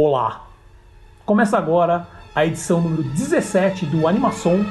Olá! 0.00 0.46
Começa 1.26 1.58
agora 1.58 2.06
a 2.32 2.46
edição 2.46 2.80
número 2.80 3.02
17 3.02 3.84
do 3.84 4.06
Animação, 4.06 4.64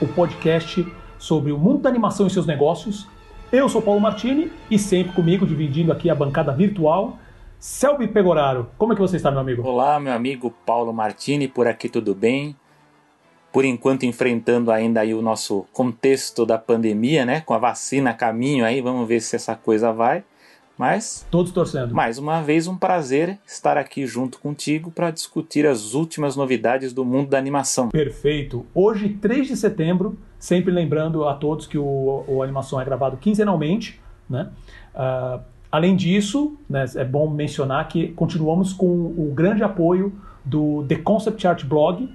o 0.00 0.08
podcast 0.08 0.90
sobre 1.18 1.52
o 1.52 1.58
mundo 1.58 1.80
da 1.80 1.90
animação 1.90 2.26
e 2.26 2.30
seus 2.30 2.46
negócios. 2.46 3.06
Eu 3.52 3.68
sou 3.68 3.82
Paulo 3.82 4.00
Martini 4.00 4.50
e 4.70 4.78
sempre 4.78 5.12
comigo, 5.12 5.46
dividindo 5.46 5.92
aqui 5.92 6.08
a 6.08 6.14
bancada 6.14 6.50
virtual, 6.50 7.18
Selby 7.58 8.08
Pegoraro. 8.08 8.70
Como 8.78 8.94
é 8.94 8.96
que 8.96 9.02
você 9.02 9.16
está, 9.16 9.30
meu 9.30 9.40
amigo? 9.40 9.62
Olá, 9.68 10.00
meu 10.00 10.14
amigo 10.14 10.50
Paulo 10.64 10.94
Martini, 10.94 11.46
por 11.46 11.66
aqui 11.66 11.86
tudo 11.86 12.14
bem? 12.14 12.56
Por 13.52 13.66
enquanto 13.66 14.04
enfrentando 14.04 14.72
ainda 14.72 15.02
aí 15.02 15.12
o 15.12 15.20
nosso 15.20 15.66
contexto 15.74 16.46
da 16.46 16.56
pandemia, 16.56 17.26
né? 17.26 17.42
Com 17.42 17.52
a 17.52 17.58
vacina 17.58 18.12
a 18.12 18.14
caminho 18.14 18.64
aí, 18.64 18.80
vamos 18.80 19.06
ver 19.06 19.20
se 19.20 19.36
essa 19.36 19.54
coisa 19.54 19.92
vai. 19.92 20.24
Mas. 20.80 21.26
Todos 21.30 21.52
torcendo. 21.52 21.94
Mais 21.94 22.16
uma 22.16 22.40
vez, 22.40 22.66
um 22.66 22.74
prazer 22.74 23.38
estar 23.46 23.76
aqui 23.76 24.06
junto 24.06 24.38
contigo 24.38 24.90
para 24.90 25.10
discutir 25.10 25.66
as 25.66 25.92
últimas 25.92 26.36
novidades 26.36 26.94
do 26.94 27.04
mundo 27.04 27.28
da 27.28 27.36
animação. 27.36 27.90
Perfeito. 27.90 28.64
Hoje, 28.74 29.10
3 29.10 29.48
de 29.48 29.58
setembro, 29.58 30.18
sempre 30.38 30.72
lembrando 30.72 31.28
a 31.28 31.34
todos 31.34 31.66
que 31.66 31.76
o, 31.76 32.24
o 32.26 32.42
Animação 32.42 32.80
é 32.80 32.84
gravado 32.86 33.18
quinzenalmente, 33.18 34.00
né? 34.26 34.48
Uh, 34.94 35.40
além 35.70 35.94
disso, 35.94 36.56
né, 36.66 36.86
é 36.96 37.04
bom 37.04 37.28
mencionar 37.28 37.86
que 37.86 38.08
continuamos 38.12 38.72
com 38.72 38.86
o 38.86 39.30
grande 39.34 39.62
apoio 39.62 40.14
do 40.42 40.86
The 40.88 40.96
Concept 40.96 41.46
Art 41.46 41.62
Blog, 41.66 42.08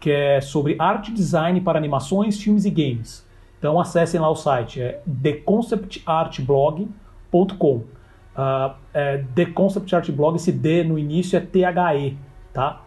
que 0.00 0.10
é 0.10 0.40
sobre 0.40 0.74
arte 0.78 1.10
e 1.10 1.14
design 1.14 1.60
para 1.60 1.78
animações, 1.78 2.40
filmes 2.40 2.64
e 2.64 2.70
games. 2.70 3.26
Então 3.58 3.78
acessem 3.78 4.18
lá 4.18 4.30
o 4.30 4.34
site, 4.34 4.80
é 4.80 5.02
theconceptartblog.com. 5.22 7.95
Uh, 8.36 8.74
é, 8.92 9.24
The 9.34 9.46
Concept 9.46 9.94
Art 9.94 10.10
Blog, 10.10 10.36
esse 10.36 10.52
D 10.52 10.84
no 10.84 10.98
início 10.98 11.36
é 11.36 11.40
THE, 11.40 12.16
tá? 12.52 12.82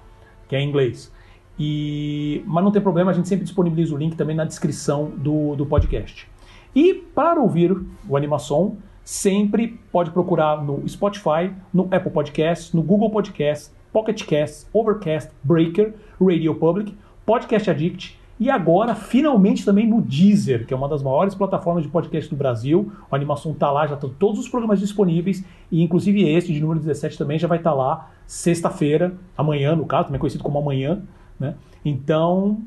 Que 0.48 0.56
é 0.56 0.62
em 0.62 0.70
inglês. 0.70 1.12
E, 1.58 2.44
mas 2.46 2.64
não 2.64 2.72
tem 2.72 2.82
problema, 2.82 3.12
a 3.12 3.14
gente 3.14 3.28
sempre 3.28 3.44
disponibiliza 3.44 3.94
o 3.94 3.98
link 3.98 4.16
também 4.16 4.36
na 4.36 4.46
descrição 4.46 5.12
do, 5.18 5.56
do 5.56 5.66
podcast. 5.66 6.28
E 6.76 6.94
para 6.94 7.42
ouvir 7.42 7.76
o 8.08 8.16
Animação, 8.16 8.78
sempre 9.04 9.80
pode 9.92 10.12
procurar 10.12 10.64
no 10.64 10.88
Spotify, 10.88 11.52
no 11.74 11.88
Apple 11.92 12.12
Podcasts, 12.12 12.72
no 12.72 12.84
Google 12.84 13.10
Podcasts, 13.10 13.76
Pocket 13.92 14.24
Casts, 14.24 14.70
Overcast, 14.72 15.32
Breaker, 15.44 15.96
Radio 16.22 16.54
Public, 16.54 16.96
Podcast 17.26 17.72
Addict 17.72 18.19
e 18.40 18.50
agora, 18.50 18.96
finalmente, 18.96 19.66
também 19.66 19.86
no 19.86 20.02
Deezer, 20.02 20.66
que 20.66 20.74
é 20.74 20.78
uma 20.78 20.88
das 20.88 21.04
maiores 21.04 21.36
plataformas 21.36 21.84
de 21.84 21.90
podcast 21.90 22.30
do 22.30 22.38
Brasil. 22.38 22.90
A 23.12 23.16
animação 23.16 23.52
está 23.52 23.70
lá, 23.70 23.86
já 23.86 23.96
estão 23.96 24.10
todos 24.10 24.40
os 24.40 24.48
programas 24.48 24.80
disponíveis, 24.80 25.44
e 25.70 25.84
inclusive 25.84 26.24
este, 26.24 26.54
de 26.54 26.62
número 26.62 26.80
17, 26.80 27.18
também 27.18 27.38
já 27.38 27.50
vai 27.50 27.58
estar 27.58 27.72
tá 27.72 27.76
lá 27.76 28.12
sexta-feira, 28.26 29.14
amanhã, 29.38 29.76
no 29.76 29.86
caso, 29.86 30.06
também 30.06 30.20
conhecido 30.20 30.44
como 30.44 30.58
amanhã. 30.58 31.02
Né? 31.38 31.56
Então, 31.84 32.62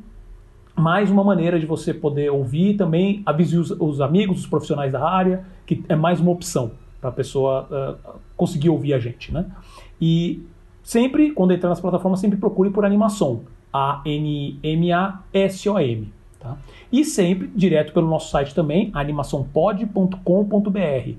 mais 0.77 1.11
uma 1.11 1.25
maneira 1.25 1.59
de 1.59 1.65
você 1.65 1.95
poder 1.95 2.31
ouvir 2.31 2.77
também 2.77 3.23
avise 3.25 3.57
os, 3.57 3.71
os 3.71 4.01
amigos, 4.03 4.41
os 4.41 4.47
profissionais 4.47 4.93
da 4.93 5.03
área, 5.03 5.45
que 5.65 5.83
é 5.89 5.97
mais 5.97 6.21
uma 6.21 6.33
opção 6.33 6.73
para 7.01 7.09
a 7.09 7.13
pessoa 7.13 7.67
uh, 7.71 8.19
conseguir 8.37 8.69
ouvir 8.69 8.93
a 8.93 8.99
gente. 8.99 9.33
Né? 9.33 9.47
E 9.99 10.45
sempre, 10.83 11.31
quando 11.33 11.53
entrar 11.53 11.71
nas 11.71 11.81
plataformas, 11.81 12.21
sempre 12.21 12.39
procure 12.39 12.69
por 12.69 12.85
animação. 12.85 13.41
A-N-I-M-A-S-O-M. 13.73 14.63
Tá? 16.39 16.57
E 16.91 17.05
sempre 17.05 17.51
direto 17.55 17.93
pelo 17.93 18.09
nosso 18.09 18.31
site 18.31 18.55
também, 18.55 18.91
animaçãopod.com.br. 18.93 21.13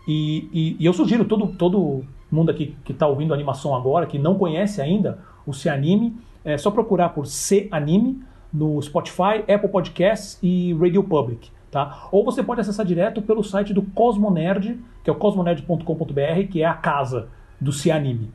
E, 0.08 0.50
e, 0.54 0.78
e, 0.80 0.86
eu 0.86 0.94
sugiro 0.94 1.26
todo, 1.26 1.48
todo 1.48 2.04
mundo 2.32 2.52
aqui 2.52 2.76
que 2.86 2.92
está 2.92 3.08
ouvindo 3.08 3.34
animação 3.34 3.76
agora, 3.76 4.06
que 4.06 4.18
não 4.18 4.36
conhece 4.36 4.82
ainda 4.82 5.20
o 5.46 5.54
Se 5.54 5.70
Anime, 5.70 6.16
é 6.46 6.58
só 6.58 6.72
procurar 6.72 7.10
por 7.10 7.26
Se 7.26 7.68
Anime 7.72 8.22
no 8.54 8.82
Spotify, 8.82 9.44
Apple 9.54 9.70
Podcasts 9.70 10.40
e 10.42 10.74
Radio 10.80 11.04
Public. 11.04 11.50
Tá? 11.70 12.08
Ou 12.12 12.24
você 12.24 12.42
pode 12.42 12.62
acessar 12.62 12.86
direto 12.86 13.22
pelo 13.22 13.44
site 13.44 13.74
do 13.74 13.82
Cosmonerd, 13.82 14.80
que 15.04 15.10
é 15.10 15.14
o 15.14 15.16
cosmonerd.com.br, 15.16 16.48
que 16.50 16.62
é 16.62 16.66
a 16.66 16.74
casa 16.74 17.28
do 17.60 17.74
Se 17.74 17.92
Anime. 17.92 18.32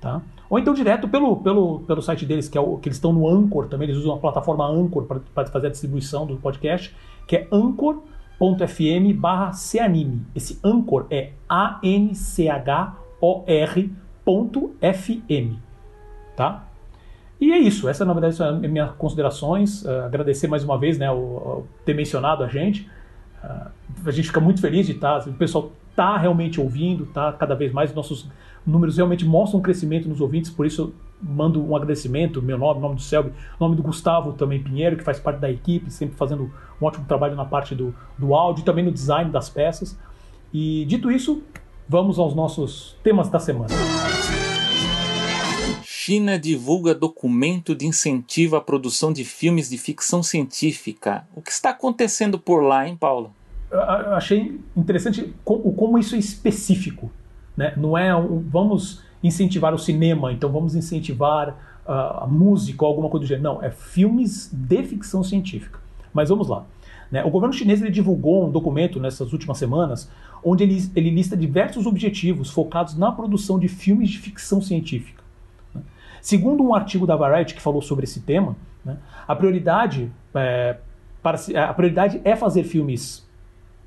Tá? 0.00 0.22
Ou 0.50 0.58
então 0.58 0.74
direto 0.74 1.08
pelo, 1.08 1.36
pelo, 1.36 1.78
pelo 1.80 2.02
site 2.02 2.26
deles, 2.26 2.48
que, 2.48 2.58
é 2.58 2.60
o, 2.60 2.76
que 2.76 2.88
eles 2.88 2.96
estão 2.96 3.12
no 3.12 3.28
Anchor 3.28 3.68
também, 3.68 3.88
eles 3.88 4.00
usam 4.00 4.16
a 4.16 4.18
plataforma 4.18 4.66
Anchor 4.66 5.04
para 5.04 5.46
fazer 5.46 5.68
a 5.68 5.70
distribuição 5.70 6.26
do 6.26 6.36
podcast, 6.38 6.92
que 7.28 7.36
é 7.36 7.46
anchor.fm 7.52 9.14
barra. 9.14 9.52
Esse 10.34 10.58
Anchor 10.64 11.06
é 11.08 11.30
A-N-C-H-O-R.fm. 11.48 12.10
Tá? 16.36 16.64
E 17.40 17.52
é 17.52 17.58
isso, 17.58 17.88
essa 17.88 18.04
na 18.04 18.12
verdade 18.12 18.34
são 18.34 18.56
as 18.56 18.60
minhas 18.60 18.90
considerações. 18.92 19.84
Uh, 19.84 20.02
agradecer 20.04 20.48
mais 20.48 20.64
uma 20.64 20.76
vez 20.76 20.98
né, 20.98 21.10
o, 21.12 21.14
o 21.14 21.66
ter 21.84 21.94
mencionado 21.94 22.42
a 22.42 22.48
gente. 22.48 22.90
Uh, 23.42 23.70
a 24.04 24.10
gente 24.10 24.26
fica 24.26 24.40
muito 24.40 24.60
feliz 24.60 24.84
de 24.84 24.92
estar, 24.92 25.20
tá, 25.20 25.30
o 25.30 25.34
pessoal 25.34 25.70
está 25.90 26.16
realmente 26.16 26.60
ouvindo, 26.60 27.06
tá 27.06 27.32
cada 27.32 27.54
vez 27.54 27.72
mais 27.72 27.94
nossos 27.94 28.28
números 28.66 28.96
realmente 28.96 29.24
mostram 29.24 29.60
um 29.60 29.62
crescimento 29.62 30.08
nos 30.08 30.20
ouvintes, 30.20 30.50
por 30.50 30.66
isso 30.66 30.92
mando 31.22 31.62
um 31.64 31.76
agradecimento, 31.76 32.40
meu 32.40 32.56
nome, 32.56 32.80
nome 32.80 32.94
do 32.94 33.02
Selby, 33.02 33.32
nome 33.58 33.76
do 33.76 33.82
Gustavo 33.82 34.32
também 34.32 34.62
Pinheiro, 34.62 34.96
que 34.96 35.04
faz 35.04 35.18
parte 35.18 35.38
da 35.38 35.50
equipe, 35.50 35.90
sempre 35.90 36.16
fazendo 36.16 36.50
um 36.80 36.84
ótimo 36.84 37.04
trabalho 37.06 37.36
na 37.36 37.44
parte 37.44 37.74
do, 37.74 37.94
do 38.18 38.34
áudio 38.34 38.62
e 38.62 38.64
também 38.64 38.84
no 38.84 38.92
design 38.92 39.30
das 39.30 39.48
peças. 39.48 39.98
E 40.52 40.84
dito 40.86 41.10
isso, 41.10 41.42
vamos 41.88 42.18
aos 42.18 42.34
nossos 42.34 42.96
temas 43.02 43.28
da 43.28 43.38
semana. 43.38 43.74
China 45.84 46.38
divulga 46.38 46.94
documento 46.94 47.74
de 47.74 47.86
incentivo 47.86 48.56
à 48.56 48.60
produção 48.60 49.12
de 49.12 49.24
filmes 49.24 49.68
de 49.68 49.76
ficção 49.76 50.22
científica. 50.22 51.26
O 51.34 51.42
que 51.42 51.52
está 51.52 51.70
acontecendo 51.70 52.38
por 52.38 52.62
lá, 52.62 52.88
hein, 52.88 52.96
Paulo? 52.96 53.32
Eu 53.70 53.80
achei 54.14 54.58
interessante 54.76 55.32
como 55.44 55.98
isso 55.98 56.16
é 56.16 56.18
específico 56.18 57.12
Né? 57.56 57.72
Não 57.76 57.96
é 57.96 58.14
um, 58.14 58.38
vamos 58.38 59.02
incentivar 59.22 59.74
o 59.74 59.78
cinema, 59.78 60.32
então 60.32 60.50
vamos 60.50 60.74
incentivar 60.74 61.50
uh, 61.86 62.22
a 62.22 62.26
música 62.26 62.84
ou 62.84 62.88
alguma 62.88 63.08
coisa 63.08 63.26
do 63.26 63.28
gênero. 63.28 63.44
Não, 63.44 63.62
é 63.62 63.70
filmes 63.70 64.50
de 64.52 64.82
ficção 64.82 65.22
científica. 65.22 65.78
Mas 66.12 66.28
vamos 66.28 66.48
lá. 66.48 66.64
Né? 67.10 67.24
O 67.24 67.30
governo 67.30 67.52
chinês 67.52 67.80
ele 67.80 67.90
divulgou 67.90 68.46
um 68.46 68.50
documento 68.50 69.00
nessas 69.00 69.32
últimas 69.32 69.58
semanas 69.58 70.10
onde 70.42 70.62
ele, 70.64 70.90
ele 70.96 71.10
lista 71.10 71.36
diversos 71.36 71.86
objetivos 71.86 72.50
focados 72.50 72.96
na 72.96 73.12
produção 73.12 73.58
de 73.58 73.68
filmes 73.68 74.08
de 74.08 74.18
ficção 74.18 74.62
científica. 74.62 75.22
Né? 75.74 75.82
Segundo 76.22 76.62
um 76.62 76.74
artigo 76.74 77.06
da 77.06 77.16
Variety 77.16 77.54
que 77.54 77.60
falou 77.60 77.82
sobre 77.82 78.04
esse 78.04 78.20
tema, 78.20 78.56
né, 78.84 78.96
a 79.28 79.36
prioridade 79.36 80.10
é, 80.34 80.78
para, 81.22 81.38
a 81.68 81.74
prioridade 81.74 82.20
é 82.24 82.34
fazer 82.34 82.64
filmes 82.64 83.28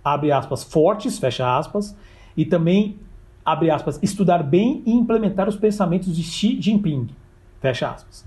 abre 0.04 0.32
aspas 0.32 0.64
fortes 0.64 1.18
fecha 1.18 1.58
aspas 1.58 1.96
e 2.36 2.46
também 2.46 3.00
abre 3.46 3.70
aspas 3.70 4.00
estudar 4.02 4.44
bem 4.44 4.82
e 4.86 4.92
implementar 4.92 5.48
os 5.50 5.56
pensamentos 5.56 6.16
de 6.16 6.24
Xi 6.24 6.62
Jinping 6.62 7.10
fecha 7.64 7.90
aspas. 7.90 8.26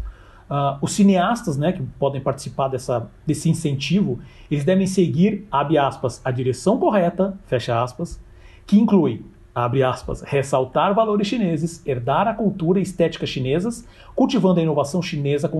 Uh, 0.48 0.78
os 0.80 0.92
cineastas 0.92 1.58
né, 1.58 1.72
que 1.72 1.82
podem 1.98 2.20
participar 2.20 2.68
dessa, 2.68 3.10
desse 3.26 3.50
incentivo, 3.50 4.18
eles 4.50 4.64
devem 4.64 4.86
seguir, 4.86 5.46
abre 5.50 5.76
aspas, 5.76 6.22
a 6.24 6.30
direção 6.30 6.78
correta, 6.78 7.36
fecha 7.46 7.82
aspas, 7.82 8.18
que 8.66 8.78
inclui, 8.78 9.22
abre 9.54 9.82
aspas, 9.82 10.22
ressaltar 10.22 10.94
valores 10.94 11.26
chineses, 11.26 11.82
herdar 11.84 12.26
a 12.26 12.32
cultura 12.32 12.78
e 12.78 12.82
estética 12.82 13.26
chinesas, 13.26 13.86
cultivando 14.14 14.60
a 14.60 14.62
inovação 14.62 15.02
chinesa 15.02 15.50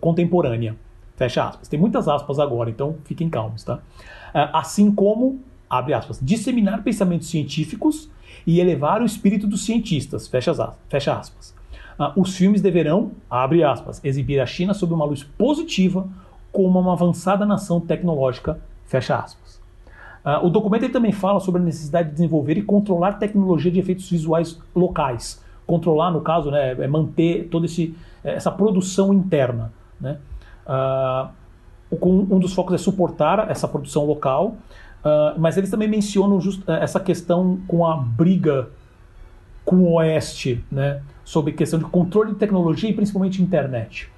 contemporânea, 0.00 0.74
fecha 1.16 1.44
aspas. 1.44 1.68
Tem 1.68 1.78
muitas 1.78 2.08
aspas 2.08 2.38
agora, 2.40 2.70
então 2.70 2.96
fiquem 3.04 3.30
calmos, 3.30 3.62
tá? 3.62 3.76
Uh, 3.76 4.50
assim 4.54 4.90
como, 4.90 5.38
abre 5.68 5.94
aspas, 5.94 6.18
disseminar 6.20 6.82
pensamentos 6.82 7.28
científicos 7.28 8.10
e 8.46 8.60
elevar 8.60 9.02
o 9.02 9.04
espírito 9.04 9.46
dos 9.46 9.64
cientistas, 9.64 10.28
fecha, 10.28 10.52
fecha 10.88 11.14
aspas 11.14 11.54
ah, 12.00 12.14
os 12.16 12.34
filmes 12.34 12.62
deverão, 12.62 13.12
abre 13.28 13.62
aspas, 13.62 14.02
exibir 14.02 14.40
a 14.40 14.46
China 14.46 14.72
sob 14.72 14.94
uma 14.94 15.04
luz 15.04 15.22
positiva 15.22 16.08
como 16.50 16.80
uma 16.80 16.94
avançada 16.94 17.44
nação 17.44 17.78
tecnológica, 17.78 18.58
fecha 18.86 19.16
aspas. 19.16 19.60
Ah, 20.24 20.40
o 20.42 20.48
documento 20.48 20.88
também 20.88 21.12
fala 21.12 21.40
sobre 21.40 21.60
a 21.60 21.64
necessidade 21.64 22.08
de 22.08 22.14
desenvolver 22.14 22.56
e 22.56 22.62
controlar 22.62 23.18
tecnologia 23.18 23.70
de 23.70 23.78
efeitos 23.78 24.08
visuais 24.08 24.58
locais. 24.74 25.44
Controlar, 25.66 26.10
no 26.10 26.22
caso, 26.22 26.50
né, 26.50 26.72
é 26.72 26.88
manter 26.88 27.48
toda 27.50 27.66
eh, 27.66 27.90
essa 28.24 28.50
produção 28.50 29.12
interna. 29.12 29.70
Né? 30.00 30.16
Uh, 30.66 31.28
um 32.02 32.38
dos 32.38 32.54
focos 32.54 32.74
é 32.74 32.78
suportar 32.78 33.50
essa 33.50 33.68
produção 33.68 34.06
local, 34.06 34.56
uh, 35.04 35.38
mas 35.38 35.56
eles 35.56 35.70
também 35.70 35.88
mencionam 35.88 36.40
just, 36.40 36.62
eh, 36.68 36.82
essa 36.82 37.00
questão 37.00 37.60
com 37.66 37.86
a 37.86 37.96
briga 37.96 38.70
com 39.64 39.76
o 39.76 39.92
Oeste, 39.94 40.64
né? 40.70 41.02
sobre 41.24 41.52
questão 41.52 41.78
de 41.78 41.84
controle 41.84 42.32
de 42.32 42.38
tecnologia 42.38 42.90
e 42.90 42.92
principalmente 42.92 43.40
internet. 43.40 44.10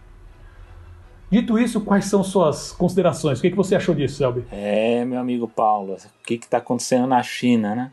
Dito 1.30 1.58
isso, 1.58 1.80
quais 1.80 2.06
são 2.06 2.22
suas 2.22 2.72
considerações? 2.72 3.38
O 3.38 3.42
que, 3.42 3.50
que 3.50 3.56
você 3.56 3.74
achou 3.74 3.94
disso, 3.94 4.16
Selby? 4.16 4.44
É, 4.50 5.04
meu 5.04 5.18
amigo 5.18 5.48
Paulo, 5.48 5.94
o 5.94 6.26
que 6.26 6.34
está 6.34 6.58
acontecendo 6.58 7.06
na 7.06 7.22
China, 7.22 7.74
né? 7.74 7.92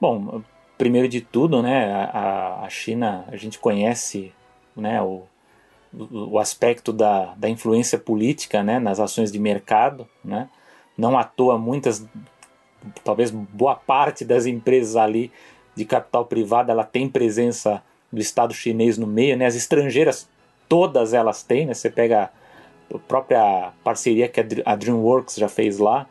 Bom, 0.00 0.42
primeiro 0.78 1.08
de 1.08 1.20
tudo, 1.20 1.62
né, 1.62 1.92
a, 2.12 2.62
a 2.64 2.68
China, 2.68 3.24
a 3.28 3.36
gente 3.36 3.58
conhece 3.58 4.32
né, 4.74 5.02
o, 5.02 5.22
o 5.92 6.38
aspecto 6.38 6.92
da, 6.92 7.34
da 7.36 7.48
influência 7.48 7.98
política 7.98 8.62
né, 8.62 8.78
nas 8.78 8.98
ações 8.98 9.30
de 9.30 9.38
mercado, 9.38 10.08
né? 10.24 10.48
Não 11.00 11.18
à 11.18 11.24
toa 11.24 11.56
muitas, 11.56 12.06
talvez 13.02 13.30
boa 13.30 13.74
parte 13.74 14.22
das 14.22 14.44
empresas 14.44 14.96
ali 14.96 15.32
de 15.74 15.86
capital 15.86 16.26
privado, 16.26 16.70
ela 16.70 16.84
tem 16.84 17.08
presença 17.08 17.82
do 18.12 18.20
Estado 18.20 18.52
chinês 18.52 18.98
no 18.98 19.06
meio, 19.06 19.34
né? 19.34 19.46
As 19.46 19.54
estrangeiras, 19.54 20.28
todas 20.68 21.14
elas 21.14 21.42
têm, 21.42 21.64
né? 21.64 21.72
Você 21.72 21.88
pega 21.88 22.30
a 22.94 22.98
própria 22.98 23.72
parceria 23.82 24.28
que 24.28 24.40
a 24.64 24.76
DreamWorks 24.76 25.36
já 25.36 25.48
fez 25.48 25.78
lá, 25.78 26.06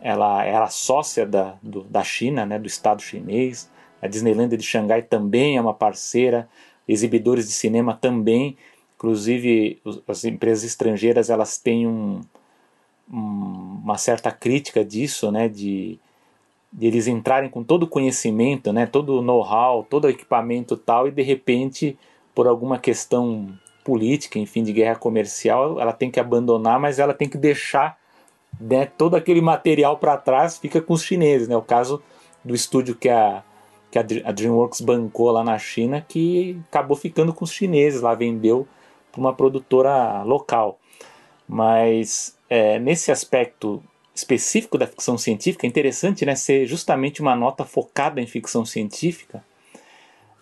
ela 0.00 0.44
era 0.44 0.68
sócia 0.68 1.24
da, 1.24 1.54
do, 1.62 1.84
da 1.84 2.02
China, 2.02 2.44
né? 2.44 2.58
Do 2.58 2.66
Estado 2.66 3.00
chinês. 3.00 3.70
A 4.00 4.08
Disneyland 4.08 4.56
de 4.56 4.64
Xangai 4.64 5.02
também 5.02 5.56
é 5.56 5.60
uma 5.60 5.72
parceira. 5.72 6.48
Exibidores 6.88 7.46
de 7.46 7.52
cinema 7.52 7.94
também. 7.94 8.56
Inclusive, 8.96 9.80
as 10.08 10.24
empresas 10.24 10.64
estrangeiras, 10.64 11.30
elas 11.30 11.56
têm 11.56 11.86
um, 11.86 12.20
uma 13.08 13.98
certa 13.98 14.30
crítica 14.30 14.84
disso, 14.84 15.30
né? 15.30 15.48
De 15.48 15.98
de 16.72 16.86
eles 16.86 17.06
entrarem 17.06 17.50
com 17.50 17.62
todo 17.62 17.82
o 17.82 17.86
conhecimento, 17.86 18.72
né, 18.72 18.86
todo 18.86 19.18
o 19.18 19.22
know-how, 19.22 19.84
todo 19.84 20.06
o 20.06 20.08
equipamento 20.08 20.74
tal, 20.74 21.06
e 21.06 21.10
de 21.10 21.22
repente, 21.22 21.98
por 22.34 22.48
alguma 22.48 22.78
questão 22.78 23.52
política, 23.84 24.38
enfim, 24.38 24.62
de 24.62 24.72
guerra 24.72 24.96
comercial, 24.96 25.78
ela 25.78 25.92
tem 25.92 26.10
que 26.10 26.18
abandonar, 26.18 26.80
mas 26.80 26.98
ela 26.98 27.12
tem 27.12 27.28
que 27.28 27.36
deixar 27.36 27.98
né, 28.58 28.86
todo 28.86 29.16
aquele 29.16 29.42
material 29.42 29.98
para 29.98 30.16
trás, 30.16 30.56
fica 30.56 30.80
com 30.80 30.94
os 30.94 31.02
chineses. 31.02 31.46
Né? 31.46 31.56
O 31.56 31.62
caso 31.62 32.02
do 32.42 32.54
estúdio 32.54 32.94
que 32.94 33.08
a, 33.08 33.42
que 33.90 33.98
a 33.98 34.32
DreamWorks 34.32 34.80
bancou 34.80 35.30
lá 35.30 35.44
na 35.44 35.58
China, 35.58 36.00
que 36.00 36.58
acabou 36.70 36.96
ficando 36.96 37.34
com 37.34 37.44
os 37.44 37.52
chineses 37.52 38.00
lá, 38.00 38.14
vendeu 38.14 38.66
para 39.10 39.20
uma 39.20 39.34
produtora 39.34 40.22
local. 40.22 40.78
Mas 41.52 42.34
é, 42.48 42.78
nesse 42.78 43.12
aspecto 43.12 43.82
específico 44.14 44.78
da 44.78 44.86
ficção 44.86 45.18
científica, 45.18 45.66
é 45.66 45.68
interessante 45.68 46.24
né, 46.24 46.34
ser 46.34 46.64
justamente 46.64 47.20
uma 47.20 47.36
nota 47.36 47.62
focada 47.62 48.22
em 48.22 48.26
ficção 48.26 48.64
científica. 48.64 49.44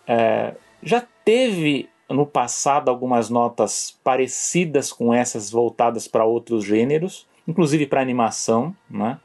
É, 0.07 0.55
já 0.81 1.05
teve 1.25 1.89
no 2.09 2.25
passado 2.25 2.91
algumas 2.91 3.29
notas 3.29 3.99
parecidas 4.05 4.93
com 4.93 5.13
essas 5.13 5.51
voltadas 5.51 6.07
para 6.07 6.25
outros 6.25 6.65
gêneros, 6.65 7.27
inclusive 7.47 7.89
para 7.89 8.01
animação. 8.01 8.73
Né? 8.89 9.19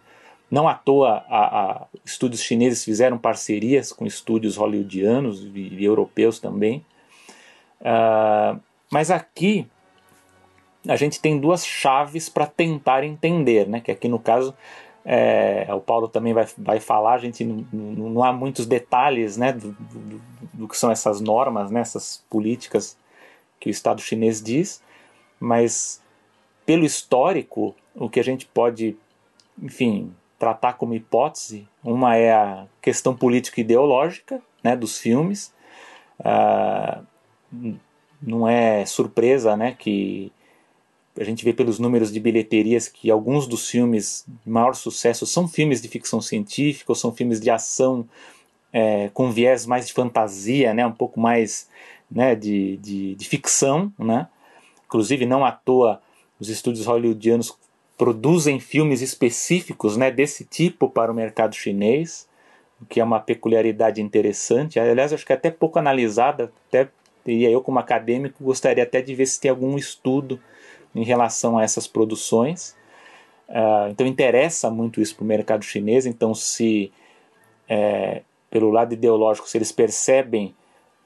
Não 0.50 0.68
à 0.68 0.74
toa 0.74 1.24
a, 1.30 1.62
a, 1.62 1.88
estúdios 2.04 2.42
chineses 2.42 2.84
fizeram 2.84 3.20
parcerias 3.20 3.94
com 3.94 4.08
estúdios 4.08 4.58
hollywoodianos 4.58 5.44
e, 5.54 5.60
e 5.60 5.86
europeus 5.86 6.40
também. 6.40 6.84
Uh, 7.80 8.60
mas 8.90 9.12
aqui 9.12 9.68
a 10.88 10.96
gente 10.96 11.20
tem 11.20 11.40
duas 11.40 11.66
chaves 11.66 12.30
para 12.30 12.46
tentar 12.46 13.04
entender, 13.04 13.68
né? 13.68 13.80
Que 13.80 13.92
aqui 13.92 14.08
no 14.08 14.20
caso 14.20 14.54
é, 15.06 15.68
o 15.72 15.80
Paulo 15.80 16.08
também 16.08 16.34
vai, 16.34 16.48
vai 16.58 16.80
falar, 16.80 17.14
a 17.14 17.18
gente 17.20 17.44
não, 17.44 17.66
não, 17.72 18.10
não 18.10 18.24
há 18.24 18.34
muitos 18.34 18.66
detalhes 18.66 19.38
né, 19.38 19.54
do, 19.54 19.72
do, 19.72 20.22
do, 20.52 20.68
que 20.68 20.76
são 20.76 20.90
essas 20.90 21.22
normas, 21.22 21.70
né, 21.70 21.80
essas 21.80 22.26
políticas 22.28 22.98
que 23.60 23.70
o 23.70 23.72
Estado 23.72 24.02
chinês 24.02 24.42
diz, 24.42 24.82
mas 25.40 26.02
pelo 26.66 26.84
histórico, 26.84 27.76
o 27.94 28.10
que 28.10 28.20
a 28.20 28.24
gente 28.24 28.48
pode, 28.48 28.98
enfim, 29.62 30.12
tratar 30.40 30.74
como 30.74 30.96
hipótese, 30.96 31.68
uma 31.84 32.16
é 32.16 32.34
a 32.34 32.66
questão 32.82 33.16
política 33.16 33.62
ideológica 33.62 34.42
né, 34.64 34.76
dos 34.76 34.98
filmes, 34.98 35.54
ah, 36.20 37.02
não 38.20 38.48
é 38.48 38.86
surpresa 38.88 39.56
né, 39.56 39.76
que 39.78 40.32
a 41.20 41.24
gente 41.24 41.46
vê 41.46 41.54
pelos 41.54 41.80
números 41.80 42.12
de 42.12 42.20
bilheterias 42.20 42.88
que 42.88 43.10
alguns 43.10 43.48
dos 43.48 43.70
filmes 43.70 44.26
de 44.44 44.50
maior 44.50 44.76
sucesso 44.76 45.26
são 45.26 45.48
filmes 45.48 45.82
de 45.82 45.88
ficção 45.88 46.22
científica 46.22 46.92
ou 46.92 46.96
são 46.96 47.12
filmes 47.14 47.40
de 47.40 47.50
ação 47.50 48.08
é, 48.74 49.10
com 49.14 49.32
viés 49.32 49.66
mais 49.66 49.88
de 49.88 49.94
fantasia, 49.94 50.74
né, 50.74 50.86
um 50.86 50.92
pouco 50.92 51.20
mais 51.20 51.70
né, 52.12 52.36
de, 52.36 52.78
de, 52.78 53.16
de 53.16 53.28
ficção. 53.30 53.94
Né? 53.98 54.28
Inclusive, 54.86 55.26
não 55.26 55.46
à 55.46 55.52
toa, 55.52 56.02
os 56.40 56.50
estúdios 56.50 56.86
hollywoodianos 56.86 57.58
produzem 57.98 58.60
filmes 58.60 59.02
específicos 59.02 59.96
né, 59.96 60.12
desse 60.12 60.44
tipo 60.44 60.90
para 60.90 61.12
o 61.12 61.16
mercado 61.16 61.56
chinês, 61.56 62.28
o 62.82 62.86
que 62.86 63.00
é 63.00 63.04
uma 63.04 63.22
peculiaridade 63.22 64.02
interessante. 64.02 64.78
Aliás, 64.78 65.14
acho 65.14 65.26
que 65.26 65.32
é 65.32 65.36
até 65.36 65.50
pouco 65.50 65.80
analisada, 65.80 66.52
até 66.68 66.90
teria 67.24 67.50
eu 67.50 67.62
como 67.62 67.80
acadêmico 67.80 68.44
gostaria 68.44 68.84
até 68.84 69.02
de 69.02 69.16
ver 69.16 69.26
se 69.26 69.40
tem 69.40 69.50
algum 69.50 69.78
estudo 69.78 70.40
em 70.96 71.04
relação 71.04 71.58
a 71.58 71.64
essas 71.64 71.86
produções. 71.86 72.76
Uh, 73.50 73.92
então 73.92 74.08
interessa 74.08 74.72
muito 74.72 75.02
isso 75.02 75.16
para 75.16 75.24
o 75.24 75.28
mercado 75.28 75.64
chinês. 75.64 76.06
Então, 76.06 76.34
se 76.34 76.92
é, 77.68 78.22
pelo 78.50 78.72
lado 78.72 78.94
ideológico, 78.94 79.50
se 79.50 79.58
eles 79.58 79.72
percebem 79.72 80.56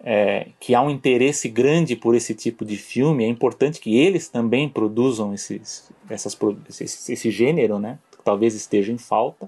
é, 0.04 0.48
que 0.60 0.74
há 0.76 0.82
um 0.82 0.90
interesse 0.90 1.50
grande 1.50 1.96
por 1.96 2.16
esse 2.16 2.34
tipo 2.34 2.64
de 2.64 2.78
filme, 2.78 3.26
é 3.26 3.28
importante 3.28 3.80
que 3.80 3.98
eles 3.98 4.30
também 4.30 4.70
produzam 4.70 5.34
esses, 5.34 5.92
essas, 6.10 6.38
esse, 6.70 7.12
esse 7.12 7.32
gênero, 7.32 7.80
né? 7.80 7.98
Que 8.12 8.24
talvez 8.24 8.54
esteja 8.54 8.92
em 8.92 8.98
falta. 8.98 9.46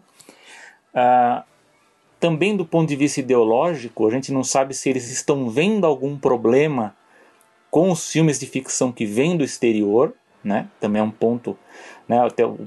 Uh, 0.93 1.43
também 2.19 2.55
do 2.55 2.65
ponto 2.65 2.89
de 2.89 2.95
vista 2.95 3.19
ideológico, 3.19 4.07
a 4.07 4.11
gente 4.11 4.31
não 4.31 4.43
sabe 4.43 4.73
se 4.73 4.89
eles 4.89 5.09
estão 5.09 5.49
vendo 5.49 5.85
algum 5.85 6.17
problema 6.17 6.95
com 7.69 7.89
os 7.89 8.11
filmes 8.11 8.37
de 8.37 8.45
ficção 8.45 8.91
que 8.91 9.05
vêm 9.05 9.37
do 9.37 9.43
exterior, 9.43 10.13
né? 10.43 10.67
Também 10.79 10.99
é 11.01 11.03
um 11.03 11.11
ponto, 11.11 11.57
né? 12.07 12.17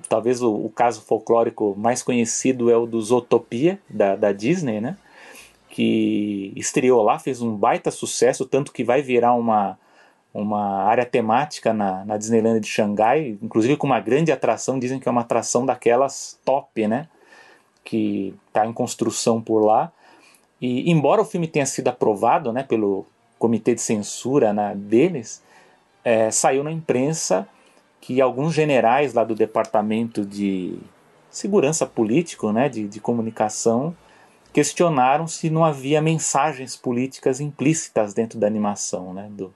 Talvez 0.09 0.43
o, 0.43 0.53
o, 0.53 0.71
caso 0.71 1.01
folclórico 1.03 1.75
mais 1.77 2.03
conhecido 2.03 2.71
é 2.71 2.77
o 2.77 2.87
do 2.87 3.01
Zootopia 3.01 3.79
da, 3.89 4.17
da 4.17 4.33
Disney, 4.33 4.81
né? 4.81 4.97
que 5.75 6.53
estreou 6.55 7.03
lá, 7.03 7.19
fez 7.19 7.43
um 7.43 7.57
baita 7.57 7.91
sucesso, 7.91 8.47
tanto 8.47 8.73
que 8.73 8.85
vai 8.85 9.03
virar 9.03 9.35
uma, 9.35 9.77
uma 10.33 10.85
área 10.85 11.05
temática 11.05 11.73
na, 11.73 12.05
na 12.05 12.17
Disneyland 12.17 12.61
de 12.61 12.69
Xangai, 12.69 13.37
inclusive 13.43 13.77
com 13.77 13.89
uma 13.89 13.99
grande 13.99 14.31
atração, 14.31 14.79
dizem 14.79 15.01
que 15.01 15.09
é 15.09 15.11
uma 15.11 15.23
atração 15.23 15.67
daquelas 15.67 16.39
top, 16.45 16.87
né? 16.87 17.09
Que 17.83 18.33
está 18.47 18.65
em 18.65 18.73
construção 18.73 19.43
por 19.43 19.65
lá. 19.65 19.91
E 20.61 20.89
embora 20.89 21.21
o 21.21 21.25
filme 21.25 21.49
tenha 21.49 21.67
sido 21.67 21.89
aprovado 21.89 22.53
né, 22.53 22.63
pelo 22.63 23.05
comitê 23.37 23.75
de 23.75 23.81
censura 23.81 24.53
né, 24.53 24.75
deles, 24.77 25.43
é, 26.05 26.31
saiu 26.31 26.63
na 26.63 26.71
imprensa 26.71 27.49
que 28.05 28.21
alguns 28.21 28.53
generais 28.53 29.15
lá 29.15 29.25
do 29.25 29.35
departamento 29.35 30.27
de 30.27 30.79
segurança 31.31 31.87
político, 31.87 32.53
né, 32.53 32.69
de, 32.69 32.87
de 32.87 33.01
comunicação, 33.01 33.97
questionaram 34.53 35.27
se 35.27 35.49
não 35.49 35.65
havia 35.65 36.03
mensagens 36.03 36.77
políticas 36.77 37.41
implícitas 37.41 38.13
dentro 38.13 38.39
da 38.39 38.47
animação 38.47 39.15
né, 39.15 39.31
do, 39.31 39.55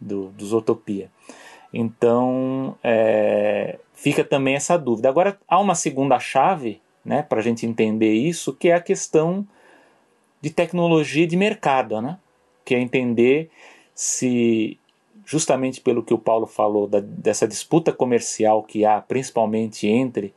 do, 0.00 0.30
do. 0.30 0.76
Então, 1.74 2.74
é, 2.82 3.78
fica 3.92 4.24
também 4.24 4.54
essa 4.54 4.78
dúvida. 4.78 5.10
Agora, 5.10 5.38
há 5.46 5.60
uma 5.60 5.74
segunda 5.74 6.18
chave 6.18 6.80
né, 7.04 7.20
para 7.20 7.40
a 7.40 7.42
gente 7.42 7.66
entender 7.66 8.14
isso, 8.14 8.54
que 8.54 8.70
é 8.70 8.74
a 8.74 8.80
questão 8.80 9.46
de 10.40 10.48
tecnologia 10.48 11.26
de 11.26 11.36
mercado, 11.36 12.00
né? 12.00 12.18
que 12.64 12.74
é 12.74 12.80
entender 12.80 13.50
se, 13.94 14.78
justamente 15.24 15.80
pelo 15.80 16.02
que 16.02 16.12
o 16.12 16.18
Paulo 16.18 16.46
falou, 16.46 16.86
da, 16.86 17.00
dessa 17.00 17.48
disputa 17.48 17.92
comercial 17.92 18.62
que 18.62 18.84
há, 18.84 19.00
principalmente 19.00 19.86
entre 19.86 20.34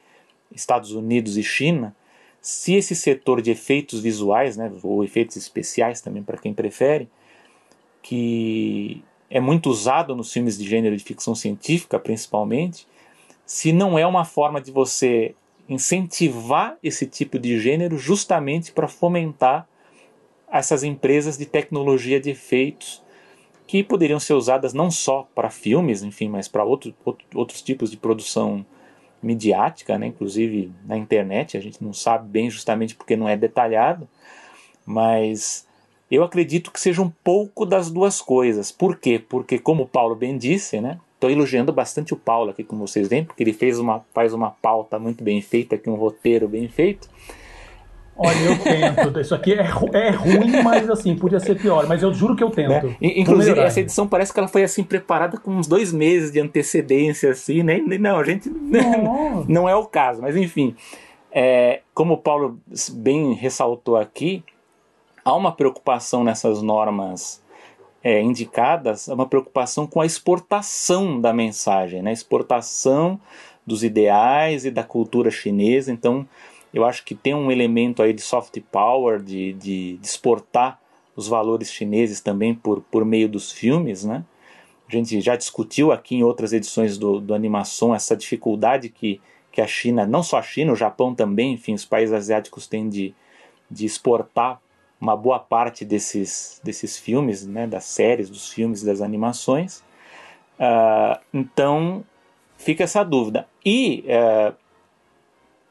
Estados 0.52 0.92
Unidos 0.92 1.38
e 1.38 1.44
China, 1.44 1.96
se 2.42 2.76
esse 2.76 2.96
setor 2.96 3.42
de 3.42 3.52
efeitos 3.52 4.00
visuais, 4.00 4.56
né, 4.56 4.72
ou 4.84 5.04
efeitos 5.04 5.36
especiais 5.36 6.00
também 6.00 6.24
para 6.24 6.38
quem 6.38 6.54
prefere, 6.54 7.10
que 8.02 9.04
é 9.30 9.40
muito 9.40 9.70
usado 9.70 10.16
nos 10.16 10.32
filmes 10.32 10.58
de 10.58 10.66
gênero 10.66 10.96
de 10.96 11.04
ficção 11.04 11.36
científica, 11.36 12.00
principalmente, 12.00 12.88
se 13.46 13.74
não 13.74 14.00
é 14.00 14.08
uma 14.08 14.24
forma 14.24 14.62
de 14.62 14.72
você 14.72 15.36
incentivar 15.68 16.78
esse 16.82 17.06
tipo 17.06 17.38
de 17.38 17.60
gênero 17.60 17.98
justamente 17.98 18.72
para 18.72 18.88
fomentar 18.88 19.68
essas 20.50 20.84
empresas 20.84 21.38
de 21.38 21.46
tecnologia 21.46 22.20
de 22.20 22.30
efeitos 22.30 23.04
que 23.68 23.84
poderiam 23.84 24.20
ser 24.20 24.34
usadas 24.34 24.74
não 24.74 24.90
só 24.90 25.28
para 25.36 25.50
filmes, 25.50 26.02
enfim, 26.02 26.30
mas 26.30 26.48
para 26.48 26.64
outro, 26.64 26.96
outro, 27.04 27.26
outros 27.36 27.62
tipos 27.62 27.92
de 27.92 27.98
produção 27.98 28.66
midiática, 29.22 29.98
né? 29.98 30.08
inclusive 30.08 30.72
na 30.86 30.98
internet, 30.98 31.58
a 31.58 31.60
gente 31.60 31.84
não 31.84 31.92
sabe 31.92 32.30
bem 32.30 32.50
justamente 32.50 32.96
porque 32.96 33.18
não 33.18 33.28
é 33.28 33.36
detalhado, 33.36 34.08
mas 34.86 35.68
eu 36.10 36.24
acredito 36.24 36.72
que 36.72 36.80
seja 36.80 37.02
um 37.02 37.12
pouco 37.24 37.66
das 37.66 37.92
duas 37.92 38.22
coisas. 38.22 38.72
Por 38.72 38.98
quê? 38.98 39.20
Porque, 39.20 39.60
como 39.60 39.84
o 39.84 39.88
Paulo 39.88 40.16
bem 40.16 40.38
disse, 40.38 40.80
né? 40.80 41.00
Estou 41.16 41.30
elogiando 41.30 41.74
bastante 41.74 42.14
o 42.14 42.18
Paulo 42.18 42.52
aqui, 42.52 42.64
como 42.64 42.88
vocês 42.88 43.08
veem, 43.08 43.26
porque 43.26 43.44
ele 43.44 43.52
fez 43.52 43.80
uma, 43.80 44.06
faz 44.14 44.34
uma 44.34 44.52
pauta 44.52 44.98
muito 45.00 45.24
bem 45.24 45.42
feita, 45.42 45.76
aqui 45.76 45.90
um 45.90 45.96
roteiro 45.96 46.48
bem 46.48 46.70
feito. 46.70 47.10
Olha, 48.18 48.38
eu 48.38 48.58
tento. 48.58 49.20
Isso 49.20 49.36
aqui 49.36 49.54
é, 49.54 49.62
é 49.62 50.10
ruim, 50.10 50.64
mas 50.64 50.90
assim, 50.90 51.16
podia 51.16 51.40
ser 51.40 51.56
pior. 51.60 51.86
Mas 51.88 52.02
eu 52.02 52.12
juro 52.12 52.36
que 52.36 52.44
eu 52.44 52.50
tento. 52.50 52.88
Né? 52.88 52.96
Inclusive, 53.00 53.60
essa 53.60 53.80
edição 53.80 54.08
parece 54.08 54.34
que 54.34 54.40
ela 54.40 54.48
foi 54.48 54.64
assim 54.64 54.84
preparada 54.84 55.38
com 55.38 55.52
uns 55.52 55.68
dois 55.68 55.94
meses 55.94 56.32
de 56.32 56.40
antecedência, 56.40 57.32
assim, 57.32 57.62
né? 57.62 57.78
Não, 57.78 58.20
a 58.20 58.24
gente. 58.24 58.50
Não, 58.68 59.46
não 59.48 59.70
é 59.70 59.76
o 59.76 59.86
caso, 59.86 60.22
mas 60.22 60.36
enfim. 60.36 60.76
É, 61.32 61.82
como 61.94 62.16
o 62.16 62.18
Paulo 62.18 62.60
bem 62.94 63.34
ressaltou 63.34 63.96
aqui, 63.96 64.44
há 65.24 65.36
uma 65.36 65.52
preocupação 65.52 66.24
nessas 66.24 66.62
normas 66.62 67.42
é, 68.04 68.22
indicadas, 68.22 69.08
uma 69.08 69.28
preocupação 69.28 69.86
com 69.86 70.02
a 70.02 70.06
exportação 70.06 71.20
da 71.20 71.34
mensagem, 71.34 72.02
né? 72.02 72.12
exportação 72.12 73.20
dos 73.66 73.84
ideais 73.84 74.66
e 74.66 74.72
da 74.72 74.84
cultura 74.84 75.30
chinesa. 75.30 75.92
Então, 75.92 76.26
eu 76.78 76.86
acho 76.86 77.04
que 77.04 77.16
tem 77.16 77.34
um 77.34 77.52
elemento 77.52 78.04
aí 78.04 78.14
de 78.14 78.22
soft 78.22 78.62
power, 78.72 79.20
de, 79.20 79.54
de, 79.54 79.98
de 79.98 80.06
exportar 80.06 80.80
os 81.16 81.28
valores 81.28 81.72
chineses 81.72 82.22
também 82.22 82.54
por, 82.54 82.82
por 82.82 83.04
meio 83.04 83.28
dos 83.28 83.52
filmes, 83.52 84.06
né? 84.06 84.24
A 84.88 84.92
gente 84.92 85.20
já 85.20 85.36
discutiu 85.36 85.92
aqui 85.92 86.16
em 86.16 86.24
outras 86.24 86.54
edições 86.54 86.96
do, 86.96 87.20
do 87.20 87.34
Animação 87.34 87.96
essa 87.96 88.16
dificuldade 88.16 88.90
que, 88.90 89.20
que 89.52 89.60
a 89.60 89.66
China, 89.66 90.06
não 90.06 90.22
só 90.22 90.38
a 90.38 90.44
China, 90.44 90.72
o 90.72 90.76
Japão 90.76 91.16
também, 91.16 91.54
enfim, 91.54 91.74
os 91.74 91.84
países 91.84 92.14
asiáticos 92.14 92.68
têm 92.68 92.88
de, 92.88 93.14
de 93.70 93.84
exportar 93.84 94.62
uma 95.02 95.18
boa 95.18 95.40
parte 95.40 95.84
desses, 95.84 96.62
desses 96.64 96.96
filmes, 96.96 97.46
né, 97.46 97.66
das 97.66 97.86
séries, 97.86 98.30
dos 98.30 98.52
filmes, 98.52 98.84
das 98.84 99.02
animações. 99.02 99.80
Uh, 100.60 101.20
então 101.34 102.06
fica 102.56 102.84
essa 102.84 103.04
dúvida. 103.04 103.48
E 103.66 104.06
uh, 104.06 104.54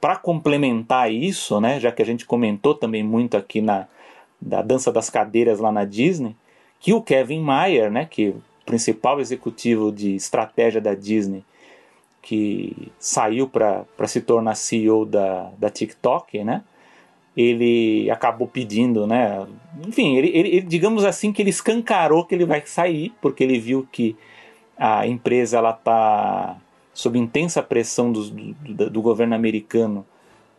para 0.00 0.16
complementar 0.16 1.12
isso, 1.12 1.60
né, 1.60 1.80
já 1.80 1.90
que 1.90 2.02
a 2.02 2.06
gente 2.06 2.26
comentou 2.26 2.74
também 2.74 3.02
muito 3.02 3.36
aqui 3.36 3.60
na 3.60 3.86
da 4.40 4.60
dança 4.60 4.92
das 4.92 5.08
cadeiras 5.08 5.58
lá 5.58 5.72
na 5.72 5.84
Disney, 5.84 6.36
que 6.78 6.92
o 6.92 7.00
Kevin 7.00 7.40
Mayer, 7.40 7.90
né, 7.90 8.04
que 8.04 8.26
é 8.26 8.28
o 8.28 8.42
principal 8.66 9.18
executivo 9.18 9.90
de 9.90 10.14
estratégia 10.14 10.80
da 10.80 10.94
Disney, 10.94 11.42
que 12.20 12.92
saiu 12.98 13.48
para 13.48 13.86
se 14.06 14.20
tornar 14.20 14.54
CEO 14.54 15.06
da, 15.06 15.50
da 15.58 15.70
TikTok, 15.70 16.44
né, 16.44 16.62
ele 17.36 18.10
acabou 18.10 18.48
pedindo, 18.48 19.06
né? 19.06 19.46
Enfim, 19.86 20.16
ele, 20.16 20.28
ele, 20.28 20.60
digamos 20.62 21.04
assim 21.04 21.32
que 21.32 21.42
ele 21.42 21.50
escancarou 21.50 22.24
que 22.24 22.34
ele 22.34 22.46
vai 22.46 22.62
sair, 22.64 23.12
porque 23.20 23.44
ele 23.44 23.58
viu 23.58 23.86
que 23.92 24.16
a 24.76 25.06
empresa 25.06 25.58
ela 25.58 25.70
está 25.70 26.56
sob 26.96 27.18
intensa 27.18 27.62
pressão 27.62 28.10
do, 28.10 28.30
do, 28.30 28.90
do 28.90 29.02
governo 29.02 29.34
americano 29.34 30.04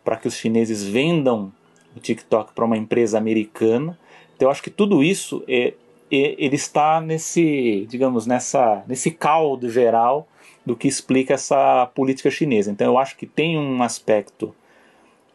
para 0.04 0.16
que 0.16 0.28
os 0.28 0.34
chineses 0.34 0.84
vendam 0.84 1.52
o 1.96 1.98
TikTok 1.98 2.52
para 2.54 2.64
uma 2.64 2.76
empresa 2.76 3.18
americana. 3.18 3.98
Então 4.36 4.46
eu 4.46 4.52
acho 4.52 4.62
que 4.62 4.70
tudo 4.70 5.02
isso 5.02 5.42
é, 5.48 5.74
é, 6.12 6.36
ele 6.38 6.54
está 6.54 7.00
nesse, 7.00 7.84
digamos, 7.90 8.24
nessa, 8.24 8.84
nesse 8.86 9.10
caldo 9.10 9.68
geral 9.68 10.28
do 10.64 10.76
que 10.76 10.86
explica 10.86 11.34
essa 11.34 11.90
política 11.92 12.30
chinesa. 12.30 12.70
Então 12.70 12.86
eu 12.86 12.98
acho 12.98 13.16
que 13.16 13.26
tem 13.26 13.58
um 13.58 13.82
aspecto 13.82 14.54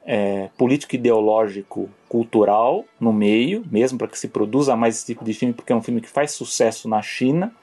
é, 0.05 0.49
político 0.57 0.95
ideológico 0.95 1.89
cultural 2.07 2.85
no 2.97 3.11
meio, 3.11 3.65
mesmo 3.69 3.97
para 3.97 4.07
que 4.07 4.17
se 4.17 4.29
produza 4.29 4.73
mais 4.73 4.95
esse 4.95 5.07
tipo 5.07 5.25
de 5.25 5.33
filme, 5.33 5.53
porque 5.53 5.73
é 5.73 5.75
um 5.75 5.83
filme 5.83 5.99
que 5.99 6.09
faz 6.09 6.31
sucesso 6.31 6.87
na 6.87 7.01
China 7.01 7.53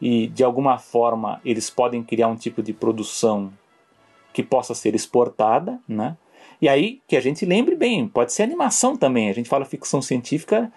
e 0.00 0.26
de 0.28 0.44
alguma 0.44 0.78
forma 0.78 1.40
eles 1.44 1.70
podem 1.70 2.02
criar 2.02 2.28
um 2.28 2.36
tipo 2.36 2.62
de 2.62 2.72
produção 2.72 3.52
que 4.32 4.42
possa 4.42 4.74
ser 4.74 4.94
exportada, 4.94 5.78
né? 5.88 6.16
E 6.60 6.68
aí 6.68 7.00
que 7.06 7.16
a 7.16 7.20
gente 7.20 7.44
lembre 7.44 7.74
bem, 7.74 8.06
pode 8.06 8.32
ser 8.32 8.42
animação 8.42 8.96
também. 8.96 9.28
A 9.28 9.32
gente 9.32 9.48
fala 9.48 9.64
ficção 9.64 10.02
científica 10.02 10.72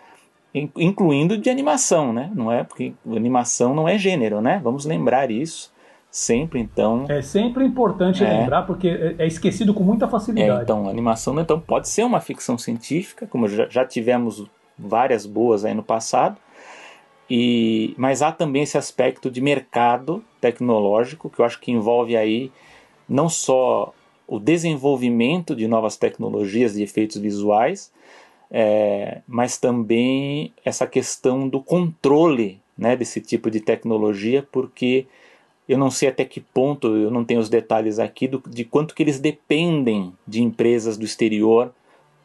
incluindo 0.54 1.38
de 1.38 1.50
animação, 1.50 2.12
né? 2.12 2.30
Não 2.36 2.51
é 2.51 2.63
porque 2.63 2.94
animação 3.10 3.74
não 3.74 3.88
é 3.88 3.98
gênero, 3.98 4.42
né? 4.42 4.60
Vamos 4.63 4.86
lembrar 4.86 5.32
isso 5.32 5.72
sempre, 6.12 6.60
então. 6.60 7.06
É 7.08 7.22
sempre 7.22 7.63
importante 7.63 8.24
é. 8.24 8.40
lembrar 8.40 8.63
porque 8.63 8.88
é, 8.88 9.16
é 9.20 9.28
esquecido 9.28 9.74
com 9.74 9.84
muita 9.84 10.08
facilidade. 10.08 10.60
É, 10.60 10.63
então, 10.63 10.90
animação 10.90 11.40
então 11.40 11.60
pode 11.60 11.88
ser 11.88 12.04
uma 12.04 12.20
ficção 12.20 12.58
científica, 12.58 13.25
como 13.25 13.48
já, 13.48 13.68
já 13.70 13.86
tivemos 13.86 14.46
várias 14.78 15.25
boas 15.25 15.63
aí 15.63 15.74
no 15.74 15.84
passado. 15.84 16.38
E, 17.34 17.94
mas 17.96 18.22
há 18.22 18.30
também 18.30 18.64
esse 18.64 18.78
aspecto 18.78 19.32
de 19.32 19.40
mercado 19.40 20.22
tecnológico 20.42 21.30
que 21.30 21.40
eu 21.40 21.46
acho 21.46 21.62
que 21.62 21.72
envolve 21.72 22.18
aí 22.18 22.52
não 23.08 23.30
só 23.30 23.94
o 24.28 24.38
desenvolvimento 24.38 25.56
de 25.56 25.66
novas 25.66 25.96
tecnologias 25.96 26.74
de 26.74 26.84
efeitos 26.84 27.16
visuais, 27.16 27.90
é, 28.52 29.22
mas 29.26 29.58
também 29.58 30.52
essa 30.66 30.86
questão 30.86 31.48
do 31.48 31.62
controle 31.62 32.60
né, 32.78 32.98
desse 32.98 33.22
tipo 33.22 33.50
de 33.50 33.62
tecnologia, 33.62 34.46
porque 34.52 35.06
eu 35.70 35.78
não 35.78 35.90
sei 35.90 36.10
até 36.10 36.26
que 36.26 36.42
ponto, 36.42 36.98
eu 36.98 37.10
não 37.10 37.24
tenho 37.24 37.40
os 37.40 37.48
detalhes 37.48 37.98
aqui, 37.98 38.28
do, 38.28 38.44
de 38.46 38.66
quanto 38.66 38.94
que 38.94 39.04
eles 39.04 39.22
dependem 39.22 40.12
de 40.28 40.44
empresas 40.44 40.98
do 40.98 41.06
exterior 41.06 41.74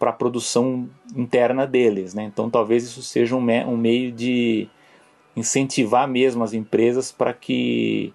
para 0.01 0.11
a 0.11 0.13
produção 0.13 0.89
interna 1.15 1.65
deles. 1.65 2.13
Né? 2.13 2.25
Então 2.25 2.51
talvez 2.51 2.83
isso 2.83 3.05
seja 3.05 3.37
um, 3.37 3.41
me, 3.41 3.65
um 3.65 3.77
meio 3.77 4.11
de 4.11 4.69
incentivar 5.37 6.09
mesmo 6.09 6.43
as 6.43 6.52
empresas 6.52 7.12
para 7.12 7.33
que 7.33 8.12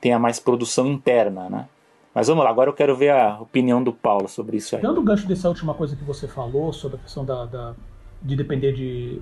tenha 0.00 0.18
mais 0.18 0.40
produção 0.40 0.86
interna, 0.86 1.48
né? 1.50 1.68
Mas 2.14 2.28
vamos 2.28 2.42
lá, 2.44 2.50
agora 2.50 2.70
eu 2.70 2.74
quero 2.74 2.96
ver 2.96 3.10
a 3.10 3.38
opinião 3.38 3.82
do 3.82 3.92
Paulo 3.92 4.26
sobre 4.26 4.56
isso 4.56 4.74
aí. 4.74 4.80
Dando 4.80 5.00
o 5.00 5.04
gancho 5.04 5.28
dessa 5.28 5.48
última 5.48 5.74
coisa 5.74 5.94
que 5.94 6.02
você 6.02 6.26
falou, 6.26 6.72
sobre 6.72 6.96
a 6.96 7.00
questão 7.00 7.24
da, 7.24 7.44
da 7.44 7.74
de 8.22 8.34
depender 8.34 8.72
de, 8.72 9.20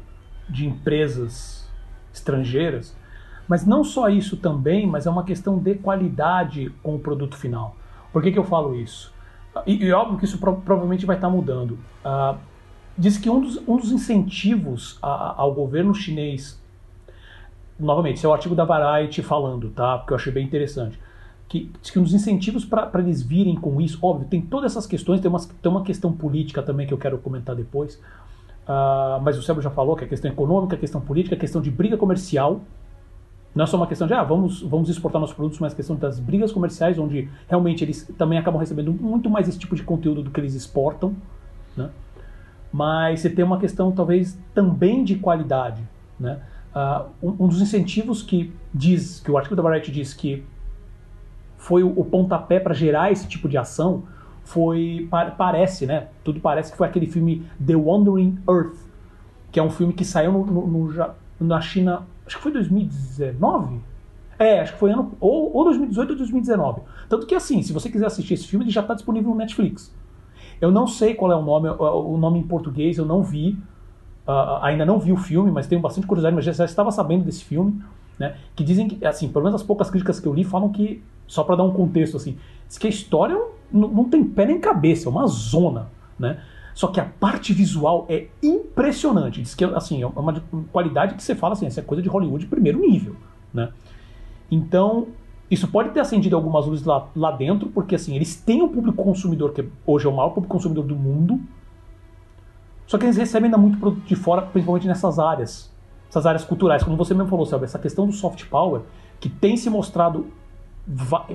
de 0.48 0.66
empresas 0.66 1.68
estrangeiras, 2.12 2.96
mas 3.48 3.66
não 3.66 3.82
só 3.82 4.08
isso 4.08 4.36
também, 4.36 4.86
mas 4.86 5.06
é 5.06 5.10
uma 5.10 5.24
questão 5.24 5.58
de 5.58 5.74
qualidade 5.74 6.72
com 6.82 6.94
o 6.94 6.98
produto 6.98 7.36
final. 7.36 7.76
Por 8.12 8.22
que, 8.22 8.30
que 8.30 8.38
eu 8.38 8.44
falo 8.44 8.76
isso? 8.76 9.12
E, 9.66 9.84
e 9.84 9.92
óbvio 9.92 10.18
que 10.18 10.24
isso 10.24 10.38
pro, 10.38 10.56
provavelmente 10.56 11.04
vai 11.04 11.16
estar 11.16 11.28
mudando. 11.28 11.72
Uh, 12.04 12.38
diz 12.96 13.18
que 13.18 13.28
um 13.28 13.40
dos, 13.40 13.56
um 13.68 13.76
dos 13.76 13.90
incentivos 13.90 14.98
a, 15.02 15.40
ao 15.40 15.52
governo 15.52 15.94
chinês, 15.94 16.62
novamente, 17.78 18.16
esse 18.16 18.26
é 18.26 18.28
o 18.28 18.32
artigo 18.32 18.54
da 18.54 18.64
Variety 18.64 19.22
falando, 19.22 19.70
tá? 19.70 19.98
Porque 19.98 20.12
eu 20.12 20.16
achei 20.16 20.32
bem 20.32 20.44
interessante. 20.44 20.98
Que, 21.48 21.70
que 21.82 21.98
dos 21.98 22.14
incentivos 22.14 22.64
para 22.64 22.90
eles 23.00 23.22
virem 23.22 23.54
com 23.54 23.80
isso, 23.80 23.98
óbvio, 24.02 24.26
tem 24.28 24.40
todas 24.40 24.72
essas 24.72 24.86
questões, 24.86 25.20
tem 25.20 25.30
uma, 25.30 25.40
tem 25.40 25.70
uma 25.70 25.82
questão 25.82 26.12
política 26.12 26.62
também 26.62 26.86
que 26.86 26.94
eu 26.94 26.98
quero 26.98 27.18
comentar 27.18 27.54
depois, 27.54 27.96
uh, 28.66 29.20
mas 29.22 29.38
o 29.38 29.42
Sérgio 29.42 29.62
já 29.62 29.70
falou 29.70 29.94
que 29.94 30.04
é 30.04 30.06
questão 30.06 30.30
econômica, 30.30 30.76
questão 30.76 31.00
política, 31.00 31.36
questão 31.36 31.60
de 31.60 31.70
briga 31.70 31.96
comercial, 31.96 32.60
não 33.54 33.62
é 33.62 33.66
só 33.66 33.76
uma 33.76 33.86
questão 33.86 34.06
de, 34.06 34.12
ah, 34.12 34.22
vamos, 34.24 34.62
vamos 34.62 34.88
exportar 34.88 35.20
nossos 35.20 35.36
produtos, 35.36 35.60
mas 35.60 35.72
questão 35.72 35.94
das 35.94 36.18
brigas 36.18 36.50
comerciais, 36.50 36.98
onde 36.98 37.28
realmente 37.48 37.84
eles 37.84 38.10
também 38.18 38.36
acabam 38.36 38.58
recebendo 38.58 38.92
muito 38.92 39.30
mais 39.30 39.48
esse 39.48 39.58
tipo 39.58 39.76
de 39.76 39.82
conteúdo 39.84 40.24
do 40.24 40.30
que 40.30 40.40
eles 40.40 40.54
exportam, 40.54 41.14
né? 41.76 41.90
mas 42.72 43.20
você 43.20 43.30
tem 43.30 43.44
uma 43.44 43.58
questão 43.58 43.92
talvez 43.92 44.36
também 44.52 45.04
de 45.04 45.14
qualidade. 45.16 45.84
Né? 46.18 46.40
Uh, 46.74 47.08
um, 47.22 47.46
dos 47.46 47.60
incentivos 47.60 48.22
que 48.22 48.52
diz, 48.72 49.20
que 49.20 49.30
o 49.30 49.36
artigo 49.36 49.54
da 49.54 49.62
Variety 49.62 49.92
diz 49.92 50.12
que 50.12 50.44
foi 51.56 51.84
o, 51.84 51.88
o 51.88 52.04
pontapé 52.04 52.58
para 52.58 52.74
gerar 52.74 53.12
esse 53.12 53.28
tipo 53.28 53.48
de 53.48 53.56
ação 53.56 54.02
foi, 54.42 55.08
parece, 55.38 55.86
né? 55.86 56.08
Tudo 56.22 56.40
parece 56.40 56.72
que 56.72 56.76
foi 56.76 56.86
aquele 56.86 57.06
filme 57.06 57.46
The 57.64 57.76
Wandering 57.76 58.38
Earth, 58.48 58.76
que 59.50 59.58
é 59.58 59.62
um 59.62 59.70
filme 59.70 59.92
que 59.92 60.04
saiu 60.04 60.32
no, 60.32 60.44
no, 60.44 60.66
no, 60.66 61.16
na 61.40 61.60
China, 61.60 62.06
acho 62.26 62.36
que 62.36 62.42
foi 62.42 62.52
2019? 62.52 63.80
É, 64.38 64.60
acho 64.60 64.72
que 64.72 64.78
foi 64.78 64.90
ano, 64.90 65.12
ou, 65.20 65.56
ou 65.56 65.64
2018 65.64 66.10
ou 66.10 66.16
2019. 66.16 66.82
Tanto 67.08 67.26
que 67.26 67.34
assim, 67.34 67.62
se 67.62 67.72
você 67.72 67.88
quiser 67.88 68.06
assistir 68.06 68.34
esse 68.34 68.46
filme, 68.46 68.64
ele 68.64 68.72
já 68.72 68.80
está 68.80 68.94
disponível 68.94 69.30
no 69.30 69.36
Netflix. 69.36 69.94
Eu 70.60 70.70
não 70.70 70.86
sei 70.86 71.14
qual 71.14 71.32
é 71.32 71.36
o 71.36 71.42
nome, 71.42 71.68
o 71.68 72.16
nome 72.16 72.38
em 72.40 72.42
português, 72.42 72.98
eu 72.98 73.06
não 73.06 73.22
vi. 73.22 73.58
Uh, 74.26 74.62
ainda 74.62 74.86
não 74.86 74.98
vi 74.98 75.12
o 75.12 75.16
filme, 75.16 75.50
mas 75.50 75.66
tenho 75.66 75.80
bastante 75.80 76.06
curiosidade, 76.06 76.34
mas 76.34 76.44
já, 76.44 76.64
estava 76.64 76.90
sabendo 76.90 77.24
desse 77.24 77.44
filme, 77.44 77.82
né? 78.18 78.36
Que 78.56 78.64
dizem 78.64 78.88
que, 78.88 79.04
assim, 79.04 79.28
pelo 79.28 79.44
menos 79.44 79.60
as 79.60 79.66
poucas 79.66 79.90
críticas 79.90 80.18
que 80.18 80.26
eu 80.26 80.32
li 80.32 80.44
falam 80.44 80.70
que, 80.70 81.02
só 81.26 81.44
para 81.44 81.56
dar 81.56 81.64
um 81.64 81.72
contexto, 81.72 82.16
assim, 82.16 82.38
diz 82.66 82.78
que 82.78 82.86
a 82.86 82.90
história 82.90 83.38
não, 83.70 83.88
não 83.88 84.04
tem 84.04 84.24
pé 84.24 84.46
nem 84.46 84.58
cabeça, 84.58 85.08
é 85.08 85.10
uma 85.10 85.26
zona, 85.26 85.88
né? 86.18 86.38
Só 86.74 86.88
que 86.88 86.98
a 86.98 87.04
parte 87.04 87.52
visual 87.52 88.06
é 88.08 88.26
impressionante. 88.42 89.40
Diz 89.40 89.54
que, 89.54 89.64
assim, 89.64 90.02
é 90.02 90.06
uma 90.06 90.42
qualidade 90.72 91.14
que 91.14 91.22
você 91.22 91.34
fala 91.34 91.52
assim, 91.52 91.66
essa 91.66 91.80
é 91.80 91.82
coisa 91.82 92.02
de 92.02 92.08
Hollywood 92.08 92.44
de 92.44 92.50
primeiro 92.50 92.80
nível, 92.80 93.14
né? 93.52 93.68
Então, 94.50 95.08
isso 95.50 95.68
pode 95.68 95.90
ter 95.90 96.00
acendido 96.00 96.34
algumas 96.34 96.66
luzes 96.66 96.84
lá, 96.84 97.06
lá 97.14 97.30
dentro, 97.30 97.68
porque 97.68 97.94
assim, 97.94 98.16
eles 98.16 98.34
têm 98.36 98.62
um 98.62 98.68
público 98.68 99.02
consumidor, 99.02 99.52
que 99.52 99.64
hoje 99.86 100.06
é 100.06 100.08
o 100.08 100.16
maior 100.16 100.30
público 100.30 100.52
consumidor 100.52 100.84
do 100.84 100.96
mundo, 100.96 101.40
só 102.86 102.98
que 102.98 103.04
eles 103.06 103.16
recebem 103.16 103.46
ainda 103.46 103.58
muito 103.58 103.78
produto 103.78 104.04
de 104.04 104.14
fora, 104.14 104.42
principalmente 104.42 104.86
nessas 104.86 105.18
áreas, 105.18 105.72
essas 106.08 106.26
áreas 106.26 106.44
culturais. 106.44 106.82
Como 106.82 106.96
você 106.96 107.14
mesmo 107.14 107.28
falou, 107.28 107.46
Selva, 107.46 107.64
essa 107.64 107.78
questão 107.78 108.06
do 108.06 108.12
soft 108.12 108.44
power, 108.46 108.82
que 109.20 109.28
tem 109.28 109.56
se 109.56 109.70
mostrado. 109.70 110.26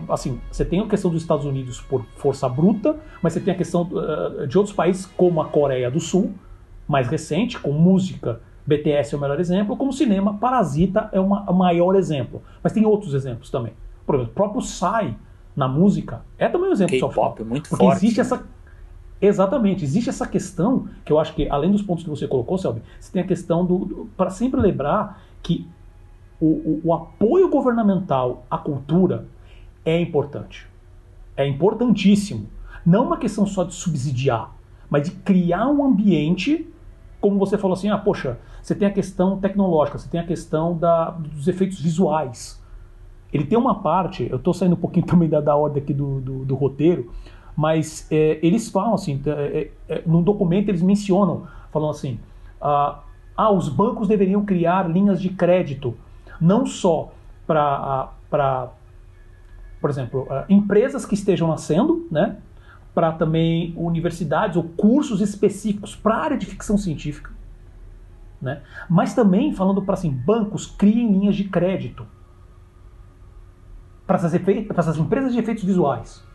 Assim, 0.08 0.40
você 0.52 0.64
tem 0.64 0.80
a 0.80 0.88
questão 0.88 1.10
dos 1.10 1.24
Estados 1.24 1.44
Unidos 1.44 1.82
por 1.82 2.06
força 2.18 2.48
bruta, 2.48 2.98
mas 3.22 3.34
você 3.34 3.40
tem 3.40 3.54
a 3.54 3.58
questão 3.58 3.82
uh, 3.82 4.46
de 4.46 4.58
outros 4.58 4.76
países, 4.76 5.08
como 5.08 5.42
a 5.42 5.46
Coreia 5.46 5.90
do 5.90 6.00
Sul, 6.00 6.34
mais 6.88 7.08
recente, 7.08 7.58
com 7.58 7.72
música. 7.72 8.42
BTS 8.68 9.16
é 9.16 9.18
o 9.18 9.22
melhor 9.22 9.40
exemplo, 9.40 9.76
como 9.76 9.92
cinema, 9.92 10.36
Parasita 10.36 11.10
é 11.12 11.20
uma, 11.20 11.50
o 11.50 11.54
maior 11.56 11.96
exemplo. 11.96 12.44
Mas 12.62 12.72
tem 12.72 12.86
outros 12.86 13.16
exemplos 13.16 13.50
também. 13.50 13.74
Por 14.06 14.14
exemplo, 14.14 14.32
o 14.32 14.36
próprio 14.36 14.62
Sai 14.62 15.16
na 15.56 15.68
música 15.68 16.22
é 16.38 16.48
também 16.48 16.70
um 16.70 16.72
exemplo 16.72 16.94
de 16.94 17.02
K-pop, 17.02 17.44
muito 17.44 17.70
Porque 17.70 17.84
forte. 17.84 17.98
existe 17.98 18.18
né? 18.18 18.22
essa 18.22 18.46
Exatamente, 19.22 19.84
existe 19.84 20.10
essa 20.10 20.26
questão 20.26 20.88
que 21.04 21.12
eu 21.12 21.20
acho 21.20 21.34
que, 21.34 21.50
além 21.50 21.72
dos 21.72 21.82
pontos 21.82 22.04
que 22.04 22.10
você 22.10 22.28
colocou, 22.28 22.58
Selby, 22.58 22.82
você 23.00 23.12
tem 23.12 23.22
a 23.22 23.28
questão 23.28 23.66
do. 23.66 23.80
do 23.80 24.10
para 24.16 24.30
sempre 24.30 24.62
lembrar 24.62 25.22
que 25.44 25.68
o, 26.40 26.46
o, 26.46 26.82
o, 26.86 26.94
apoio 26.94 27.50
governamental 27.50 28.46
à 28.50 28.58
cultura 28.58 29.26
é 29.84 30.00
importante. 30.00 30.68
É 31.36 31.46
importantíssimo. 31.46 32.48
Não 32.86 33.06
uma 33.08 33.18
questão 33.18 33.46
só 33.46 33.66
de 33.66 33.74
subsidiar, 33.74 34.54
mas 34.90 35.10
de 35.10 35.16
criar 35.18 35.68
um 35.68 35.84
ambiente, 35.84 36.66
como 37.20 37.38
você 37.38 37.58
falou 37.58 37.76
assim, 37.76 37.90
ah, 37.90 37.98
poxa, 37.98 38.40
você 38.62 38.74
tem 38.74 38.88
a 38.88 38.92
questão 38.92 39.38
tecnológica, 39.38 39.98
você 39.98 40.08
tem 40.08 40.22
a 40.22 40.26
questão 40.26 40.78
da, 40.78 41.12
dos 41.12 41.48
efeitos 41.50 41.82
visuais. 41.82 42.62
Ele 43.34 43.44
tem 43.44 43.58
uma 43.58 43.76
parte, 43.76 44.28
eu 44.30 44.38
estou 44.38 44.54
saindo 44.54 44.74
um 44.74 44.80
pouquinho 44.80 45.06
também 45.08 45.28
da, 45.28 45.42
da 45.42 45.56
ordem 45.58 45.84
aqui 45.84 45.94
do, 45.94 46.22
do, 46.22 46.46
do 46.46 46.56
roteiro, 46.56 47.12
mas 47.60 48.08
é, 48.10 48.40
eles 48.42 48.70
falam 48.70 48.94
assim, 48.94 49.22
é, 49.26 49.70
é, 49.90 50.04
no 50.06 50.22
documento 50.22 50.70
eles 50.70 50.82
mencionam, 50.82 51.46
falam 51.74 51.90
assim, 51.90 52.18
ah, 52.62 53.02
ah, 53.36 53.52
os 53.52 53.68
bancos 53.68 54.08
deveriam 54.08 54.46
criar 54.46 54.90
linhas 54.90 55.22
de 55.22 55.28
crédito, 55.28 55.94
não 56.40 56.66
só 56.66 57.12
para, 57.46 58.14
para 58.30 58.70
por 59.82 59.90
exemplo, 59.90 60.26
ah, 60.30 60.46
empresas 60.48 61.06
que 61.06 61.14
estejam 61.14 61.50
nascendo, 61.50 62.08
né, 62.10 62.38
para 62.96 63.12
também 63.12 63.74
universidades 63.76 64.56
ou 64.56 64.64
cursos 64.64 65.20
específicos 65.20 65.94
para 65.94 66.16
a 66.16 66.24
área 66.24 66.38
de 66.38 66.46
ficção 66.46 66.78
científica, 66.78 67.30
né, 68.42 68.62
mas 68.90 69.14
também 69.14 69.54
falando 69.54 69.82
para 69.82 69.96
assim, 69.96 70.10
bancos 70.10 70.66
criem 70.66 71.12
linhas 71.12 71.36
de 71.36 71.44
crédito 71.44 72.08
para 74.08 74.16
essas, 74.16 74.34
essas, 74.34 74.98
empresas 74.98 75.34
de 75.34 75.40
efeitos 75.40 75.66
visuais. 75.66 76.29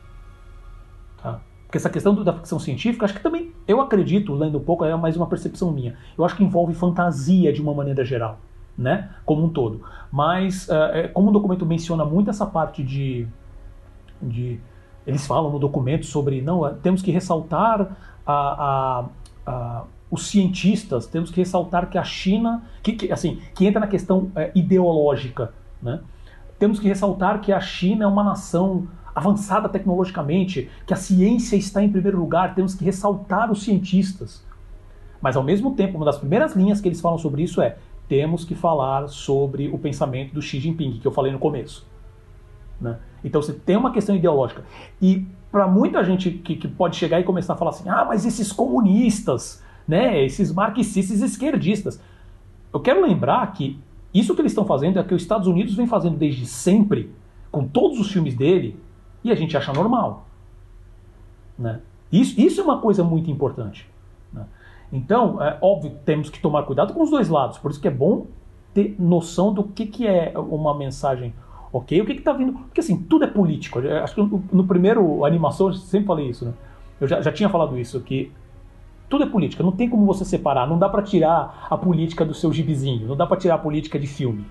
Porque 1.74 1.78
essa 1.78 1.90
questão 1.90 2.14
da 2.22 2.32
ficção 2.32 2.60
científica, 2.60 3.04
acho 3.04 3.14
que 3.14 3.20
também, 3.20 3.52
eu 3.66 3.80
acredito, 3.80 4.32
lendo 4.32 4.58
um 4.58 4.60
pouco, 4.62 4.84
é 4.84 4.94
mais 4.94 5.16
uma 5.16 5.26
percepção 5.26 5.72
minha. 5.72 5.96
Eu 6.16 6.24
acho 6.24 6.36
que 6.36 6.44
envolve 6.44 6.72
fantasia 6.72 7.52
de 7.52 7.60
uma 7.60 7.74
maneira 7.74 8.04
geral, 8.04 8.38
né? 8.78 9.10
Como 9.26 9.44
um 9.44 9.48
todo. 9.48 9.82
Mas, 10.12 10.68
uh, 10.68 11.12
como 11.12 11.30
o 11.30 11.32
documento 11.32 11.66
menciona 11.66 12.04
muito 12.04 12.30
essa 12.30 12.46
parte 12.46 12.80
de, 12.80 13.26
de. 14.22 14.60
Eles 15.04 15.26
falam 15.26 15.50
no 15.50 15.58
documento 15.58 16.06
sobre. 16.06 16.40
Não, 16.40 16.64
eh, 16.64 16.76
temos 16.80 17.02
que 17.02 17.10
ressaltar 17.10 17.96
a, 18.24 18.32
a, 18.32 19.04
a 19.44 19.84
os 20.08 20.28
cientistas, 20.28 21.08
temos 21.08 21.32
que 21.32 21.40
ressaltar 21.40 21.90
que 21.90 21.98
a 21.98 22.04
China, 22.04 22.62
que, 22.84 22.92
que 22.92 23.12
assim, 23.12 23.40
que 23.52 23.66
entra 23.66 23.80
na 23.80 23.88
questão 23.88 24.30
é, 24.36 24.52
ideológica, 24.54 25.52
né? 25.82 25.98
Temos 26.56 26.78
que 26.78 26.86
ressaltar 26.86 27.40
que 27.40 27.52
a 27.52 27.58
China 27.58 28.04
é 28.04 28.06
uma 28.06 28.22
nação 28.22 28.86
avançada 29.14 29.68
tecnologicamente, 29.68 30.70
que 30.86 30.92
a 30.92 30.96
ciência 30.96 31.56
está 31.56 31.82
em 31.82 31.88
primeiro 31.88 32.18
lugar, 32.18 32.54
temos 32.54 32.74
que 32.74 32.84
ressaltar 32.84 33.50
os 33.50 33.62
cientistas. 33.62 34.44
Mas 35.20 35.36
ao 35.36 35.42
mesmo 35.42 35.74
tempo, 35.74 35.96
uma 35.96 36.04
das 36.04 36.18
primeiras 36.18 36.54
linhas 36.54 36.80
que 36.80 36.88
eles 36.88 37.00
falam 37.00 37.16
sobre 37.16 37.42
isso 37.42 37.62
é: 37.62 37.76
temos 38.08 38.44
que 38.44 38.54
falar 38.54 39.08
sobre 39.08 39.68
o 39.68 39.78
pensamento 39.78 40.34
do 40.34 40.42
Xi 40.42 40.60
Jinping, 40.60 40.98
que 40.98 41.06
eu 41.06 41.12
falei 41.12 41.32
no 41.32 41.38
começo. 41.38 41.86
Né? 42.80 42.98
Então 43.22 43.40
você 43.40 43.52
tem 43.52 43.76
uma 43.76 43.92
questão 43.92 44.14
ideológica. 44.14 44.64
E 45.00 45.26
para 45.50 45.66
muita 45.66 46.02
gente 46.02 46.30
que, 46.30 46.56
que, 46.56 46.68
pode 46.68 46.96
chegar 46.96 47.20
e 47.20 47.24
começar 47.24 47.54
a 47.54 47.56
falar 47.56 47.70
assim: 47.70 47.88
ah, 47.88 48.04
mas 48.04 48.26
esses 48.26 48.52
comunistas, 48.52 49.62
né, 49.86 50.22
esses 50.24 50.52
marxistas 50.52 51.20
esquerdistas. 51.20 52.00
Eu 52.72 52.80
quero 52.80 53.00
lembrar 53.00 53.52
que 53.52 53.78
isso 54.12 54.34
que 54.34 54.40
eles 54.40 54.52
estão 54.52 54.64
fazendo 54.64 54.98
é 54.98 55.02
o 55.02 55.04
que 55.04 55.14
os 55.14 55.22
Estados 55.22 55.46
Unidos 55.46 55.74
vem 55.74 55.86
fazendo 55.86 56.16
desde 56.16 56.44
sempre, 56.44 57.10
com 57.50 57.66
todos 57.66 58.00
os 58.00 58.10
filmes 58.10 58.34
dele, 58.34 58.76
e 59.24 59.32
a 59.32 59.34
gente 59.34 59.56
acha 59.56 59.72
normal. 59.72 60.26
Né? 61.58 61.80
Isso, 62.12 62.38
isso 62.40 62.60
é 62.60 62.64
uma 62.64 62.78
coisa 62.78 63.02
muito 63.02 63.30
importante. 63.30 63.88
Né? 64.32 64.44
Então, 64.92 65.42
é 65.42 65.58
óbvio, 65.60 65.92
temos 66.04 66.28
que 66.28 66.38
tomar 66.38 66.64
cuidado 66.64 66.92
com 66.92 67.02
os 67.02 67.10
dois 67.10 67.28
lados. 67.28 67.58
Por 67.58 67.70
isso 67.70 67.80
que 67.80 67.88
é 67.88 67.90
bom 67.90 68.26
ter 68.74 68.94
noção 68.98 69.52
do 69.52 69.64
que, 69.64 69.86
que 69.86 70.06
é 70.06 70.32
uma 70.36 70.76
mensagem 70.76 71.32
ok, 71.72 72.00
o 72.00 72.06
que 72.06 72.12
está 72.12 72.32
vindo. 72.32 72.52
Porque 72.52 72.80
assim, 72.80 72.96
tudo 72.96 73.24
é 73.24 73.28
político. 73.28 73.80
Acho 73.80 74.14
que 74.14 74.22
no, 74.22 74.44
no 74.52 74.64
primeiro 74.64 75.24
animação 75.24 75.68
eu 75.68 75.74
sempre 75.74 76.06
falei 76.06 76.28
isso, 76.28 76.44
né? 76.44 76.52
Eu 77.00 77.08
já, 77.08 77.20
já 77.20 77.32
tinha 77.32 77.48
falado 77.48 77.76
isso, 77.78 78.00
que 78.00 78.30
tudo 79.08 79.24
é 79.24 79.26
política, 79.26 79.62
não 79.62 79.72
tem 79.72 79.88
como 79.88 80.06
você 80.06 80.24
separar, 80.24 80.66
não 80.66 80.78
dá 80.78 80.88
para 80.88 81.02
tirar 81.02 81.66
a 81.68 81.76
política 81.76 82.24
do 82.24 82.32
seu 82.32 82.52
gibizinho, 82.52 83.06
não 83.06 83.16
dá 83.16 83.26
para 83.26 83.36
tirar 83.36 83.56
a 83.56 83.58
política 83.58 83.98
de 83.98 84.06
filme, 84.06 84.44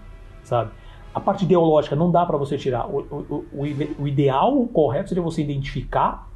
sabe? 0.43 0.71
A 1.13 1.19
parte 1.19 1.45
ideológica 1.45 1.95
não 1.95 2.11
dá 2.11 2.25
para 2.25 2.37
você 2.37 2.57
tirar. 2.57 2.87
O, 2.87 3.01
o, 3.01 3.45
o, 3.51 3.65
o, 3.99 4.07
ideal, 4.07 4.59
o 4.59 4.67
correto 4.67 5.09
seria 5.09 5.23
você 5.23 5.41
identificar 5.41 6.27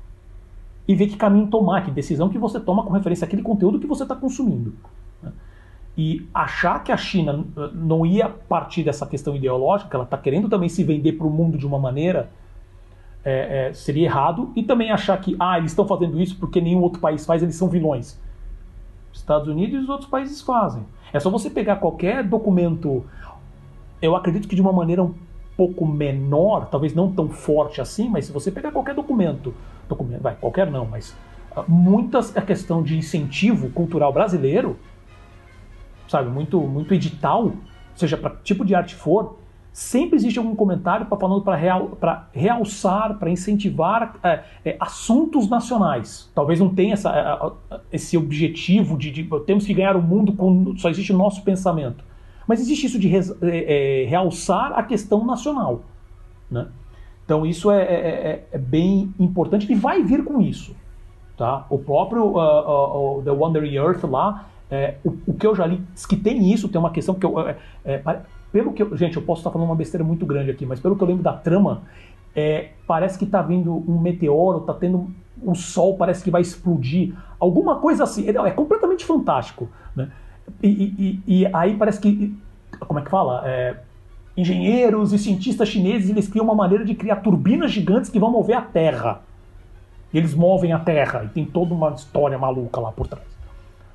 e 0.87 0.95
ver 0.95 1.07
que 1.07 1.17
caminho 1.17 1.47
tomar, 1.47 1.83
que 1.83 1.91
decisão 1.91 2.29
que 2.29 2.37
você 2.37 2.59
toma 2.59 2.83
com 2.83 2.93
referência 2.93 3.25
àquele 3.25 3.41
conteúdo 3.41 3.79
que 3.79 3.87
você 3.87 4.03
está 4.03 4.15
consumindo. 4.15 4.73
Né? 5.21 5.31
E 5.97 6.27
achar 6.33 6.83
que 6.83 6.91
a 6.91 6.97
China 6.97 7.43
não 7.73 8.05
ia 8.05 8.29
partir 8.29 8.83
dessa 8.83 9.05
questão 9.05 9.35
ideológica, 9.35 9.97
ela 9.97 10.03
está 10.03 10.17
querendo 10.17 10.47
também 10.47 10.69
se 10.69 10.83
vender 10.83 11.13
para 11.13 11.25
o 11.25 11.29
mundo 11.29 11.57
de 11.57 11.65
uma 11.65 11.79
maneira 11.79 12.29
é, 13.25 13.67
é, 13.67 13.73
seria 13.73 14.05
errado. 14.05 14.53
E 14.55 14.63
também 14.63 14.91
achar 14.91 15.17
que, 15.19 15.35
ah, 15.39 15.57
eles 15.57 15.71
estão 15.71 15.85
fazendo 15.85 16.21
isso 16.21 16.37
porque 16.37 16.61
nenhum 16.61 16.81
outro 16.81 17.01
país 17.01 17.25
faz, 17.25 17.43
eles 17.43 17.55
são 17.55 17.67
vilões. 17.67 18.17
Os 19.11 19.19
Estados 19.19 19.47
Unidos 19.49 19.81
e 19.81 19.83
os 19.83 19.89
outros 19.89 20.09
países 20.09 20.41
fazem. 20.41 20.85
É 21.11 21.19
só 21.19 21.29
você 21.29 21.49
pegar 21.49 21.77
qualquer 21.77 22.23
documento, 22.23 23.05
eu 24.01 24.15
acredito 24.15 24.47
que 24.47 24.55
de 24.55 24.61
uma 24.61 24.73
maneira 24.73 25.03
um 25.03 25.13
pouco 25.55 25.85
menor, 25.85 26.67
talvez 26.67 26.93
não 26.93 27.11
tão 27.11 27.29
forte 27.29 27.81
assim, 27.81 28.07
mas 28.09 28.25
se 28.25 28.31
você 28.31 28.51
pegar 28.51 28.71
qualquer 28.71 28.93
documento, 28.93 29.53
documento 29.89 30.21
vai, 30.21 30.35
qualquer 30.35 30.69
não, 30.69 30.85
mas 30.85 31.15
muitas 31.67 32.35
a 32.35 32.41
questão 32.41 32.83
de 32.83 32.97
incentivo 32.97 33.69
cultural 33.69 34.13
brasileiro, 34.13 34.77
sabe, 36.07 36.29
muito, 36.29 36.59
muito 36.61 36.93
edital, 36.93 37.53
seja 37.95 38.15
para 38.17 38.29
tipo 38.43 38.63
de 38.63 38.75
arte 38.75 38.93
for, 38.93 39.37
sempre 39.77 40.15
existe 40.15 40.39
algum 40.39 40.55
comentário 40.55 41.05
para 41.05 41.17
falando 41.17 41.41
para 41.43 41.55
real, 41.55 41.97
realçar, 42.31 43.17
para 43.19 43.29
incentivar 43.29 44.15
é, 44.23 44.43
é, 44.65 44.77
assuntos 44.79 45.47
nacionais. 45.47 46.31
Talvez 46.33 46.59
não 46.59 46.73
tenha 46.73 46.93
essa, 46.93 47.55
é, 47.71 47.79
esse 47.91 48.17
objetivo 48.17 48.97
de, 48.97 49.11
de, 49.11 49.29
temos 49.45 49.65
que 49.65 49.73
ganhar 49.75 49.95
o 49.95 50.01
mundo 50.01 50.33
com 50.33 50.75
só 50.77 50.89
existe 50.89 51.13
o 51.13 51.17
nosso 51.17 51.43
pensamento, 51.43 52.03
mas 52.47 52.59
existe 52.61 52.85
isso 52.85 52.99
de 52.99 53.13
é, 53.15 54.03
é, 54.03 54.05
realçar 54.05 54.71
a 54.73 54.83
questão 54.83 55.25
nacional, 55.25 55.81
né? 56.49 56.67
Então 57.25 57.45
isso 57.45 57.69
é, 57.69 58.45
é 58.53 58.57
bem 58.57 59.13
importante 59.19 59.69
e 59.69 59.75
vai 59.75 60.01
vir 60.01 60.23
com 60.23 60.41
isso. 60.41 60.73
Tá? 61.37 61.67
O 61.69 61.77
próprio 61.77 62.23
uh, 62.23 62.37
uh, 62.37 63.19
uh, 63.19 63.21
The 63.23 63.31
Wandering 63.31 63.75
Earth 63.75 64.03
lá, 64.05 64.47
é, 64.71 64.95
o, 65.05 65.15
o, 65.27 65.33
que 65.35 65.45
eu 65.45 65.55
já 65.55 65.67
li, 65.67 65.79
diz 65.93 66.03
que 66.03 66.15
tem 66.15 66.51
isso, 66.51 66.67
tem 66.67 66.79
uma 66.79 66.89
questão 66.89 67.13
que 67.13 67.23
eu. 67.23 67.39
É, 67.39 67.55
é, 67.85 68.01
pelo 68.51 68.73
que 68.73 68.81
eu, 68.81 68.97
gente, 68.97 69.17
eu 69.17 69.21
posso 69.21 69.41
estar 69.41 69.51
falando 69.51 69.69
uma 69.69 69.75
besteira 69.75 70.03
muito 70.03 70.25
grande 70.25 70.49
aqui, 70.49 70.65
mas 70.65 70.79
pelo 70.79 70.95
que 70.95 71.03
eu 71.03 71.07
lembro 71.07 71.21
da 71.21 71.33
trama, 71.33 71.83
é, 72.35 72.69
parece 72.87 73.19
que 73.19 73.25
está 73.25 73.43
vindo 73.43 73.71
um 73.71 73.99
meteoro, 73.99 74.59
está 74.59 74.73
tendo 74.73 75.11
o 75.43 75.53
sol 75.53 75.95
parece 75.95 76.23
que 76.23 76.31
vai 76.31 76.41
explodir, 76.41 77.13
alguma 77.39 77.75
coisa 77.75 78.03
assim. 78.03 78.27
É, 78.27 78.51
completamente 78.51 79.05
fantástico, 79.05 79.69
né? 79.95 80.09
E, 80.61 80.67
e, 80.67 81.41
e, 81.41 81.49
aí 81.53 81.75
parece 81.75 81.99
que, 81.99 82.35
como 82.79 82.99
é 82.99 83.03
que 83.03 83.09
fala? 83.09 83.43
É, 83.45 83.77
engenheiros 84.35 85.13
e 85.13 85.19
cientistas 85.19 85.67
chineses 85.67 86.09
eles 86.09 86.27
criam 86.27 86.45
uma 86.45 86.55
maneira 86.55 86.85
de 86.85 86.95
criar 86.95 87.17
turbinas 87.17 87.71
gigantes 87.71 88.09
que 88.09 88.19
vão 88.19 88.31
mover 88.31 88.57
a 88.57 88.61
Terra. 88.61 89.21
E 90.13 90.17
eles 90.17 90.33
movem 90.33 90.71
a 90.71 90.79
Terra 90.79 91.25
e 91.25 91.29
tem 91.29 91.45
toda 91.45 91.73
uma 91.73 91.89
história 91.91 92.37
maluca 92.37 92.79
lá 92.79 92.91
por 92.91 93.07
trás. 93.07 93.25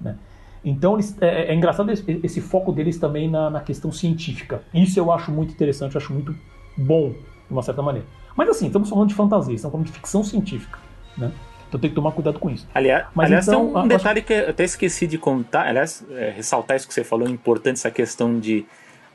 Né? 0.01 0.17
Então 0.65 0.95
eles, 0.95 1.17
é, 1.21 1.51
é, 1.51 1.55
engraçado 1.55 1.91
esse, 1.91 2.21
esse, 2.23 2.41
foco 2.41 2.73
deles 2.73 2.99
também 2.99 3.31
na, 3.31 3.51
na, 3.51 3.61
questão 3.61 3.91
científica. 3.91 4.63
Isso 4.73 4.99
eu 4.99 5.11
acho 5.11 5.31
muito 5.33 5.53
interessante, 5.53 5.95
eu 5.95 6.01
acho 6.01 6.13
muito 6.13 6.35
bom, 6.77 7.11
de 7.11 7.53
uma 7.53 7.63
certa 7.63 7.83
maneira. 7.83 8.07
Mas 8.37 8.49
assim, 8.49 8.67
estamos 8.67 8.89
falando 8.89 9.09
de 9.09 9.15
fantasia, 9.15 9.55
estamos 9.55 9.73
falando 9.73 9.87
de 9.87 9.93
ficção 9.93 10.23
científica. 10.23 10.79
Né? 11.17 11.33
Então 11.73 11.81
tem 11.81 11.89
que 11.89 11.97
tomar 11.97 12.13
cuidado 12.13 12.39
com 12.39 12.51
isso. 12.51 12.69
Aliás, 12.75 13.07
Mas 13.15 13.27
aliás 13.29 13.49
então, 13.49 13.73
tem 13.73 13.83
um 13.83 13.89
detalhe 13.89 14.21
que 14.21 14.31
eu 14.31 14.51
até 14.51 14.63
esqueci 14.63 15.07
de 15.07 15.17
contar, 15.17 15.67
aliás, 15.67 16.05
é, 16.11 16.29
ressaltar 16.29 16.77
isso 16.77 16.87
que 16.87 16.93
você 16.93 17.03
falou, 17.03 17.27
é 17.27 17.31
importante 17.31 17.77
essa 17.77 17.91
questão 17.91 18.39
de 18.39 18.67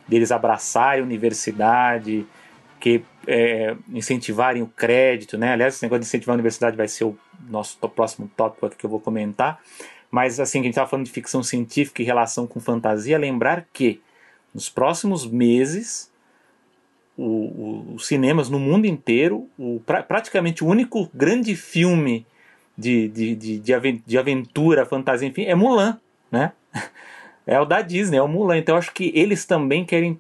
deles 0.08 0.32
abraçarem 0.32 1.04
a 1.04 1.06
universidade, 1.06 2.26
que 2.80 3.04
é, 3.28 3.76
incentivarem 3.93 4.63
o 4.63 4.67
crédito, 4.67 5.38
né? 5.38 5.54
Aliás, 5.54 5.76
esse 5.76 5.84
negócio 5.84 6.02
de 6.02 6.08
incentivar 6.08 6.34
a 6.34 6.38
universidade 6.38 6.76
vai 6.76 6.88
ser 6.88 7.04
o 7.04 7.15
nosso 7.48 7.78
próximo 7.89 8.28
tópico 8.36 8.65
aqui 8.65 8.76
que 8.76 8.86
eu 8.88 8.89
vou 8.89 9.00
comentar. 9.00 9.60
Mas 10.10 10.39
assim, 10.39 10.60
a 10.60 10.63
gente 10.63 10.72
estava 10.72 10.89
falando 10.89 11.06
de 11.06 11.12
ficção 11.12 11.43
científica 11.43 12.02
e 12.02 12.06
relação 12.06 12.48
com 12.48 12.60
fantasia, 12.60 13.20
lembrar 13.20 13.67
que 13.72 14.02
nos 14.52 14.67
próximos 14.67 15.28
meses 15.28 16.12
o, 17.15 17.24
o, 17.24 17.93
os 17.93 18.08
cinemas 18.08 18.50
no 18.50 18.58
mundo 18.58 18.88
inteiro, 18.88 19.48
o, 19.60 19.80
pra, 19.86 20.02
praticamente 20.02 20.63
o 20.63 20.67
único 20.67 21.08
grande 21.13 21.56
filme 21.56 22.26
de, 22.78 23.08
de, 23.08 23.36
de, 23.36 23.60
de, 24.06 24.18
aventura, 24.18 24.86
fantasia, 24.86 25.28
enfim, 25.28 25.46
é 25.46 25.56
Mulan, 25.56 25.98
né? 26.32 26.52
É 27.50 27.58
o 27.62 27.63
da 27.63 27.82
Disney, 27.82 28.18
é 28.18 28.22
o 28.22 28.28
Mulan. 28.28 28.58
Então 28.58 28.76
eu 28.76 28.80
acho 28.80 28.92
que 28.92 29.10
eles 29.16 29.46
também 29.46 29.86
querem 29.86 30.20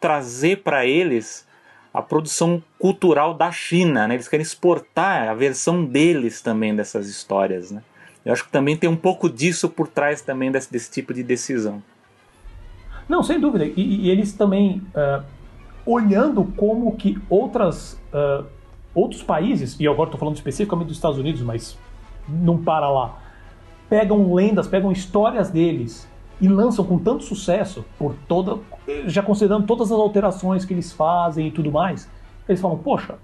trazer 0.00 0.62
para 0.62 0.86
eles 0.86 1.46
a 1.92 2.00
produção 2.00 2.62
cultural 2.78 3.34
da 3.34 3.52
China, 3.52 4.08
né? 4.08 4.14
Eles 4.14 4.28
querem 4.28 4.42
exportar 4.42 5.28
a 5.28 5.34
versão 5.34 5.84
deles 5.84 6.40
também 6.40 6.74
dessas 6.74 7.06
histórias, 7.06 7.70
né? 7.70 7.82
Eu 8.24 8.32
acho 8.32 8.46
que 8.46 8.50
também 8.50 8.78
tem 8.78 8.88
um 8.88 8.96
pouco 8.96 9.28
disso 9.28 9.68
por 9.68 9.88
trás 9.88 10.22
também 10.22 10.50
desse, 10.50 10.72
desse 10.72 10.90
tipo 10.90 11.12
de 11.12 11.22
decisão. 11.22 11.82
Não, 13.06 13.22
sem 13.22 13.38
dúvida. 13.38 13.66
E, 13.66 14.06
e 14.06 14.08
eles 14.08 14.32
também 14.32 14.82
uh, 14.96 15.22
olhando 15.84 16.46
como 16.56 16.96
que 16.96 17.18
outras 17.28 18.00
uh, 18.10 18.46
outros 18.94 19.22
países, 19.22 19.76
e 19.80 19.88
agora 19.88 20.08
estou 20.08 20.18
falando 20.18 20.36
especificamente 20.36 20.86
dos 20.86 20.96
Estados 20.96 21.18
Unidos, 21.18 21.42
mas 21.42 21.76
não 22.28 22.58
para 22.58 22.88
lá, 22.88 23.18
pegam 23.88 24.32
lendas, 24.32 24.66
pegam 24.66 24.90
histórias 24.90 25.50
deles 25.50 26.08
e 26.40 26.48
lançam 26.48 26.84
com 26.84 26.98
tanto 26.98 27.24
sucesso, 27.24 27.84
por 27.98 28.14
toda, 28.26 28.58
já 29.06 29.22
considerando 29.22 29.66
todas 29.66 29.92
as 29.92 29.98
alterações 29.98 30.64
que 30.64 30.74
eles 30.74 30.92
fazem 30.92 31.48
e 31.48 31.50
tudo 31.50 31.70
mais, 31.70 32.10
eles 32.48 32.60
falam, 32.60 32.78
poxa, 32.78 33.16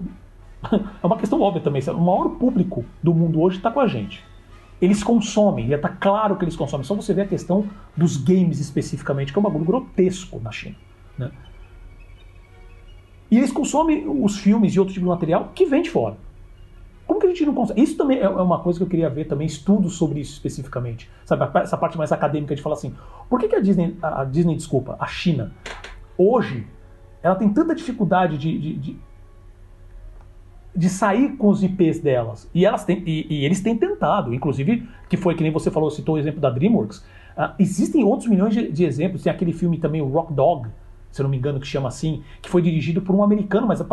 é 1.02 1.06
uma 1.06 1.16
questão 1.16 1.40
óbvia 1.40 1.62
também, 1.62 1.82
o 1.88 2.00
maior 2.00 2.30
público 2.30 2.84
do 3.02 3.12
mundo 3.12 3.40
hoje 3.40 3.56
está 3.56 3.70
com 3.70 3.80
a 3.80 3.86
gente. 3.86 4.24
Eles 4.80 5.02
consomem, 5.02 5.68
já 5.68 5.76
está 5.76 5.90
claro 5.90 6.36
que 6.36 6.44
eles 6.44 6.56
consomem. 6.56 6.84
Só 6.84 6.94
você 6.94 7.12
vê 7.12 7.20
a 7.20 7.26
questão 7.26 7.66
dos 7.94 8.16
games 8.16 8.60
especificamente, 8.60 9.30
que 9.30 9.38
é 9.38 9.40
um 9.40 9.42
bagulho 9.42 9.64
grotesco 9.64 10.40
na 10.40 10.50
China. 10.50 10.76
Né? 11.18 11.30
E 13.30 13.36
eles 13.36 13.52
consomem 13.52 14.08
os 14.08 14.38
filmes 14.38 14.74
e 14.74 14.80
outro 14.80 14.94
tipo 14.94 15.04
de 15.04 15.10
material 15.10 15.52
que 15.54 15.66
vem 15.66 15.82
de 15.82 15.90
fora. 15.90 16.16
Como 17.10 17.18
que 17.18 17.26
a 17.26 17.30
gente 17.30 17.44
não 17.44 17.54
consegue? 17.54 17.82
Isso 17.82 17.96
também 17.96 18.18
é, 18.18 18.22
é 18.22 18.28
uma 18.28 18.60
coisa 18.60 18.78
que 18.78 18.84
eu 18.84 18.88
queria 18.88 19.10
ver 19.10 19.24
também, 19.24 19.44
estudos 19.44 19.96
sobre 19.96 20.20
isso 20.20 20.34
especificamente. 20.34 21.10
Sabe, 21.24 21.44
essa 21.58 21.76
parte 21.76 21.98
mais 21.98 22.12
acadêmica 22.12 22.54
de 22.54 22.62
falar 22.62 22.76
assim, 22.76 22.94
por 23.28 23.40
que, 23.40 23.48
que 23.48 23.56
a 23.56 23.60
Disney, 23.60 23.96
a 24.00 24.22
Disney, 24.22 24.54
desculpa, 24.54 24.96
a 24.96 25.08
China, 25.08 25.50
hoje, 26.16 26.68
ela 27.20 27.34
tem 27.34 27.48
tanta 27.48 27.74
dificuldade 27.74 28.38
de, 28.38 28.56
de, 28.56 28.76
de, 28.76 28.98
de 30.76 30.88
sair 30.88 31.36
com 31.36 31.48
os 31.48 31.64
IPs 31.64 31.98
delas. 31.98 32.48
E, 32.54 32.64
elas 32.64 32.84
têm, 32.84 33.02
e, 33.04 33.26
e, 33.28 33.44
eles 33.44 33.60
têm 33.60 33.76
tentado, 33.76 34.32
inclusive, 34.32 34.88
que 35.08 35.16
foi 35.16 35.34
que 35.34 35.42
nem 35.42 35.50
você 35.50 35.68
falou, 35.68 35.90
citou 35.90 36.14
o 36.14 36.18
exemplo 36.18 36.40
da 36.40 36.48
DreamWorks. 36.48 36.98
Uh, 37.36 37.54
existem 37.58 38.04
outros 38.04 38.28
milhões 38.28 38.54
de, 38.54 38.70
de, 38.70 38.84
exemplos. 38.84 39.24
Tem 39.24 39.32
aquele 39.32 39.52
filme 39.52 39.78
também, 39.78 40.00
o 40.00 40.06
Rock 40.06 40.32
Dog, 40.32 40.68
se 41.10 41.20
eu 41.20 41.24
não 41.24 41.30
me 41.30 41.38
engano, 41.38 41.58
que 41.58 41.66
chama 41.66 41.88
assim, 41.88 42.22
que 42.40 42.48
foi 42.48 42.62
dirigido 42.62 43.02
por 43.02 43.16
um 43.16 43.24
americano, 43.24 43.66
mas 43.66 43.80
a, 43.80 43.86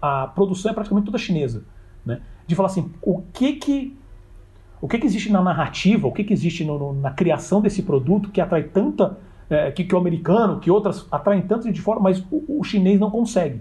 a, 0.00 0.22
a 0.22 0.26
produção 0.28 0.70
é 0.70 0.74
praticamente 0.74 1.04
toda 1.04 1.18
chinesa. 1.18 1.64
Né? 2.04 2.20
De 2.46 2.54
falar 2.54 2.68
assim, 2.68 2.90
o 3.02 3.22
que 3.32 3.54
que 3.54 3.96
o 4.82 4.88
que, 4.88 4.98
que 4.98 5.06
existe 5.06 5.30
na 5.30 5.40
narrativa, 5.40 6.08
o 6.08 6.12
que, 6.12 6.24
que 6.24 6.32
existe 6.32 6.64
no, 6.64 6.76
no, 6.76 6.92
na 6.92 7.12
criação 7.12 7.60
desse 7.60 7.84
produto 7.84 8.30
que 8.30 8.40
atrai 8.40 8.64
tanta, 8.64 9.16
é, 9.48 9.70
que, 9.70 9.84
que, 9.84 9.94
o 9.94 9.98
americano, 9.98 10.58
que 10.58 10.72
outras 10.72 11.06
atraem 11.08 11.40
tanto 11.42 11.70
de 11.70 11.80
fora, 11.80 12.00
mas 12.00 12.18
o, 12.32 12.58
o 12.58 12.64
chinês 12.64 12.98
não 12.98 13.08
consegue 13.08 13.60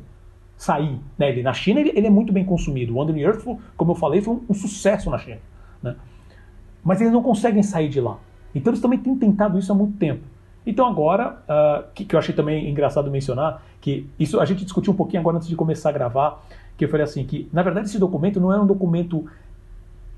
sair. 0.57 0.99
Né? 1.19 1.29
Ele, 1.29 1.43
na 1.43 1.53
China 1.53 1.79
ele, 1.79 1.91
ele, 1.95 2.07
é 2.07 2.09
muito 2.09 2.33
bem 2.33 2.43
consumido. 2.43 2.93
O 2.93 2.97
Wandering 2.97 3.21
Earth, 3.21 3.43
como 3.77 3.91
eu 3.91 3.95
falei, 3.95 4.19
foi 4.19 4.33
um, 4.33 4.41
um 4.49 4.53
sucesso 4.55 5.11
na 5.11 5.19
China. 5.19 5.37
Né? 5.83 5.95
Mas 6.83 6.99
eles 7.01 7.13
não 7.13 7.21
conseguem 7.21 7.61
sair 7.61 7.87
de 7.87 8.01
lá. 8.01 8.17
Então 8.55 8.71
eles 8.71 8.81
também 8.81 8.97
têm 8.97 9.15
tentado 9.15 9.59
isso 9.59 9.71
há 9.71 9.75
muito 9.75 9.97
tempo. 9.97 10.21
Então 10.65 10.87
agora, 10.87 11.39
uh, 11.43 11.83
que, 11.93 12.05
que, 12.05 12.15
eu 12.15 12.19
achei 12.19 12.33
também 12.33 12.69
engraçado 12.69 13.09
mencionar, 13.09 13.63
que 13.79 14.07
isso 14.19 14.39
a 14.39 14.45
gente 14.45 14.63
discutiu 14.63 14.93
um 14.93 14.95
pouquinho 14.95 15.19
agora 15.19 15.37
antes 15.37 15.47
de 15.47 15.55
começar 15.55 15.89
a 15.89 15.91
gravar, 15.91 16.43
que 16.81 16.85
eu 16.85 16.89
falei 16.89 17.03
assim, 17.03 17.23
que 17.23 17.47
na 17.53 17.61
verdade 17.61 17.87
esse 17.87 17.99
documento 17.99 18.39
não 18.39 18.51
é 18.51 18.59
um 18.59 18.65
documento 18.65 19.27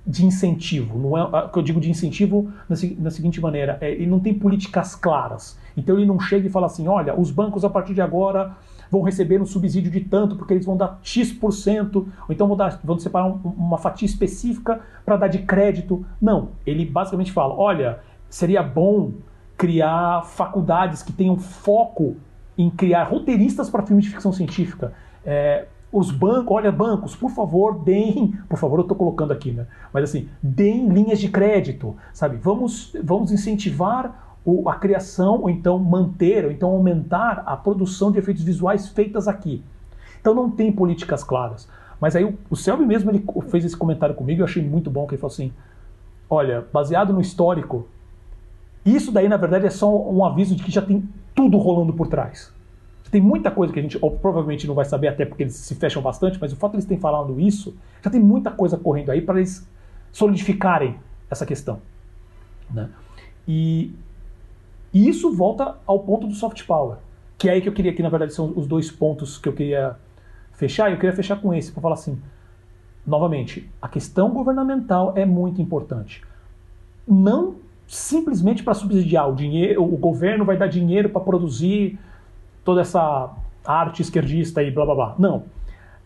de 0.07 0.25
incentivo, 0.25 0.97
não 0.97 1.17
é 1.17 1.49
que 1.49 1.59
eu 1.59 1.61
digo 1.61 1.81
de 1.81 1.89
incentivo 1.89 2.49
na, 2.69 2.75
na 2.99 3.11
seguinte 3.11 3.41
maneira, 3.41 3.77
é, 3.81 3.91
ele 3.91 4.07
não 4.07 4.17
tem 4.21 4.33
políticas 4.33 4.95
claras. 4.95 5.59
Então 5.75 5.97
ele 5.97 6.05
não 6.05 6.17
chega 6.21 6.47
e 6.47 6.49
fala 6.49 6.67
assim, 6.67 6.87
olha, 6.87 7.19
os 7.19 7.31
bancos 7.31 7.65
a 7.65 7.69
partir 7.69 7.93
de 7.93 7.99
agora 7.99 8.55
vão 8.89 9.01
receber 9.01 9.41
um 9.41 9.45
subsídio 9.45 9.91
de 9.91 9.99
tanto 9.99 10.37
porque 10.37 10.53
eles 10.53 10.65
vão 10.65 10.77
dar 10.77 10.99
x%, 11.03 11.95
ou 11.95 12.07
então 12.29 12.47
vão, 12.47 12.55
dar, 12.55 12.79
vão 12.81 12.97
separar 12.97 13.27
um, 13.27 13.39
uma 13.57 13.77
fatia 13.77 14.05
específica 14.05 14.79
para 15.05 15.17
dar 15.17 15.27
de 15.27 15.39
crédito. 15.39 16.05
Não, 16.21 16.51
ele 16.65 16.85
basicamente 16.85 17.33
fala, 17.33 17.53
olha, 17.53 17.99
seria 18.29 18.63
bom 18.63 19.11
criar 19.57 20.23
faculdades 20.23 21.03
que 21.03 21.11
tenham 21.11 21.37
foco 21.37 22.15
em 22.57 22.69
criar 22.69 23.03
roteiristas 23.03 23.69
para 23.69 23.83
filmes 23.83 24.05
de 24.05 24.11
ficção 24.11 24.31
científica. 24.31 24.93
É, 25.25 25.65
os 25.93 26.09
bancos, 26.09 26.51
olha, 26.51 26.71
bancos, 26.71 27.15
por 27.15 27.29
favor, 27.29 27.77
deem, 27.77 28.35
por 28.49 28.57
favor, 28.57 28.79
eu 28.79 28.81
estou 28.81 28.97
colocando 28.97 29.31
aqui, 29.31 29.51
né? 29.51 29.67
Mas 29.93 30.05
assim, 30.05 30.27
deem 30.41 30.89
linhas 30.89 31.19
de 31.19 31.29
crédito, 31.29 31.95
sabe? 32.11 32.35
Vamos, 32.37 32.95
vamos 33.03 33.31
incentivar 33.31 34.37
o, 34.43 34.67
a 34.67 34.75
criação, 34.75 35.41
ou 35.41 35.49
então 35.51 35.77
manter, 35.77 36.45
ou 36.45 36.51
então 36.51 36.71
aumentar 36.71 37.43
a 37.45 37.55
produção 37.55 38.11
de 38.11 38.17
efeitos 38.17 38.43
visuais 38.43 38.89
feitas 38.89 39.27
aqui. 39.27 39.63
Então 40.19 40.33
não 40.33 40.49
tem 40.49 40.71
políticas 40.71 41.23
claras. 41.23 41.69
Mas 42.01 42.15
aí 42.15 42.25
o, 42.25 42.37
o 42.49 42.55
Selby 42.55 42.85
mesmo 42.85 43.11
ele 43.11 43.23
fez 43.49 43.63
esse 43.63 43.77
comentário 43.77 44.15
comigo, 44.15 44.41
eu 44.41 44.45
achei 44.45 44.63
muito 44.63 44.89
bom, 44.89 45.05
que 45.05 45.13
ele 45.13 45.21
falou 45.21 45.33
assim, 45.33 45.53
olha, 46.29 46.65
baseado 46.73 47.13
no 47.13 47.21
histórico, 47.21 47.87
isso 48.85 49.11
daí 49.11 49.29
na 49.29 49.37
verdade 49.37 49.65
é 49.65 49.69
só 49.69 49.95
um 49.95 50.25
aviso 50.25 50.55
de 50.55 50.63
que 50.63 50.71
já 50.71 50.81
tem 50.81 51.07
tudo 51.35 51.57
rolando 51.57 51.93
por 51.93 52.07
trás. 52.07 52.52
Tem 53.13 53.21
muita 53.21 53.51
coisa 53.51 53.71
que 53.71 53.77
a 53.77 53.81
gente 53.83 53.95
ou, 54.01 54.09
provavelmente 54.09 54.65
não 54.65 54.73
vai 54.73 54.85
saber, 54.85 55.07
até 55.07 55.23
porque 55.23 55.43
eles 55.43 55.53
se 55.53 55.75
fecham 55.75 56.01
bastante, 56.01 56.39
mas 56.41 56.51
o 56.51 56.55
fato 56.55 56.71
de 56.71 56.77
eles 56.77 56.85
terem 56.85 56.99
falado 56.99 57.39
isso, 57.39 57.77
já 58.01 58.09
tem 58.09 58.19
muita 58.19 58.49
coisa 58.49 58.75
correndo 58.75 59.11
aí 59.11 59.21
para 59.21 59.37
eles 59.37 59.69
solidificarem 60.11 60.95
essa 61.29 61.45
questão. 61.45 61.79
Né? 62.71 62.89
E, 63.47 63.93
e, 64.91 65.07
isso 65.07 65.31
volta 65.31 65.75
ao 65.85 65.99
ponto 65.99 66.25
do 66.25 66.33
soft 66.33 66.65
power, 66.65 66.97
que 67.37 67.47
é 67.47 67.51
aí 67.51 67.61
que 67.61 67.69
eu 67.69 67.73
queria, 67.73 67.93
que 67.93 68.01
na 68.01 68.09
verdade 68.09 68.33
são 68.33 68.51
os 68.55 68.65
dois 68.65 68.89
pontos 68.89 69.37
que 69.37 69.47
eu 69.47 69.53
queria 69.53 69.95
fechar, 70.53 70.89
e 70.89 70.93
eu 70.93 70.97
queria 70.97 71.15
fechar 71.15 71.39
com 71.39 71.53
esse, 71.53 71.71
para 71.71 71.83
falar 71.83 71.93
assim: 71.93 72.19
novamente, 73.05 73.69
a 73.79 73.87
questão 73.87 74.31
governamental 74.31 75.13
é 75.15 75.23
muito 75.23 75.61
importante. 75.61 76.23
Não 77.07 77.57
simplesmente 77.85 78.63
para 78.63 78.73
subsidiar 78.73 79.29
o 79.29 79.35
dinheiro, 79.35 79.83
o 79.83 79.97
governo 79.97 80.43
vai 80.43 80.57
dar 80.57 80.65
dinheiro 80.65 81.09
para 81.09 81.21
produzir 81.21 81.99
toda 82.63 82.81
essa 82.81 83.31
arte 83.65 84.01
esquerdista 84.01 84.61
e 84.61 84.71
blá 84.71 84.85
blá 84.85 84.95
blá. 84.95 85.15
Não. 85.17 85.43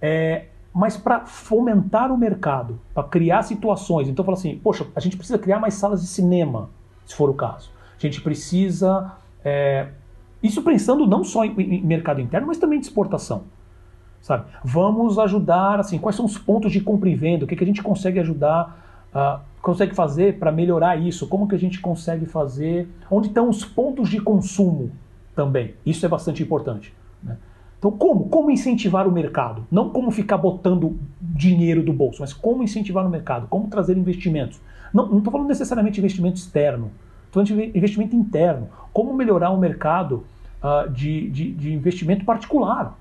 É, 0.01 0.45
mas 0.73 0.95
para 0.95 1.25
fomentar 1.25 2.11
o 2.11 2.17
mercado, 2.17 2.79
para 2.93 3.03
criar 3.03 3.41
situações. 3.43 4.07
Então, 4.07 4.23
fala 4.23 4.37
assim: 4.37 4.57
poxa, 4.57 4.85
a 4.95 4.99
gente 4.99 5.17
precisa 5.17 5.39
criar 5.39 5.59
mais 5.59 5.73
salas 5.73 6.01
de 6.01 6.07
cinema, 6.07 6.69
se 7.05 7.15
for 7.15 7.29
o 7.29 7.33
caso. 7.33 7.71
A 7.97 7.99
gente 7.99 8.21
precisa. 8.21 9.11
É, 9.43 9.87
isso 10.41 10.61
pensando 10.61 11.07
não 11.07 11.23
só 11.23 11.43
em, 11.43 11.59
em 11.59 11.81
mercado 11.83 12.21
interno, 12.21 12.47
mas 12.47 12.57
também 12.57 12.79
de 12.79 12.85
exportação. 12.85 13.43
Sabe? 14.21 14.45
Vamos 14.63 15.17
ajudar, 15.17 15.79
assim, 15.79 15.97
quais 15.97 16.15
são 16.15 16.25
os 16.25 16.37
pontos 16.37 16.71
de 16.71 16.81
compra 16.81 17.09
e 17.09 17.15
venda, 17.15 17.45
o 17.45 17.47
que, 17.47 17.55
que 17.55 17.63
a 17.63 17.67
gente 17.67 17.81
consegue 17.81 18.19
ajudar, 18.19 19.07
uh, 19.15 19.39
consegue 19.61 19.95
fazer 19.95 20.37
para 20.37 20.51
melhorar 20.51 20.97
isso, 20.97 21.27
como 21.27 21.47
que 21.47 21.55
a 21.55 21.59
gente 21.59 21.79
consegue 21.79 22.25
fazer, 22.25 22.89
onde 23.09 23.27
estão 23.27 23.47
os 23.49 23.63
pontos 23.63 24.09
de 24.09 24.19
consumo 24.19 24.91
também. 25.38 25.76
Isso 25.86 26.04
é 26.04 26.10
bastante 26.10 26.41
importante. 26.41 26.91
Né? 27.23 27.38
Então, 27.78 27.91
como? 27.91 28.28
Como 28.28 28.50
incentivar 28.50 29.08
o 29.08 29.12
mercado? 29.12 29.65
Não 29.71 29.91
como 29.91 30.10
ficar 30.10 30.38
botando 30.38 30.97
dinheiro 31.21 31.84
do 31.84 31.93
bolso, 31.93 32.21
mas 32.21 32.34
como 32.34 32.63
incentivar 32.63 33.06
o 33.06 33.10
mercado, 33.10 33.47
como 33.47 33.67
trazer 33.67 33.95
investimentos. 33.95 34.60
Não 34.91 35.19
estou 35.19 35.32
falando 35.32 35.47
necessariamente 35.47 35.95
de 35.95 36.02
investimento 36.02 36.38
externo, 36.38 36.91
estou 37.28 37.45
falando 37.45 37.62
de 37.62 37.78
investimento 37.78 38.15
interno. 38.15 38.67
Como 38.91 39.13
melhorar 39.13 39.52
o 39.52 39.58
mercado 39.58 40.26
uh, 40.63 40.89
de, 40.89 41.30
de, 41.30 41.52
de 41.52 41.73
investimento 41.73 42.26
particular 42.26 42.97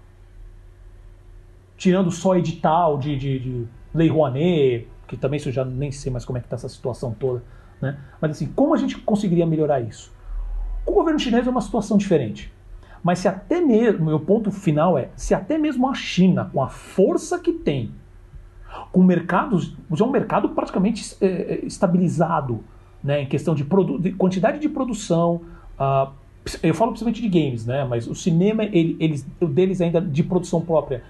tirando 1.77 2.11
só 2.11 2.37
edital 2.37 2.99
de, 2.99 3.17
de, 3.17 3.39
de 3.39 3.67
Lei 3.95 4.09
Rouanet, 4.09 4.89
que 5.07 5.17
também 5.17 5.37
isso 5.37 5.49
eu 5.49 5.53
já 5.53 5.65
nem 5.65 5.93
sei 5.93 6.11
mais 6.11 6.25
como 6.25 6.39
é 6.39 6.41
que 6.41 6.47
está 6.47 6.57
essa 6.57 6.69
situação 6.69 7.15
toda, 7.19 7.43
né? 7.81 7.99
Mas 8.21 8.33
assim, 8.33 8.47
como 8.47 8.75
a 8.75 8.77
gente 8.77 8.99
conseguiria 8.99 9.47
melhorar 9.47 9.81
isso? 9.81 10.13
Com 10.87 10.93
o 10.93 10.95
governo 10.95 11.21
chinês 11.21 11.47
é 11.47 11.51
uma 11.51 11.61
situação 11.61 11.99
diferente. 11.99 12.51
Mas 13.03 13.19
se 13.19 13.29
até 13.29 13.61
mesmo, 13.61 14.07
meu 14.07 14.21
ponto 14.21 14.51
final 14.51 14.97
é, 14.97 15.11
se 15.17 15.35
até 15.35 15.59
mesmo 15.59 15.89
a 15.89 15.95
China, 15.95 16.49
com 16.53 16.63
a 16.63 16.69
força 16.69 17.39
que 17.39 17.53
tem, 17.53 17.91
com 18.93 19.03
mercados, 19.03 19.77
já 19.93 20.05
é 20.05 20.09
um 20.09 20.11
mercado 20.11 20.49
praticamente 20.51 21.17
é, 21.21 21.61
estabilizado, 21.65 22.65
né, 23.03 23.23
em 23.23 23.27
questão 23.27 23.55
de, 23.55 23.65
de 24.01 24.13
quantidade 24.13 24.59
de 24.59 24.69
produção, 24.69 25.43
uh, 25.79 26.11
eu 26.63 26.75
falo 26.75 26.93
principalmente 26.93 27.23
de 27.23 27.29
games, 27.29 27.67
né, 27.67 27.85
mas 27.85 28.07
o 28.07 28.15
cinema, 28.15 28.65
ele, 28.65 28.97
eles, 28.99 29.27
o 29.41 29.47
deles 29.47 29.81
ainda 29.81 30.01
de 30.01 30.23
produção 30.23 30.61
própria, 30.61 31.03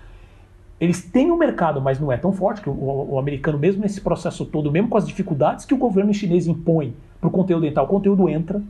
eles 0.79 1.03
têm 1.03 1.31
um 1.31 1.39
mercado, 1.39 1.81
mas 1.81 1.99
não 1.99 2.13
é 2.13 2.17
tão 2.19 2.33
forte 2.33 2.61
que 2.61 2.69
o, 2.69 2.75
o, 3.13 3.19
americano, 3.19 3.59
mesmo 3.59 3.81
nesse 3.81 4.01
processo 4.01 4.45
todo, 4.45 4.71
mesmo 4.71 4.89
com 4.89 4.99
as 4.99 5.07
dificuldades 5.07 5.65
que 5.65 5.73
o 5.73 5.79
governo 5.79 6.13
chinês 6.13 6.47
impõe 6.47 6.95
para 7.19 7.29
o 7.29 7.31
conteúdo 7.31 7.63
dental, 7.63 7.87
o 7.87 7.89
conteúdo 7.89 8.29
entra 8.29 8.61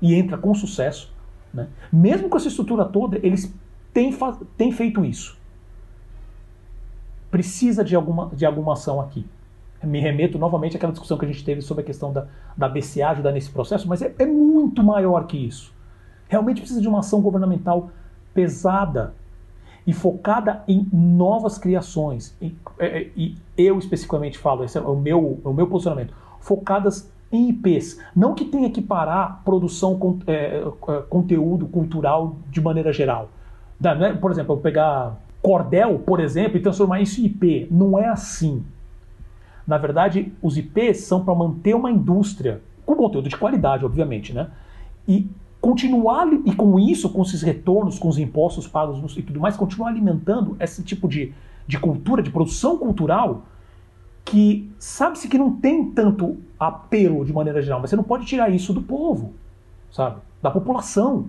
e 0.00 0.14
entra 0.14 0.36
com 0.36 0.54
sucesso. 0.54 1.12
Né? 1.52 1.68
Mesmo 1.92 2.28
com 2.28 2.36
essa 2.36 2.48
estrutura 2.48 2.84
toda, 2.84 3.18
eles 3.22 3.54
têm, 3.92 4.16
têm 4.56 4.72
feito 4.72 5.04
isso. 5.04 5.38
Precisa 7.30 7.84
de 7.84 7.96
alguma, 7.96 8.30
de 8.34 8.44
alguma 8.46 8.74
ação 8.74 9.00
aqui. 9.00 9.26
Me 9.82 10.00
remeto 10.00 10.38
novamente 10.38 10.76
àquela 10.76 10.92
discussão 10.92 11.18
que 11.18 11.24
a 11.24 11.28
gente 11.28 11.44
teve 11.44 11.60
sobre 11.60 11.82
a 11.82 11.86
questão 11.86 12.12
da, 12.12 12.26
da 12.56 12.68
BCA 12.68 13.10
ajudar 13.10 13.32
nesse 13.32 13.50
processo, 13.50 13.86
mas 13.88 14.02
é, 14.02 14.14
é 14.18 14.26
muito 14.26 14.82
maior 14.82 15.26
que 15.26 15.36
isso. 15.36 15.74
Realmente 16.28 16.60
precisa 16.60 16.80
de 16.80 16.88
uma 16.88 17.00
ação 17.00 17.20
governamental 17.20 17.90
pesada 18.34 19.14
e 19.86 19.92
focada 19.92 20.64
em 20.66 20.86
novas 20.92 21.56
criações. 21.58 22.36
E, 22.40 22.56
é, 22.78 23.02
é, 23.02 23.10
eu 23.56 23.78
especificamente 23.78 24.38
falo, 24.38 24.64
esse 24.64 24.76
é 24.76 24.80
o 24.80 24.96
meu, 24.96 25.40
o 25.44 25.52
meu 25.52 25.68
posicionamento, 25.68 26.12
focadas 26.40 27.10
em 27.36 27.50
IPs. 27.50 28.00
Não 28.14 28.34
que 28.34 28.44
tenha 28.44 28.70
que 28.70 28.80
parar 28.80 29.42
produção, 29.44 29.98
é, 30.26 30.62
é, 30.88 31.02
conteúdo 31.08 31.66
cultural 31.66 32.36
de 32.50 32.60
maneira 32.60 32.92
geral. 32.92 33.30
Né? 33.80 34.14
Por 34.14 34.30
exemplo, 34.30 34.54
eu 34.54 34.58
pegar 34.58 35.16
cordel, 35.42 35.98
por 35.98 36.20
exemplo, 36.20 36.56
e 36.56 36.60
transformar 36.60 37.00
isso 37.00 37.20
em 37.20 37.26
IP. 37.26 37.68
Não 37.70 37.98
é 37.98 38.08
assim. 38.08 38.64
Na 39.66 39.78
verdade, 39.78 40.32
os 40.40 40.56
IPs 40.56 41.00
são 41.00 41.24
para 41.24 41.34
manter 41.34 41.74
uma 41.74 41.90
indústria 41.90 42.60
com 42.84 42.94
conteúdo 42.94 43.28
de 43.28 43.36
qualidade, 43.36 43.84
obviamente, 43.84 44.32
né? 44.32 44.48
E 45.08 45.28
continuar 45.60 46.28
e 46.44 46.54
com 46.54 46.78
isso, 46.78 47.10
com 47.10 47.22
esses 47.22 47.42
retornos, 47.42 47.98
com 47.98 48.08
os 48.08 48.18
impostos 48.18 48.68
pagos 48.68 49.16
e 49.16 49.22
tudo 49.22 49.40
mais, 49.40 49.56
continuar 49.56 49.88
alimentando 49.88 50.56
esse 50.60 50.82
tipo 50.84 51.08
de, 51.08 51.32
de 51.66 51.78
cultura, 51.78 52.22
de 52.22 52.30
produção 52.30 52.78
cultural 52.78 53.42
que 54.26 54.68
sabe-se 54.78 55.28
que 55.28 55.38
não 55.38 55.52
tem 55.52 55.90
tanto 55.92 56.36
apelo 56.58 57.24
de 57.24 57.32
maneira 57.32 57.62
geral, 57.62 57.80
mas 57.80 57.90
você 57.90 57.96
não 57.96 58.02
pode 58.02 58.26
tirar 58.26 58.50
isso 58.50 58.72
do 58.72 58.82
povo, 58.82 59.32
sabe? 59.90 60.16
Da 60.42 60.50
população. 60.50 61.26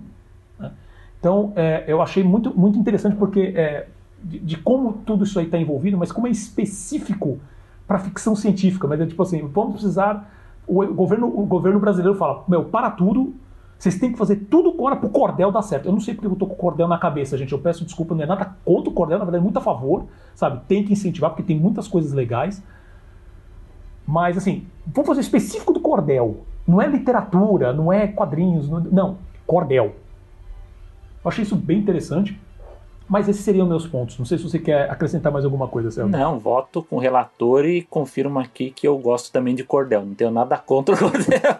Né? 0.58 0.72
Então, 1.18 1.52
é, 1.54 1.84
eu 1.86 2.02
achei 2.02 2.24
muito, 2.24 2.52
muito 2.58 2.76
interessante 2.76 3.16
porque 3.16 3.52
é, 3.54 3.86
de, 4.22 4.40
de, 4.40 4.56
como 4.56 4.94
tudo 5.06 5.22
isso 5.22 5.38
aí 5.38 5.44
está 5.44 5.56
envolvido, 5.56 5.96
mas 5.96 6.10
como 6.10 6.26
é 6.26 6.30
específico 6.30 7.38
para 7.86 8.00
ficção 8.00 8.34
científica. 8.34 8.88
Mas 8.88 9.00
é 9.00 9.06
tipo 9.06 9.22
assim, 9.22 9.46
vamos 9.46 9.74
precisar. 9.74 10.34
O, 10.66 10.82
o, 10.82 10.92
governo, 10.92 11.26
o 11.28 11.46
governo 11.46 11.78
brasileiro 11.78 12.18
fala: 12.18 12.42
meu, 12.48 12.64
para 12.64 12.90
tudo, 12.90 13.32
vocês 13.78 13.96
têm 13.96 14.10
que 14.10 14.18
fazer 14.18 14.36
tudo 14.50 14.70
agora 14.70 14.96
pro 14.96 15.08
cordel 15.08 15.52
dar 15.52 15.62
certo. 15.62 15.86
Eu 15.86 15.92
não 15.92 16.00
sei 16.00 16.14
porque 16.14 16.26
eu 16.26 16.34
tô 16.34 16.48
com 16.48 16.54
o 16.54 16.56
cordel 16.56 16.88
na 16.88 16.98
cabeça, 16.98 17.38
gente. 17.38 17.52
Eu 17.52 17.60
peço 17.60 17.84
desculpa, 17.84 18.12
não 18.12 18.24
é 18.24 18.26
nada 18.26 18.56
contra 18.64 18.90
o 18.90 18.92
cordel, 18.92 19.20
na 19.20 19.24
verdade, 19.24 19.40
é 19.40 19.44
muito 19.44 19.58
a 19.58 19.62
favor, 19.62 20.06
sabe? 20.34 20.60
Tem 20.66 20.84
que 20.84 20.92
incentivar, 20.92 21.30
porque 21.30 21.44
tem 21.44 21.56
muitas 21.56 21.86
coisas 21.86 22.12
legais. 22.12 22.60
Mas, 24.08 24.38
assim, 24.38 24.66
vamos 24.86 25.06
fazer 25.06 25.20
específico 25.20 25.70
do 25.70 25.80
cordel. 25.80 26.46
Não 26.66 26.80
é 26.80 26.86
literatura, 26.86 27.74
não 27.74 27.92
é 27.92 28.06
quadrinhos, 28.06 28.66
não, 28.66 28.80
não 28.80 29.18
cordel. 29.46 29.96
Eu 31.22 31.28
achei 31.28 31.44
isso 31.44 31.54
bem 31.54 31.78
interessante. 31.78 32.40
Mas 33.06 33.28
esses 33.28 33.42
seriam 33.42 33.66
meus 33.66 33.86
pontos. 33.86 34.18
Não 34.18 34.24
sei 34.24 34.38
se 34.38 34.44
você 34.44 34.58
quer 34.58 34.90
acrescentar 34.90 35.30
mais 35.32 35.44
alguma 35.44 35.66
coisa, 35.68 35.90
Celso. 35.90 36.10
Não, 36.10 36.38
voto 36.38 36.82
com 36.82 36.96
o 36.96 36.98
relator 36.98 37.64
e 37.64 37.82
confirmo 37.82 38.38
aqui 38.38 38.70
que 38.70 38.86
eu 38.86 38.98
gosto 38.98 39.32
também 39.32 39.54
de 39.54 39.64
cordel. 39.64 40.04
Não 40.04 40.14
tenho 40.14 40.30
nada 40.30 40.58
contra 40.58 40.94
o 40.94 40.98
cordel. 40.98 41.56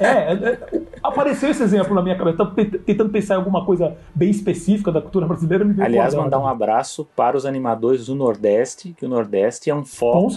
É, 0.00 0.32
é, 0.32 0.32
é 0.32 0.80
apareceu 1.08 1.50
esse 1.50 1.62
exemplo 1.62 1.94
na 1.94 2.02
minha 2.02 2.16
cabeça. 2.16 2.44
Tentando 2.84 3.10
pensar 3.10 3.34
em 3.34 3.38
alguma 3.38 3.64
coisa 3.64 3.96
bem 4.14 4.30
específica 4.30 4.90
da 4.92 5.00
cultura 5.00 5.26
brasileira. 5.26 5.64
Me 5.64 5.80
Aliás, 5.82 6.14
mandar 6.14 6.38
um 6.38 6.46
abraço 6.46 7.06
para 7.16 7.36
os 7.36 7.46
animadores 7.46 8.06
do 8.06 8.14
Nordeste, 8.14 8.94
que 8.96 9.04
o 9.04 9.08
Nordeste 9.08 9.70
é 9.70 9.74
um 9.74 9.84
foco 9.84 10.28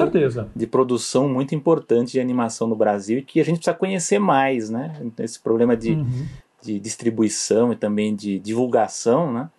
de 0.56 0.68
produção 0.68 1.28
muito 1.28 1.54
importante 1.56 2.14
de 2.14 2.20
animação 2.20 2.68
no 2.68 2.76
Brasil 2.76 3.20
e 3.20 3.22
que 3.22 3.40
a 3.40 3.46
gente 3.46 3.58
precisa 3.58 3.76
conhecer 3.76 4.20
mais, 4.20 4.70
né? 4.70 4.94
Esse 5.20 5.40
problema 5.40 5.76
de, 5.76 5.92
uhum. 5.92 6.26
de 6.62 6.80
distribuição 6.80 7.72
e 7.72 7.76
também 7.76 8.16
de 8.16 8.40
divulgação, 8.40 9.32
né? 9.32 9.50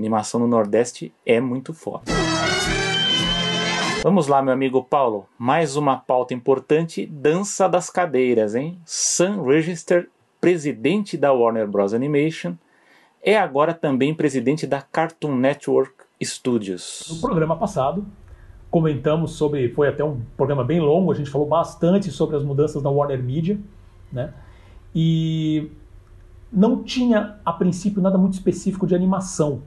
animação 0.00 0.40
no 0.40 0.46
Nordeste 0.46 1.12
é 1.26 1.40
muito 1.40 1.74
foda. 1.74 2.04
Vamos 4.02 4.26
lá, 4.26 4.40
meu 4.40 4.54
amigo 4.54 4.82
Paulo. 4.82 5.26
Mais 5.38 5.76
uma 5.76 5.98
pauta 5.98 6.32
importante: 6.32 7.04
dança 7.04 7.68
das 7.68 7.90
cadeiras, 7.90 8.54
hein? 8.54 8.80
Sam 8.84 9.42
Register, 9.42 10.08
presidente 10.40 11.16
da 11.16 11.32
Warner 11.32 11.66
Bros. 11.68 11.92
Animation, 11.92 12.54
é 13.22 13.36
agora 13.36 13.74
também 13.74 14.14
presidente 14.14 14.66
da 14.66 14.80
Cartoon 14.80 15.36
Network 15.36 15.94
Studios. 16.22 17.06
No 17.10 17.20
programa 17.20 17.56
passado, 17.56 18.06
comentamos 18.70 19.32
sobre. 19.32 19.68
Foi 19.70 19.88
até 19.88 20.02
um 20.02 20.20
programa 20.36 20.64
bem 20.64 20.80
longo, 20.80 21.12
a 21.12 21.14
gente 21.14 21.30
falou 21.30 21.46
bastante 21.46 22.10
sobre 22.10 22.36
as 22.36 22.42
mudanças 22.42 22.82
da 22.82 22.88
Warner 22.88 23.22
Media, 23.22 23.58
né? 24.12 24.32
E 24.94 25.70
não 26.52 26.82
tinha, 26.82 27.36
a 27.44 27.52
princípio, 27.52 28.02
nada 28.02 28.18
muito 28.18 28.34
específico 28.34 28.86
de 28.86 28.94
animação 28.94 29.62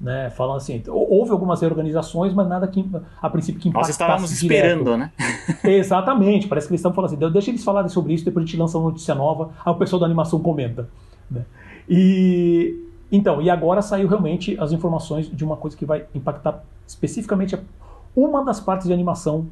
né? 0.00 0.30
Falando 0.30 0.58
assim, 0.58 0.82
houve 0.88 1.30
algumas 1.30 1.60
reorganizações, 1.60 2.32
mas 2.32 2.48
nada 2.48 2.66
que 2.66 2.88
a 3.20 3.28
princípio 3.30 3.60
que 3.60 3.68
impactasse 3.68 4.00
Nós 4.00 4.08
estávamos 4.08 4.30
esperando, 4.30 4.96
né? 4.96 5.10
Exatamente, 5.64 6.46
parece 6.46 6.66
que 6.66 6.72
eles 6.72 6.80
estão 6.80 6.92
falando 6.92 7.12
assim, 7.12 7.32
deixa 7.32 7.50
eles 7.50 7.64
falarem 7.64 7.88
sobre 7.88 8.14
isso, 8.14 8.24
depois 8.24 8.44
a 8.44 8.46
gente 8.46 8.58
lança 8.58 8.78
uma 8.78 8.90
notícia 8.90 9.14
nova, 9.14 9.50
aí 9.64 9.72
o 9.72 9.76
pessoal 9.76 10.00
da 10.00 10.06
animação 10.06 10.40
comenta. 10.40 10.88
Né? 11.30 11.44
E 11.88 12.84
então, 13.10 13.40
e 13.40 13.48
agora 13.48 13.80
saiu 13.80 14.06
realmente 14.06 14.56
as 14.60 14.70
informações 14.70 15.30
de 15.30 15.44
uma 15.44 15.56
coisa 15.56 15.76
que 15.76 15.86
vai 15.86 16.04
impactar 16.14 16.62
especificamente 16.86 17.58
uma 18.14 18.44
das 18.44 18.60
partes 18.60 18.86
de 18.86 18.92
animação 18.92 19.46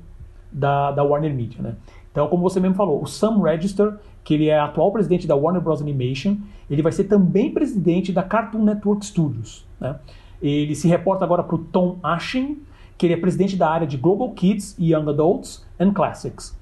da, 0.53 0.93
da 0.93 1.03
Warner 1.03 1.35
Media, 1.35 1.63
né? 1.63 1.75
Então, 2.13 2.29
como 2.29 2.43
você 2.43 2.59
mesmo 2.61 2.75
falou, 2.77 3.03
o 3.03 3.07
Sam 3.07 3.43
Register, 3.43 3.95
que 4.25 4.35
ele 4.35 4.49
é 4.49 4.59
atual 4.59 4.91
presidente 4.91 5.27
da 5.27 5.35
Warner 5.35 5.61
Bros. 5.61 5.83
Animation, 5.83 6.37
ele 6.69 6.83
vai 6.83 6.93
ser 6.93 7.05
também 7.05 7.53
presidente 7.53 8.13
da 8.13 8.23
Cartoon 8.23 8.65
Network 8.65 9.05
Studios, 9.05 9.67
né? 9.81 9.97
Ele 10.40 10.75
se 10.75 10.88
reporta 10.88 11.25
agora 11.25 11.42
para 11.42 11.55
o 11.55 11.59
Tom 11.59 11.99
Ashin, 12.03 12.62
que 12.99 13.07
ele 13.07 13.14
é 13.14 13.16
presidente 13.16 13.57
da 13.57 13.68
área 13.68 13.87
de 13.87 13.96
Global 13.96 14.31
Kids, 14.31 14.77
Young 14.79 15.09
Adults 15.09 15.64
and 15.79 15.92
Classics. 15.92 16.57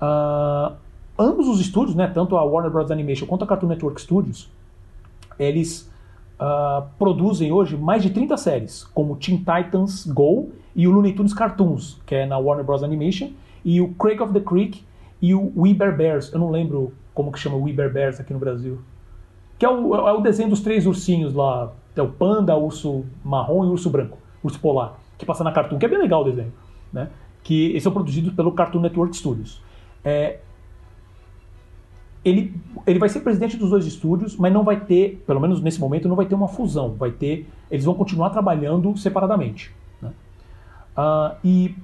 Uh, 0.00 0.74
ambos 1.18 1.48
os 1.48 1.60
estúdios, 1.60 1.94
né, 1.94 2.06
tanto 2.08 2.36
a 2.36 2.44
Warner 2.44 2.70
Bros. 2.70 2.90
Animation 2.90 3.26
quanto 3.26 3.44
a 3.44 3.46
Cartoon 3.46 3.68
Network 3.68 4.00
Studios, 4.00 4.50
eles 5.38 5.90
uh, 6.40 6.86
produzem 6.98 7.52
hoje 7.52 7.76
mais 7.76 8.02
de 8.02 8.10
30 8.10 8.36
séries, 8.36 8.84
como 8.84 9.16
Teen 9.16 9.38
Titans 9.38 10.06
Go 10.06 10.50
e 10.74 10.86
o 10.86 10.90
Looney 10.90 11.12
Tunes 11.12 11.34
Cartoons, 11.34 12.00
que 12.06 12.14
é 12.14 12.26
na 12.26 12.38
Warner 12.38 12.64
Bros. 12.64 12.82
Animation, 12.82 13.30
e 13.64 13.80
o 13.80 13.92
Craig 13.94 14.20
of 14.20 14.32
the 14.32 14.40
Creek 14.40 14.82
e 15.20 15.34
o 15.34 15.52
We 15.56 15.74
Bear 15.74 15.96
Bears. 15.96 16.32
Eu 16.32 16.38
não 16.38 16.50
lembro 16.50 16.92
como 17.14 17.30
que 17.30 17.38
chama 17.38 17.56
We 17.56 17.72
Bear 17.72 17.92
Bears 17.92 18.18
aqui 18.18 18.32
no 18.32 18.38
Brasil. 18.38 18.78
Que 19.58 19.66
é 19.66 19.68
o, 19.68 19.94
é 19.94 20.12
o 20.12 20.20
desenho 20.20 20.48
dos 20.48 20.60
três 20.60 20.86
ursinhos 20.86 21.34
lá. 21.34 21.72
É 21.94 22.02
o 22.02 22.08
panda, 22.08 22.56
urso 22.56 23.04
marrom 23.24 23.64
e 23.64 23.68
urso 23.68 23.90
branco, 23.90 24.18
urso 24.42 24.58
polar, 24.60 24.98
que 25.18 25.26
passa 25.26 25.44
na 25.44 25.52
Cartoon, 25.52 25.78
que 25.78 25.84
é 25.84 25.88
bem 25.88 25.98
legal 25.98 26.22
o 26.22 26.24
desenho. 26.24 26.52
Né? 26.92 27.08
Que 27.42 27.70
eles 27.70 27.82
são 27.82 27.92
produzidos 27.92 28.32
pelo 28.32 28.52
Cartoon 28.52 28.80
Network 28.80 29.16
Studios. 29.16 29.62
É, 30.04 30.38
ele, 32.24 32.54
ele 32.86 32.98
vai 32.98 33.08
ser 33.08 33.20
presidente 33.20 33.56
dos 33.56 33.70
dois 33.70 33.86
estúdios, 33.86 34.36
mas 34.36 34.52
não 34.52 34.62
vai 34.62 34.80
ter, 34.80 35.22
pelo 35.26 35.40
menos 35.40 35.60
nesse 35.60 35.80
momento, 35.80 36.08
não 36.08 36.16
vai 36.16 36.26
ter 36.26 36.34
uma 36.34 36.48
fusão. 36.48 36.94
Vai 36.94 37.10
ter, 37.10 37.48
eles 37.70 37.84
vão 37.84 37.94
continuar 37.94 38.30
trabalhando 38.30 38.96
separadamente. 38.96 39.74
Né? 40.00 40.12
Uh, 40.96 41.36
e, 41.42 41.74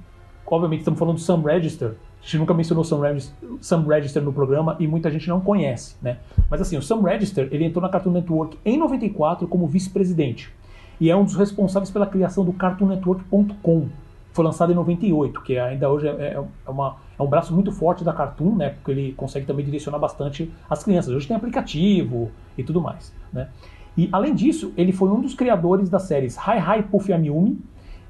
obviamente, 0.45 0.79
estamos 0.79 0.99
falando 0.99 1.15
do 1.15 1.21
Sam 1.21 1.41
Register. 1.41 1.95
A 2.21 2.23
gente 2.23 2.39
nunca 2.39 2.53
mencionou 2.53 2.83
Sam 2.83 3.01
Register, 3.01 3.49
Sam 3.61 3.85
Register 3.87 4.21
no 4.21 4.33
programa 4.33 4.75
e 4.79 4.87
muita 4.87 5.09
gente 5.09 5.29
não 5.29 5.39
conhece, 5.39 5.95
né? 6.01 6.17
Mas 6.49 6.59
assim, 6.59 6.77
o 6.77 6.81
Sam 6.81 7.01
Register 7.01 7.47
ele 7.51 7.63
entrou 7.63 7.81
na 7.81 7.89
Cartoon 7.89 8.11
Network 8.11 8.57
em 8.65 8.77
94 8.77 9.47
como 9.47 9.67
vice-presidente 9.67 10.51
e 10.99 11.09
é 11.09 11.15
um 11.15 11.23
dos 11.23 11.35
responsáveis 11.35 11.91
pela 11.91 12.07
criação 12.07 12.43
do 12.43 12.51
CartoonNetwork.com, 12.51 13.87
foi 14.33 14.45
lançado 14.45 14.71
em 14.71 14.75
98, 14.75 15.41
que 15.41 15.57
ainda 15.57 15.89
hoje 15.89 16.07
é, 16.07 16.11
é, 16.11 16.43
é, 16.65 16.69
uma, 16.69 16.97
é 17.17 17.23
um 17.23 17.27
braço 17.27 17.53
muito 17.53 17.71
forte 17.71 18.03
da 18.03 18.13
Cartoon, 18.13 18.55
né? 18.55 18.69
Porque 18.69 18.91
ele 18.91 19.13
consegue 19.13 19.45
também 19.45 19.65
direcionar 19.65 19.97
bastante 19.97 20.51
as 20.69 20.83
crianças. 20.83 21.13
Hoje 21.13 21.27
tem 21.27 21.35
aplicativo 21.35 22.29
e 22.57 22.63
tudo 22.63 22.79
mais, 22.81 23.13
né? 23.33 23.49
E 23.97 24.07
além 24.11 24.35
disso, 24.35 24.71
ele 24.77 24.91
foi 24.91 25.09
um 25.09 25.19
dos 25.19 25.33
criadores 25.33 25.89
das 25.89 26.03
séries 26.03 26.37
Hi 26.37 26.59
Hi 26.59 26.83
Puffy 26.83 27.13
Amiyumi 27.13 27.59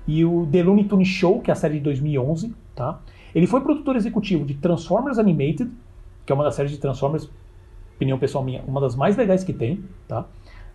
e 0.05 0.25
o 0.25 0.45
The 0.51 0.63
Looney 0.63 0.83
Tunes 0.83 1.07
Show, 1.07 1.39
que 1.39 1.49
é 1.49 1.53
a 1.53 1.55
série 1.55 1.75
de 1.75 1.81
2011, 1.81 2.53
tá? 2.75 2.99
Ele 3.37 3.45
foi 3.45 3.61
produtor 3.61 3.95
executivo 3.95 4.43
de 4.43 4.55
Transformers 4.55 5.19
Animated, 5.19 5.69
que 6.25 6.31
é 6.31 6.35
uma 6.35 6.43
das 6.43 6.55
séries 6.55 6.71
de 6.71 6.79
Transformers, 6.79 7.29
opinião 7.95 8.17
pessoal 8.17 8.43
minha, 8.43 8.63
uma 8.65 8.81
das 8.81 8.95
mais 8.95 9.15
legais 9.15 9.43
que 9.43 9.53
tem, 9.53 9.83
tá? 10.07 10.25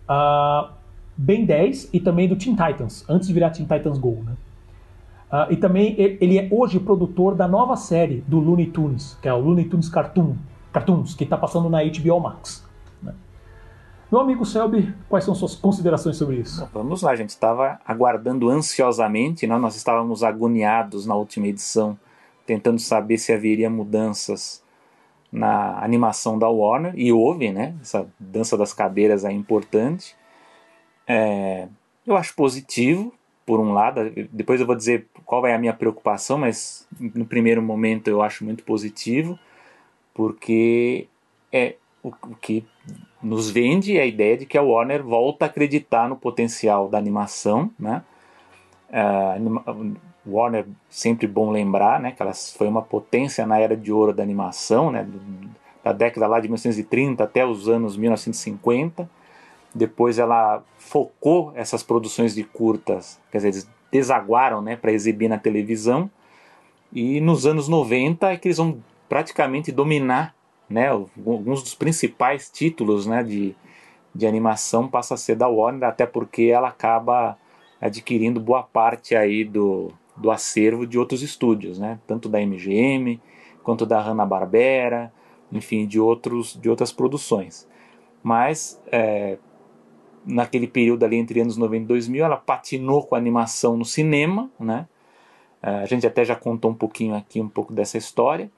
Uh, 0.08 0.72
Ben 1.16 1.44
10 1.44 1.90
e 1.92 1.98
também 1.98 2.28
do 2.28 2.36
Teen 2.36 2.54
Titans, 2.54 3.04
antes 3.08 3.26
de 3.26 3.34
virar 3.34 3.50
Teen 3.50 3.66
Titans 3.66 3.98
Go, 3.98 4.22
né? 4.24 4.34
Uh, 5.32 5.52
e 5.52 5.56
também 5.56 5.96
ele 5.98 6.38
é 6.38 6.46
hoje 6.52 6.78
produtor 6.78 7.34
da 7.34 7.48
nova 7.48 7.74
série 7.74 8.22
do 8.28 8.38
Looney 8.38 8.66
Tunes, 8.66 9.18
que 9.20 9.26
é 9.26 9.34
o 9.34 9.40
Looney 9.40 9.64
Tunes 9.64 9.88
Cartoon, 9.88 10.36
Cartoons, 10.72 11.14
que 11.14 11.24
está 11.24 11.36
passando 11.36 11.68
na 11.68 11.78
HBO 11.82 12.20
Max. 12.20 12.64
Né? 13.02 13.12
Meu 14.08 14.20
amigo 14.20 14.46
Selby, 14.46 14.94
quais 15.08 15.24
são 15.24 15.34
suas 15.34 15.56
considerações 15.56 16.16
sobre 16.16 16.36
isso? 16.36 16.64
Vamos 16.72 17.02
lá, 17.02 17.10
a 17.10 17.16
gente 17.16 17.30
estava 17.30 17.80
aguardando 17.84 18.48
ansiosamente? 18.48 19.48
Né? 19.48 19.58
nós 19.58 19.74
estávamos 19.74 20.22
agoniados 20.22 21.06
na 21.06 21.16
última 21.16 21.48
edição, 21.48 21.98
tentando 22.46 22.78
saber 22.78 23.18
se 23.18 23.32
haveria 23.32 23.70
mudanças 23.70 24.62
na 25.30 25.82
animação 25.82 26.38
da 26.38 26.48
Warner, 26.48 26.92
e 26.94 27.10
houve, 27.10 27.50
né? 27.50 27.74
Essa 27.80 28.06
dança 28.18 28.56
das 28.56 28.74
cadeiras 28.74 29.24
é 29.24 29.32
importante. 29.32 30.14
É, 31.06 31.68
eu 32.06 32.16
acho 32.16 32.34
positivo, 32.34 33.14
por 33.46 33.58
um 33.58 33.72
lado, 33.72 34.12
depois 34.30 34.60
eu 34.60 34.66
vou 34.66 34.76
dizer 34.76 35.08
qual 35.24 35.46
é 35.46 35.54
a 35.54 35.58
minha 35.58 35.72
preocupação, 35.72 36.38
mas 36.38 36.86
no 37.00 37.24
primeiro 37.24 37.62
momento 37.62 38.08
eu 38.08 38.22
acho 38.22 38.44
muito 38.44 38.62
positivo, 38.62 39.38
porque 40.12 41.08
é 41.50 41.76
o, 42.02 42.08
o 42.08 42.36
que 42.36 42.64
nos 43.22 43.50
vende 43.50 43.98
a 43.98 44.04
ideia 44.04 44.36
de 44.36 44.46
que 44.46 44.58
a 44.58 44.62
Warner 44.62 45.02
volta 45.02 45.44
a 45.44 45.48
acreditar 45.48 46.08
no 46.08 46.16
potencial 46.16 46.88
da 46.88 46.98
animação, 46.98 47.70
né? 47.78 48.02
Uh, 48.90 49.96
Warner 50.26 50.66
sempre 50.88 51.26
bom 51.26 51.50
lembrar, 51.50 52.00
né, 52.00 52.12
que 52.12 52.22
ela 52.22 52.32
foi 52.34 52.68
uma 52.68 52.82
potência 52.82 53.46
na 53.46 53.58
era 53.58 53.76
de 53.76 53.92
ouro 53.92 54.12
da 54.12 54.22
animação, 54.22 54.90
né, 54.90 55.06
da 55.82 55.92
década 55.92 56.26
lá 56.26 56.38
de 56.38 56.48
1930 56.48 57.24
até 57.24 57.44
os 57.44 57.68
anos 57.68 57.96
1950 57.96 59.08
depois 59.74 60.18
ela 60.18 60.62
focou 60.78 61.52
essas 61.54 61.82
produções 61.82 62.34
de 62.34 62.44
curtas, 62.44 63.18
quer 63.30 63.38
dizer, 63.38 63.48
eles 63.48 63.70
desaguaram 63.90 64.60
né, 64.60 64.76
para 64.76 64.92
exibir 64.92 65.28
na 65.28 65.38
televisão. 65.38 66.10
E 66.92 67.20
nos 67.20 67.46
anos 67.46 67.68
90 67.68 68.32
é 68.32 68.36
que 68.36 68.48
eles 68.48 68.58
vão 68.58 68.82
praticamente 69.08 69.72
dominar 69.72 70.34
né, 70.68 70.88
alguns 70.88 71.62
dos 71.62 71.74
principais 71.74 72.50
títulos 72.50 73.06
né, 73.06 73.22
de, 73.22 73.54
de 74.14 74.26
animação 74.26 74.88
passa 74.88 75.14
a 75.14 75.16
ser 75.16 75.36
da 75.36 75.48
Warner, 75.48 75.88
até 75.88 76.06
porque 76.06 76.44
ela 76.44 76.68
acaba 76.68 77.36
adquirindo 77.80 78.40
boa 78.40 78.62
parte 78.62 79.16
aí 79.16 79.44
do, 79.44 79.92
do 80.16 80.30
acervo 80.30 80.86
de 80.86 80.98
outros 80.98 81.22
estúdios, 81.22 81.78
né, 81.78 81.98
tanto 82.06 82.28
da 82.28 82.40
MGM 82.40 83.20
quanto 83.62 83.86
da 83.86 84.00
Hanna-Barbera, 84.00 85.12
enfim, 85.50 85.86
de, 85.86 86.00
outros, 86.00 86.58
de 86.60 86.68
outras 86.68 86.92
produções. 86.92 87.68
Mas 88.22 88.80
é, 88.90 89.38
naquele 90.24 90.66
período 90.66 91.04
ali 91.04 91.16
entre 91.16 91.40
anos 91.40 91.56
90 91.56 91.84
e 91.84 91.86
2000, 91.86 92.24
ela 92.24 92.36
patinou 92.36 93.04
com 93.04 93.14
a 93.14 93.18
animação 93.18 93.76
no 93.76 93.84
cinema, 93.84 94.50
né? 94.58 94.86
Uh, 95.62 95.82
a 95.82 95.86
gente 95.86 96.06
até 96.06 96.24
já 96.24 96.34
contou 96.34 96.70
um 96.70 96.74
pouquinho 96.74 97.14
aqui, 97.14 97.40
um 97.40 97.48
pouco 97.48 97.72
dessa 97.72 97.96
história. 97.96 98.50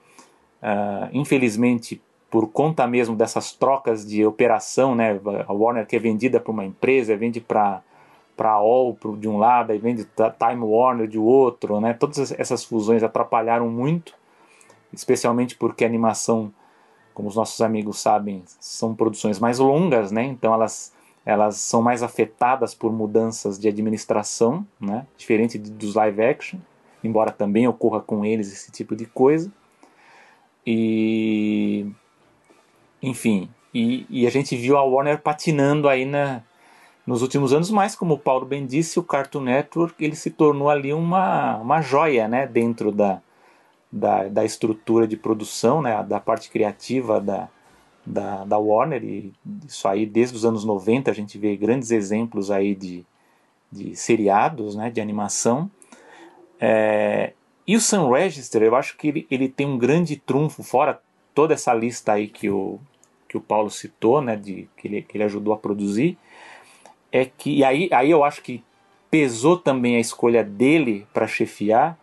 Uh, 0.63 1.09
infelizmente, 1.13 2.01
por 2.31 2.49
conta 2.49 2.87
mesmo 2.87 3.15
dessas 3.15 3.53
trocas 3.53 4.07
de 4.07 4.25
operação, 4.25 4.95
né? 4.95 5.21
A 5.47 5.53
Warner 5.53 5.87
que 5.87 5.97
é 5.97 5.99
vendida 5.99 6.41
para 6.41 6.53
uma 6.53 6.65
empresa, 6.65 7.17
vende 7.17 7.41
para 7.41 7.83
para 8.37 8.53
All 8.53 8.97
de 9.19 9.29
um 9.29 9.39
lado, 9.39 9.73
e 9.73 9.79
vende 9.79 10.05
Time 10.05 10.63
Warner 10.63 11.07
de 11.07 11.19
outro, 11.19 11.81
né? 11.81 11.93
Todas 11.93 12.33
essas 12.33 12.65
fusões 12.65 13.03
atrapalharam 13.03 13.69
muito, 13.69 14.15
especialmente 14.93 15.57
porque 15.57 15.85
a 15.85 15.87
animação, 15.87 16.53
como 17.13 17.29
os 17.29 17.37
nossos 17.37 17.61
amigos 17.61 18.01
sabem, 18.01 18.43
são 18.59 18.95
produções 18.95 19.39
mais 19.39 19.59
longas, 19.59 20.11
né? 20.11 20.25
Então 20.25 20.53
elas 20.53 20.93
elas 21.27 21.57
são 21.57 21.81
mais 21.81 22.03
afetadas 22.03 22.75
por 22.75 22.93
mudanças 22.93 23.59
de 23.59 23.67
administração, 23.67 24.67
né? 24.79 25.07
diferente 25.17 25.57
dos 25.57 25.95
live 25.95 26.23
action, 26.23 26.59
embora 27.03 27.31
também 27.31 27.67
ocorra 27.67 28.01
com 28.01 28.27
eles 28.27 28.53
esse 28.53 28.71
tipo 28.71 28.95
de 28.95 29.07
coisa. 29.07 29.51
E 30.67 31.87
enfim, 33.03 33.49
e, 33.73 34.07
e 34.09 34.27
a 34.27 34.31
gente 34.31 34.55
viu 34.57 34.77
a 34.77 34.83
Warner 34.83 35.21
patinando 35.21 35.89
aí 35.89 36.05
na, 36.05 36.43
nos 37.07 37.23
últimos 37.23 37.53
anos, 37.53 37.71
mas 37.71 37.95
como 37.95 38.15
o 38.15 38.19
Paulo 38.19 38.47
bem 38.47 38.67
disse, 38.67 38.99
o 38.99 39.03
Cartoon 39.03 39.43
Network 39.43 40.03
ele 40.03 40.17
se 40.17 40.31
tornou 40.31 40.71
ali 40.71 40.93
uma, 40.93 41.59
uma 41.59 41.81
joia 41.83 42.27
né? 42.27 42.47
dentro 42.47 42.91
da, 42.91 43.21
da, 43.93 44.29
da 44.29 44.45
estrutura 44.45 45.07
de 45.07 45.17
produção, 45.17 45.83
né? 45.83 46.03
da 46.03 46.19
parte 46.19 46.51
criativa 46.51 47.21
da, 47.21 47.49
da, 48.07 48.45
da 48.45 48.59
Warner, 48.59 49.05
e 49.05 49.33
isso 49.67 49.87
aí 49.87 50.07
desde 50.07 50.37
os 50.37 50.45
anos 50.45 50.65
90 50.65 51.11
a 51.11 51.15
gente 51.15 51.39
vê 51.39 51.57
grandes 51.57 51.91
exemplos 51.91 52.51
aí 52.51 52.75
de, 52.75 53.05
de 53.71 53.97
seriados, 53.97 54.75
né, 54.77 54.91
de 54.91 55.01
animação. 55.01 55.71
É, 56.61 57.33
e 57.67 57.77
o 57.77 57.81
Sun 57.81 58.11
Register, 58.11 58.63
eu 58.63 58.77
acho 58.77 58.97
que 58.97 59.09
ele, 59.09 59.27
ele 59.31 59.49
tem 59.49 59.67
um 59.67 59.79
grande 59.79 60.17
trunfo, 60.17 60.63
fora 60.63 61.01
toda 61.35 61.55
essa 61.55 61.75
lista 61.75 62.13
aí 62.13 62.29
que 62.29 62.49
o, 62.49 62.79
que 63.29 63.37
o 63.37 63.41
Paulo 63.41 63.71
citou, 63.71 64.21
né, 64.23 64.37
de, 64.37 64.69
que, 64.77 64.87
ele, 64.87 65.03
que 65.03 65.17
ele 65.17 65.25
ajudou 65.25 65.53
a 65.53 65.59
produzir, 65.59 66.19
é 67.15 67.25
que, 67.25 67.59
e 67.59 67.65
aí, 67.65 67.89
aí 67.93 68.11
eu 68.11 68.25
acho 68.25 68.43
que 68.43 68.61
pesou 69.09 69.57
também 69.57 69.95
a 69.95 70.01
escolha 70.01 70.43
dele 70.43 71.07
para 71.15 71.29
chefiar, 71.29 71.97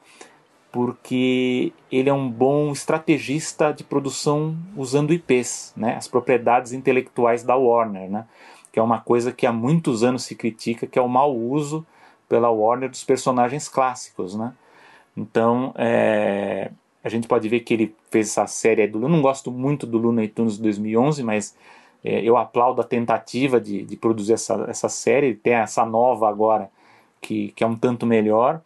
porque 0.71 1.73
ele 1.91 2.09
é 2.09 2.13
um 2.13 2.29
bom 2.29 2.71
estrategista 2.71 3.73
de 3.73 3.83
produção 3.83 4.55
usando 4.73 5.13
IPs, 5.13 5.73
né, 5.75 5.95
as 5.97 6.07
propriedades 6.07 6.71
intelectuais 6.71 7.43
da 7.43 7.57
Warner, 7.57 8.09
né, 8.09 8.25
que 8.71 8.79
é 8.79 8.81
uma 8.81 9.01
coisa 9.01 9.33
que 9.33 9.45
há 9.45 9.51
muitos 9.51 10.01
anos 10.01 10.23
se 10.23 10.33
critica, 10.33 10.87
que 10.87 10.97
é 10.97 11.01
o 11.01 11.09
mau 11.09 11.35
uso 11.35 11.85
pela 12.29 12.49
Warner 12.49 12.89
dos 12.89 13.03
personagens 13.03 13.67
clássicos, 13.67 14.33
né. 14.33 14.53
Então, 15.17 15.73
é, 15.77 16.71
a 17.03 17.09
gente 17.09 17.27
pode 17.27 17.49
ver 17.49 17.59
que 17.59 17.73
ele 17.73 17.93
fez 18.09 18.29
essa 18.29 18.47
série 18.47 18.87
do. 18.87 19.01
Eu 19.01 19.09
não 19.09 19.21
gosto 19.21 19.51
muito 19.51 19.85
do 19.85 19.97
Looney 19.97 20.29
Tunes 20.29 20.57
2011, 20.57 21.21
mas 21.21 21.53
é, 22.03 22.21
eu 22.21 22.37
aplaudo 22.37 22.81
a 22.81 22.85
tentativa 22.85 23.59
de, 23.59 23.83
de 23.83 23.95
produzir 23.95 24.33
essa, 24.33 24.65
essa 24.67 24.89
série. 24.89 25.35
Tem 25.35 25.53
essa 25.53 25.85
nova 25.85 26.27
agora 26.29 26.69
que, 27.19 27.49
que 27.55 27.63
é 27.63 27.67
um 27.67 27.75
tanto 27.75 28.05
melhor. 28.05 28.61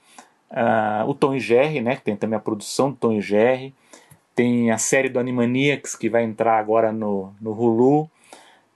Uh, 0.50 1.10
o 1.10 1.14
Tom 1.14 1.36
e 1.36 1.40
Jerry, 1.40 1.82
né, 1.82 1.96
que 1.96 2.04
tem 2.04 2.16
também 2.16 2.38
a 2.38 2.42
produção 2.42 2.92
do 2.92 2.96
Tom 2.96 3.14
e 3.14 3.22
Jerry. 3.22 3.74
Tem 4.34 4.72
a 4.72 4.78
série 4.78 5.10
do 5.10 5.20
Animaniacs, 5.20 5.96
que 5.96 6.10
vai 6.10 6.24
entrar 6.24 6.58
agora 6.58 6.92
no, 6.92 7.34
no 7.42 7.52
Hulu. 7.52 8.10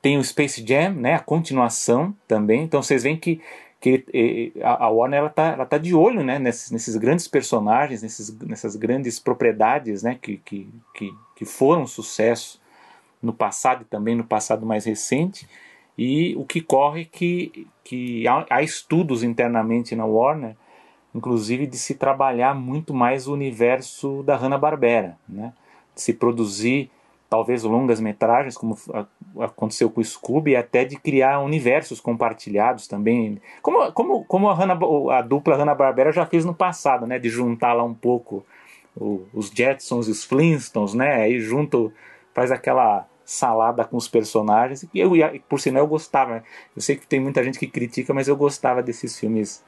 Tem 0.02 0.18
o 0.18 0.24
Space 0.24 0.66
Jam, 0.66 0.92
né, 0.92 1.16
a 1.16 1.20
continuação 1.20 2.14
também. 2.28 2.64
Então 2.64 2.82
vocês 2.82 3.04
veem 3.04 3.18
que, 3.18 3.42
que 3.80 4.54
a 4.62 4.90
Warner 4.90 5.20
ela 5.20 5.30
tá, 5.30 5.48
ela 5.54 5.66
tá 5.66 5.78
de 5.78 5.94
olho 5.94 6.24
né, 6.24 6.40
nesses, 6.40 6.72
nesses 6.72 6.96
grandes 6.96 7.28
personagens, 7.28 8.02
nesses, 8.02 8.38
nessas 8.40 8.76
grandes 8.76 9.20
propriedades 9.20 10.04
né, 10.04 10.18
que, 10.22 10.38
que, 10.38 10.70
que, 11.36 11.46
foram 11.46 11.86
sucesso 11.88 12.60
no 13.22 13.34
passado 13.34 13.82
e 13.82 13.86
também 13.86 14.16
no 14.16 14.24
passado 14.24 14.66
mais 14.66 14.86
recente. 14.86 15.48
E 15.98 16.36
o 16.36 16.46
que 16.46 16.62
corre 16.62 17.06
que, 17.06 17.68
que 17.84 18.28
há, 18.28 18.46
há 18.50 18.62
estudos 18.62 19.24
internamente 19.24 19.96
na 19.96 20.06
Warner, 20.06 20.56
inclusive 21.14 21.68
de 21.68 21.78
se 21.78 21.96
trabalhar 21.96 22.56
muito 22.56 22.94
mais 22.94 23.28
o 23.28 23.34
universo 23.34 24.24
da 24.24 24.36
Hanna-Barbera, 24.36 25.18
né? 25.28 25.54
de 25.94 26.02
se 26.02 26.14
produzir 26.14 26.90
talvez 27.30 27.64
longas 27.64 28.00
metragens, 28.00 28.58
como 28.58 28.76
aconteceu 29.40 29.90
com 29.90 30.02
o 30.02 30.04
Scooby, 30.04 30.52
e 30.52 30.56
até 30.56 30.84
de 30.84 30.96
criar 30.96 31.40
universos 31.40 32.02
compartilhados 32.02 32.88
também, 32.88 33.40
como, 33.62 33.92
como, 33.92 34.26
como 34.26 34.50
a, 34.50 34.54
Hanna, 34.56 34.80
a 35.12 35.22
dupla 35.22 35.56
Hanna-Barbera 35.56 36.12
já 36.12 36.26
fez 36.26 36.44
no 36.44 36.56
passado, 36.56 37.06
né, 37.06 37.20
de 37.20 37.30
juntar 37.30 37.74
lá 37.74 37.84
um 37.84 37.94
pouco 37.94 38.44
os 38.96 39.50
Jetsons 39.50 40.08
e 40.08 40.12
os 40.12 40.24
Flintstones, 40.24 40.96
né, 40.96 41.22
aí 41.22 41.40
junto, 41.40 41.94
faz 42.40 42.52
aquela 42.52 43.06
salada 43.26 43.84
com 43.84 43.98
os 43.98 44.08
personagens, 44.08 44.88
e 44.94 45.00
eu, 45.00 45.12
por 45.50 45.60
sinal, 45.60 45.84
eu 45.84 45.88
gostava, 45.88 46.36
né? 46.36 46.44
eu 46.74 46.82
sei 46.82 46.96
que 46.96 47.06
tem 47.06 47.20
muita 47.20 47.44
gente 47.44 47.60
que 47.60 47.68
critica, 47.68 48.14
mas 48.14 48.30
eu 48.30 48.38
gostava 48.38 48.82
desses 48.82 49.20
filmes 49.20 49.62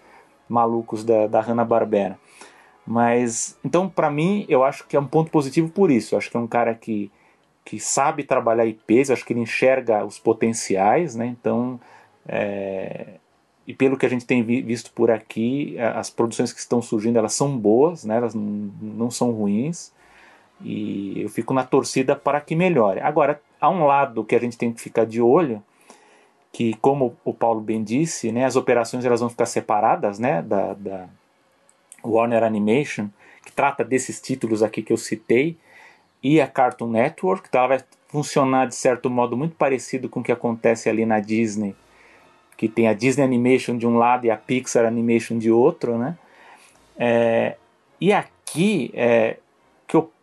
malucos 0.47 1.03
da, 1.03 1.27
da 1.27 1.41
Hanna-Barbera. 1.41 2.17
Mas, 2.87 3.59
então, 3.63 3.89
para 3.89 4.09
mim, 4.09 4.45
eu 4.47 4.63
acho 4.63 4.87
que 4.87 4.95
é 4.95 4.99
um 4.99 5.05
ponto 5.05 5.29
positivo 5.29 5.69
por 5.69 5.91
isso. 5.91 6.15
Eu 6.15 6.17
acho 6.17 6.31
que 6.31 6.37
é 6.37 6.39
um 6.39 6.47
cara 6.47 6.73
que 6.73 7.11
que 7.63 7.79
sabe 7.79 8.23
trabalhar 8.23 8.65
IPs, 8.65 9.11
acho 9.11 9.23
que 9.23 9.33
ele 9.33 9.41
enxerga 9.41 10.03
os 10.03 10.17
potenciais, 10.17 11.15
né? 11.15 11.27
Então, 11.27 11.79
é, 12.27 13.19
e 13.67 13.73
pelo 13.73 13.95
que 13.95 14.05
a 14.05 14.09
gente 14.09 14.25
tem 14.25 14.41
vi, 14.41 14.63
visto 14.63 14.91
por 14.93 15.11
aqui, 15.11 15.77
as 15.79 16.09
produções 16.09 16.51
que 16.51 16.59
estão 16.59 16.81
surgindo 16.81 17.19
elas 17.19 17.33
são 17.33 17.55
boas, 17.55 18.03
né? 18.03 18.17
Elas 18.17 18.33
não, 18.33 18.71
não 18.81 19.11
são 19.11 19.31
ruins. 19.31 19.93
E 20.63 21.21
eu 21.21 21.29
fico 21.29 21.53
na 21.53 21.63
torcida 21.63 22.15
para 22.15 22.41
que 22.41 22.55
melhore. 22.55 22.99
Agora, 22.99 23.41
há 23.59 23.69
um 23.69 23.85
lado 23.85 24.23
que 24.23 24.35
a 24.35 24.39
gente 24.39 24.57
tem 24.57 24.71
que 24.71 24.81
ficar 24.81 25.05
de 25.05 25.21
olho, 25.21 25.63
que 26.51 26.73
como 26.75 27.15
o 27.23 27.33
Paulo 27.33 27.61
bem 27.61 27.83
disse, 27.83 28.31
né, 28.31 28.45
as 28.45 28.55
operações 28.55 29.05
elas 29.05 29.21
vão 29.21 29.29
ficar 29.29 29.45
separadas, 29.45 30.19
né, 30.19 30.41
da, 30.41 30.73
da 30.73 31.07
Warner 32.03 32.43
Animation, 32.43 33.07
que 33.45 33.51
trata 33.51 33.83
desses 33.83 34.19
títulos 34.19 34.61
aqui 34.61 34.81
que 34.81 34.91
eu 34.91 34.97
citei, 34.97 35.57
e 36.21 36.39
a 36.39 36.47
Cartoon 36.47 36.89
Network, 36.89 37.47
então 37.47 37.59
ela 37.59 37.77
vai 37.77 37.83
funcionar 38.07 38.67
de 38.67 38.75
certo 38.75 39.09
modo 39.09 39.37
muito 39.37 39.55
parecido 39.55 40.09
com 40.09 40.19
o 40.19 40.23
que 40.23 40.31
acontece 40.31 40.89
ali 40.89 41.05
na 41.05 41.19
Disney, 41.19 41.75
que 42.57 42.67
tem 42.67 42.87
a 42.87 42.93
Disney 42.93 43.23
Animation 43.23 43.77
de 43.77 43.87
um 43.87 43.97
lado 43.97 44.25
e 44.25 44.31
a 44.31 44.37
Pixar 44.37 44.85
Animation 44.85 45.37
de 45.37 45.49
outro, 45.49 45.97
né? 45.97 46.15
É, 46.97 47.55
e 47.99 48.13
aqui 48.13 48.91
é, 48.93 49.37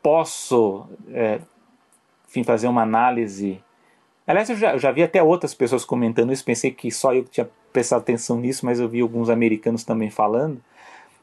posso 0.08 0.86
é, 1.12 1.38
enfim, 2.26 2.42
fazer 2.42 2.66
uma 2.66 2.80
análise. 2.80 3.62
Aliás, 4.26 4.48
eu 4.48 4.56
já, 4.56 4.72
eu 4.72 4.78
já 4.78 4.90
vi 4.90 5.02
até 5.02 5.22
outras 5.22 5.52
pessoas 5.52 5.84
comentando 5.84 6.32
isso, 6.32 6.42
pensei 6.42 6.70
que 6.70 6.90
só 6.90 7.12
eu 7.12 7.24
tinha 7.24 7.46
prestado 7.74 8.00
atenção 8.00 8.38
nisso, 8.38 8.64
mas 8.64 8.80
eu 8.80 8.88
vi 8.88 9.02
alguns 9.02 9.28
americanos 9.28 9.84
também 9.84 10.08
falando 10.08 10.62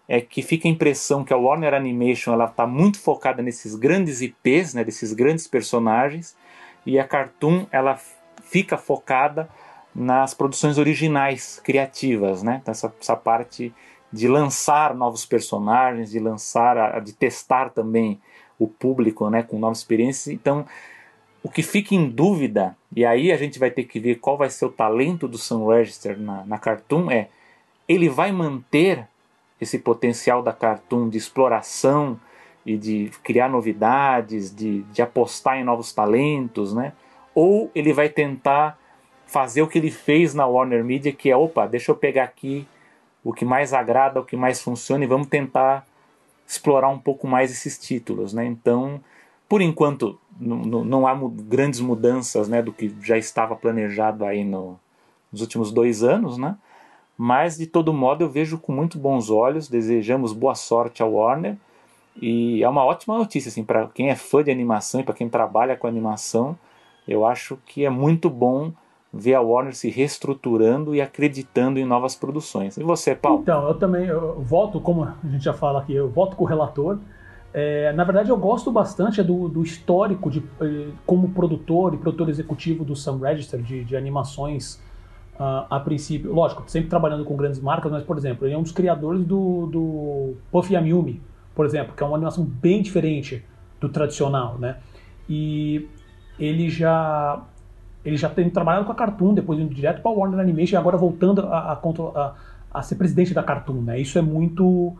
é 0.07 0.21
que 0.21 0.43
fica 0.43 0.67
a 0.67 0.71
impressão 0.71 1.23
que 1.23 1.33
a 1.33 1.37
Warner 1.37 1.73
Animation 1.73 2.33
ela 2.33 2.45
está 2.45 2.67
muito 2.67 2.99
focada 2.99 3.41
nesses 3.41 3.73
grandes 3.73 4.21
IPs, 4.21 4.75
né, 4.75 4.83
desses 4.83 5.13
grandes 5.13 5.47
personagens, 5.47 6.37
e 6.85 6.99
a 6.99 7.03
Cartoon 7.03 7.65
ela 7.71 7.99
fica 8.43 8.77
focada 8.77 9.49
nas 9.95 10.35
produções 10.35 10.77
originais, 10.77 11.59
criativas, 11.63 12.43
né? 12.43 12.59
Então, 12.61 12.71
essa, 12.71 12.93
essa 13.01 13.15
parte 13.15 13.73
de 14.13 14.27
lançar 14.27 14.93
novos 14.93 15.25
personagens, 15.25 16.11
de 16.11 16.19
lançar, 16.19 17.01
de 17.01 17.13
testar 17.13 17.71
também 17.71 18.21
o 18.57 18.67
público, 18.67 19.29
né, 19.29 19.43
com 19.43 19.59
novas 19.59 19.79
experiências. 19.79 20.33
Então, 20.33 20.65
o 21.43 21.49
que 21.49 21.61
fica 21.61 21.93
em 21.93 22.09
dúvida, 22.09 22.75
e 22.95 23.05
aí 23.05 23.31
a 23.31 23.37
gente 23.37 23.59
vai 23.59 23.69
ter 23.69 23.83
que 23.83 23.99
ver 23.99 24.15
qual 24.15 24.37
vai 24.37 24.49
ser 24.49 24.65
o 24.65 24.71
talento 24.71 25.27
do 25.27 25.37
Sun 25.37 25.67
Register 25.67 26.19
na, 26.19 26.43
na 26.45 26.57
Cartoon, 26.57 27.11
é 27.11 27.29
ele 27.87 28.09
vai 28.09 28.31
manter 28.31 29.07
esse 29.61 29.77
potencial 29.79 30.41
da 30.41 30.51
Cartoon 30.51 31.07
de 31.07 31.17
exploração 31.17 32.19
e 32.65 32.75
de 32.77 33.11
criar 33.23 33.47
novidades, 33.47 34.53
de, 34.53 34.81
de 34.83 35.01
apostar 35.01 35.57
em 35.57 35.63
novos 35.63 35.93
talentos, 35.93 36.73
né? 36.73 36.93
Ou 37.33 37.69
ele 37.75 37.93
vai 37.93 38.09
tentar 38.09 38.79
fazer 39.27 39.61
o 39.61 39.67
que 39.67 39.77
ele 39.77 39.91
fez 39.91 40.33
na 40.33 40.47
Warner 40.47 40.83
Media, 40.83 41.11
que 41.11 41.29
é, 41.29 41.37
opa, 41.37 41.67
deixa 41.67 41.91
eu 41.91 41.95
pegar 41.95 42.23
aqui 42.23 42.67
o 43.23 43.33
que 43.33 43.45
mais 43.45 43.73
agrada, 43.73 44.19
o 44.19 44.25
que 44.25 44.35
mais 44.35 44.61
funciona 44.61 45.03
e 45.03 45.07
vamos 45.07 45.27
tentar 45.27 45.85
explorar 46.47 46.89
um 46.89 46.99
pouco 46.99 47.27
mais 47.27 47.51
esses 47.51 47.77
títulos, 47.77 48.33
né? 48.33 48.45
Então, 48.45 49.01
por 49.47 49.61
enquanto, 49.61 50.19
não, 50.39 51.07
há 51.07 51.15
grandes 51.47 51.79
mudanças, 51.79 52.47
né, 52.47 52.61
do 52.61 52.73
que 52.73 52.93
já 53.01 53.17
estava 53.17 53.55
planejado 53.55 54.25
aí 54.25 54.43
no, 54.43 54.79
nos 55.31 55.41
últimos 55.41 55.71
dois 55.71 56.03
anos, 56.03 56.37
né? 56.37 56.57
Mas 57.17 57.57
de 57.57 57.65
todo 57.65 57.93
modo 57.93 58.23
eu 58.23 58.29
vejo 58.29 58.57
com 58.57 58.71
muito 58.73 58.97
bons 58.97 59.29
olhos. 59.29 59.69
Desejamos 59.69 60.33
boa 60.33 60.55
sorte 60.55 61.01
ao 61.01 61.13
Warner 61.13 61.55
e 62.21 62.61
é 62.63 62.67
uma 62.67 62.83
ótima 62.83 63.17
notícia 63.17 63.49
assim 63.49 63.63
para 63.63 63.87
quem 63.87 64.09
é 64.09 64.15
fã 64.15 64.43
de 64.43 64.51
animação 64.51 64.99
e 64.99 65.03
para 65.03 65.13
quem 65.13 65.29
trabalha 65.29 65.77
com 65.77 65.87
animação. 65.87 66.57
Eu 67.07 67.25
acho 67.25 67.57
que 67.65 67.85
é 67.85 67.89
muito 67.89 68.29
bom 68.29 68.73
ver 69.17 69.33
a 69.33 69.41
Warner 69.41 69.73
se 69.73 69.89
reestruturando 69.89 70.93
e 70.93 70.99
acreditando 70.99 71.79
em 71.79 71.85
novas 71.85 72.15
produções. 72.15 72.75
E 72.75 72.83
você, 72.83 73.15
Paulo? 73.15 73.39
Então, 73.41 73.65
eu 73.67 73.73
também 73.75 74.05
eu 74.07 74.41
voto, 74.41 74.79
como 74.81 75.05
a 75.05 75.15
gente 75.23 75.43
já 75.43 75.53
fala 75.53 75.79
aqui, 75.79 75.93
eu 75.93 76.09
voto 76.09 76.35
com 76.35 76.43
o 76.43 76.47
relator. 76.47 76.97
É, 77.53 77.93
na 77.93 78.03
verdade, 78.03 78.29
eu 78.29 78.35
gosto 78.35 78.69
bastante 78.69 79.23
do, 79.23 79.47
do 79.47 79.63
histórico 79.63 80.29
de, 80.29 80.43
eh, 80.59 80.89
como 81.05 81.29
produtor 81.29 81.93
e 81.93 81.97
produtor 81.97 82.27
executivo 82.27 82.83
do 82.83 82.93
Sun 82.93 83.17
Register 83.19 83.61
de, 83.61 83.85
de 83.85 83.95
animações 83.95 84.83
Uh, 85.35 85.67
a 85.69 85.81
princípio, 85.81 86.33
lógico, 86.33 86.63
sempre 86.65 86.89
trabalhando 86.89 87.25
com 87.25 87.35
grandes 87.35 87.59
marcas, 87.59 87.91
mas, 87.91 88.03
por 88.03 88.17
exemplo, 88.17 88.47
ele 88.47 88.53
é 88.53 88.57
um 88.57 88.61
dos 88.61 88.71
criadores 88.71 89.21
do, 89.25 89.65
do 89.65 90.33
Puff 90.49 90.73
Yumi, 90.73 91.21
por 91.53 91.65
exemplo, 91.65 91.93
que 91.93 92.01
é 92.01 92.05
uma 92.05 92.15
animação 92.15 92.45
bem 92.45 92.81
diferente 92.81 93.43
do 93.81 93.89
tradicional, 93.89 94.57
né? 94.57 94.77
E 95.27 95.89
ele 96.39 96.69
já 96.69 97.43
ele 98.05 98.17
já 98.17 98.29
tem 98.29 98.49
trabalhado 98.49 98.85
com 98.85 98.91
a 98.91 98.95
Cartoon, 98.95 99.33
depois 99.33 99.59
indo 99.59 99.73
direto 99.73 100.01
para 100.01 100.11
a 100.11 100.13
Warner 100.13 100.39
Animation 100.39 100.75
e 100.75 100.77
agora 100.77 100.95
voltando 100.95 101.41
a, 101.41 101.57
a, 101.57 101.73
a, 101.73 102.33
a, 102.71 102.81
ser 102.83 102.95
presidente 102.95 103.33
da 103.33 103.41
Cartoon, 103.41 103.81
né? 103.81 103.99
Isso 103.99 104.17
é 104.19 104.21
muito... 104.21 104.93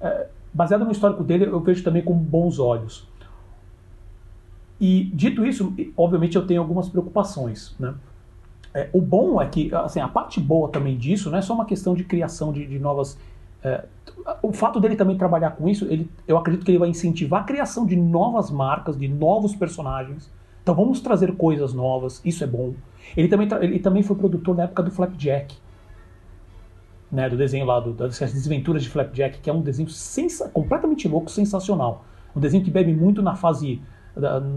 É, 0.00 0.26
baseado 0.52 0.84
no 0.84 0.90
histórico 0.90 1.22
dele, 1.22 1.46
eu 1.46 1.60
vejo 1.60 1.84
também 1.84 2.02
com 2.02 2.14
bons 2.14 2.58
olhos. 2.58 3.08
E, 4.80 5.04
dito 5.14 5.44
isso, 5.44 5.72
obviamente 5.96 6.36
eu 6.36 6.46
tenho 6.46 6.60
algumas 6.60 6.88
preocupações, 6.88 7.74
né? 7.78 7.94
É, 8.72 8.88
o 8.92 9.00
bom 9.00 9.40
é 9.40 9.46
que, 9.46 9.72
assim, 9.74 10.00
a 10.00 10.08
parte 10.08 10.40
boa 10.40 10.68
também 10.68 10.96
disso 10.96 11.30
não 11.30 11.38
é 11.38 11.42
só 11.42 11.54
uma 11.54 11.64
questão 11.64 11.94
de 11.94 12.04
criação 12.04 12.52
de, 12.52 12.66
de 12.66 12.78
novas. 12.78 13.18
É, 13.62 13.84
o 14.42 14.52
fato 14.52 14.80
dele 14.80 14.96
também 14.96 15.18
trabalhar 15.18 15.50
com 15.50 15.68
isso, 15.68 15.84
ele, 15.86 16.08
eu 16.26 16.38
acredito 16.38 16.64
que 16.64 16.70
ele 16.70 16.78
vai 16.78 16.88
incentivar 16.88 17.42
a 17.42 17.44
criação 17.44 17.84
de 17.84 17.96
novas 17.96 18.50
marcas, 18.50 18.96
de 18.96 19.08
novos 19.08 19.54
personagens. 19.54 20.30
Então 20.70 20.84
vamos 20.84 21.00
trazer 21.00 21.32
coisas 21.32 21.74
novas, 21.74 22.22
isso 22.24 22.44
é 22.44 22.46
bom. 22.46 22.74
Ele 23.16 23.26
também, 23.26 23.48
ele 23.60 23.80
também 23.80 24.04
foi 24.04 24.14
produtor 24.14 24.56
na 24.56 24.62
época 24.62 24.84
do 24.84 24.90
Flapjack, 24.92 25.56
né, 27.10 27.28
do 27.28 27.36
desenho 27.36 27.66
lá, 27.66 27.80
do, 27.80 27.92
das 27.92 28.16
desventuras 28.20 28.84
de 28.84 28.88
Flapjack, 28.88 29.40
que 29.40 29.50
é 29.50 29.52
um 29.52 29.62
desenho 29.62 29.88
completamente 30.52 31.08
louco, 31.08 31.28
sensacional. 31.28 32.04
Um 32.36 32.38
desenho 32.38 32.62
que 32.62 32.70
bebe 32.70 32.94
muito 32.94 33.20
na 33.20 33.34
fase, 33.34 33.82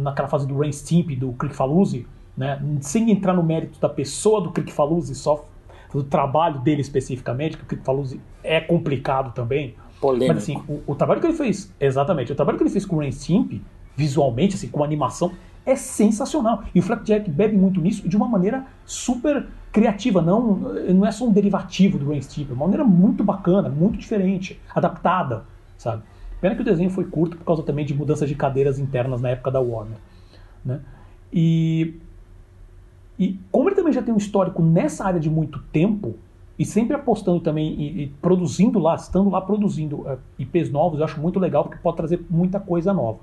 naquela 0.03 0.27
fase 0.27 0.47
do 0.47 0.55
Rain 0.55 0.71
Stimp, 0.71 1.15
do 1.17 1.31
Click 1.33 1.55
Falusi, 1.55 2.05
né? 2.37 2.61
sem 2.79 3.09
entrar 3.09 3.33
no 3.33 3.41
mérito 3.41 3.79
da 3.79 3.89
pessoa 3.89 4.39
do 4.39 4.51
Crick 4.51 4.71
Faluzzi, 4.71 5.15
só 5.15 5.43
do 5.91 6.03
trabalho 6.03 6.59
dele 6.59 6.81
especificamente, 6.81 7.57
que 7.57 7.63
o 7.63 7.65
Crick 7.65 7.83
Faluzzi 7.83 8.21
é 8.43 8.61
complicado 8.61 9.33
também. 9.33 9.73
Polêmico. 9.99 10.31
Mas 10.31 10.43
assim, 10.43 10.61
o, 10.69 10.79
o, 10.85 10.93
trabalho 10.93 11.19
que 11.19 11.25
ele 11.25 11.35
fez, 11.35 11.73
exatamente, 11.79 12.31
o 12.31 12.35
trabalho 12.35 12.59
que 12.59 12.63
ele 12.63 12.69
fez 12.69 12.85
com 12.85 12.97
o 12.97 12.99
Rain 12.99 13.11
Stimp, 13.11 13.59
visualmente, 13.95 14.53
assim, 14.53 14.67
com 14.67 14.83
animação, 14.83 15.31
é 15.65 15.75
sensacional. 15.75 16.63
E 16.73 16.79
o 16.79 16.83
Flapjack 16.83 17.29
bebe 17.29 17.55
muito 17.55 17.79
nisso 17.79 18.07
de 18.07 18.15
uma 18.17 18.27
maneira 18.27 18.65
super 18.85 19.45
criativa, 19.71 20.21
não, 20.21 20.57
não 20.93 21.05
é 21.05 21.11
só 21.11 21.25
um 21.25 21.31
derivativo 21.31 21.97
do 21.97 22.21
Stimp, 22.21 22.51
é 22.51 22.53
uma 22.53 22.65
maneira 22.65 22.83
muito 22.83 23.23
bacana, 23.23 23.69
muito 23.69 23.97
diferente, 23.97 24.61
adaptada, 24.73 25.45
sabe? 25.77 26.03
Pena 26.39 26.55
que 26.55 26.61
o 26.61 26.65
desenho 26.65 26.91
foi 26.91 27.05
curto 27.05 27.37
por 27.37 27.45
causa 27.45 27.63
também 27.63 27.83
de 27.83 27.93
mudanças 27.93 28.29
de 28.29 28.35
cadeiras 28.35 28.77
internas 28.77 29.19
na 29.19 29.29
época 29.29 29.49
da 29.49 29.59
Warner, 29.59 29.97
né? 30.63 30.79
E 31.31 31.95
e 33.17 33.39
como 33.51 33.69
ele 33.69 33.75
também 33.75 33.93
já 33.93 34.01
tem 34.01 34.13
um 34.13 34.17
histórico 34.17 34.61
nessa 34.61 35.05
área 35.05 35.19
de 35.19 35.29
muito 35.29 35.59
tempo, 35.71 36.15
e 36.57 36.65
sempre 36.65 36.95
apostando 36.95 37.39
também 37.39 37.73
e, 37.73 38.03
e 38.03 38.07
produzindo 38.21 38.79
lá, 38.79 38.95
estando 38.95 39.29
lá 39.29 39.41
produzindo 39.41 40.01
uh, 40.01 40.19
IPs 40.37 40.69
novos, 40.69 40.99
eu 40.99 41.05
acho 41.05 41.19
muito 41.19 41.39
legal 41.39 41.63
porque 41.63 41.79
pode 41.81 41.97
trazer 41.97 42.23
muita 42.29 42.59
coisa 42.59 42.93
nova. 42.93 43.19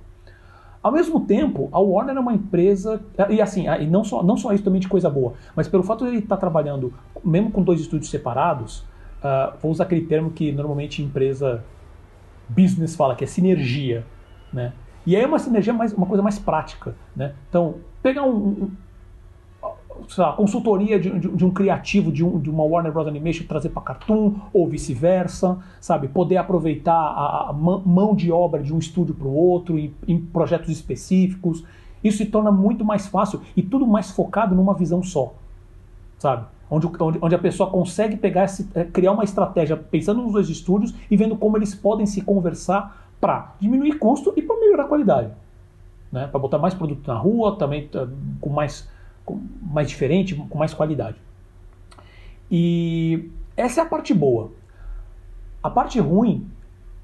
Ao 0.82 0.90
mesmo 0.90 1.20
tempo, 1.20 1.68
a 1.72 1.78
Warner 1.78 2.16
é 2.16 2.20
uma 2.20 2.32
empresa, 2.32 3.02
e 3.28 3.40
assim, 3.40 3.66
e 3.68 3.86
não 3.86 4.02
só, 4.02 4.22
não 4.22 4.36
só 4.36 4.52
isso 4.52 4.64
também 4.64 4.80
de 4.80 4.88
coisa 4.88 5.10
boa, 5.10 5.34
mas 5.54 5.68
pelo 5.68 5.82
fato 5.82 6.04
de 6.04 6.10
ele 6.10 6.18
estar 6.18 6.36
tá 6.36 6.40
trabalhando, 6.40 6.92
mesmo 7.22 7.50
com 7.50 7.62
dois 7.62 7.80
estúdios 7.80 8.10
separados, 8.10 8.80
uh, 9.22 9.52
vou 9.60 9.70
usar 9.70 9.84
aquele 9.84 10.06
termo 10.06 10.30
que 10.30 10.50
normalmente 10.50 11.02
empresa 11.02 11.62
business 12.48 12.96
fala, 12.96 13.14
que 13.14 13.24
é 13.24 13.26
sinergia, 13.26 14.06
né? 14.52 14.72
E 15.06 15.16
aí 15.16 15.22
é 15.22 15.26
uma 15.26 15.38
sinergia 15.38 15.72
mais, 15.72 15.92
uma 15.92 16.06
coisa 16.06 16.22
mais 16.22 16.38
prática, 16.38 16.94
né? 17.14 17.34
Então, 17.48 17.76
pegar 18.02 18.22
um, 18.22 18.70
lá, 20.16 20.32
consultoria 20.32 20.98
de, 20.98 21.10
de, 21.18 21.28
de, 21.28 21.44
um 21.44 21.50
criativo 21.50 22.10
de, 22.10 22.24
um, 22.24 22.38
de 22.38 22.50
uma 22.50 22.64
Warner 22.64 22.92
Bros. 22.92 23.06
Animation 23.06 23.46
trazer 23.46 23.70
para 23.70 23.82
Cartoon 23.82 24.34
ou 24.52 24.66
vice-versa, 24.68 25.58
sabe? 25.80 26.08
Poder 26.08 26.36
aproveitar 26.36 26.92
a, 26.94 27.50
a, 27.50 27.52
mão 27.52 28.14
de 28.14 28.30
obra 28.30 28.62
de 28.62 28.74
um 28.74 28.78
estúdio 28.78 29.14
para 29.14 29.26
o 29.26 29.34
outro 29.34 29.78
em, 29.78 29.92
em 30.06 30.18
projetos 30.20 30.68
específicos. 30.70 31.64
Isso 32.02 32.18
se 32.18 32.26
torna 32.26 32.50
muito 32.50 32.84
mais 32.84 33.06
fácil 33.06 33.40
e 33.56 33.62
tudo 33.62 33.86
mais 33.86 34.10
focado 34.10 34.54
numa 34.54 34.74
visão 34.74 35.02
só, 35.02 35.34
sabe? 36.18 36.46
Onde, 36.70 36.86
onde, 37.00 37.18
onde 37.20 37.34
a 37.34 37.38
pessoa 37.38 37.68
consegue 37.68 38.16
pegar 38.16 38.44
esse, 38.44 38.68
é, 38.74 38.84
criar 38.84 39.12
uma 39.12 39.24
estratégia 39.24 39.76
pensando 39.76 40.22
nos 40.22 40.32
dois 40.32 40.48
estúdios 40.48 40.94
e 41.10 41.16
vendo 41.16 41.36
como 41.36 41.56
eles 41.56 41.74
podem 41.74 42.06
se 42.06 42.22
conversar 42.22 43.08
para 43.20 43.54
diminuir 43.60 43.98
custo 43.98 44.32
e 44.36 44.42
para 44.42 44.58
melhorar 44.58 44.84
a 44.84 44.88
qualidade. 44.88 45.30
Né? 46.10 46.26
Para 46.26 46.40
botar 46.40 46.58
mais 46.58 46.74
produto 46.74 47.06
na 47.06 47.14
rua, 47.14 47.56
também 47.56 47.86
tá, 47.86 48.08
com 48.40 48.50
mais, 48.50 48.88
mais 49.60 49.88
diferente, 49.88 50.34
com 50.34 50.58
mais 50.58 50.72
qualidade. 50.72 51.16
E 52.50 53.30
essa 53.56 53.80
é 53.80 53.84
a 53.84 53.86
parte 53.86 54.14
boa. 54.14 54.50
A 55.62 55.68
parte 55.68 56.00
ruim 56.00 56.48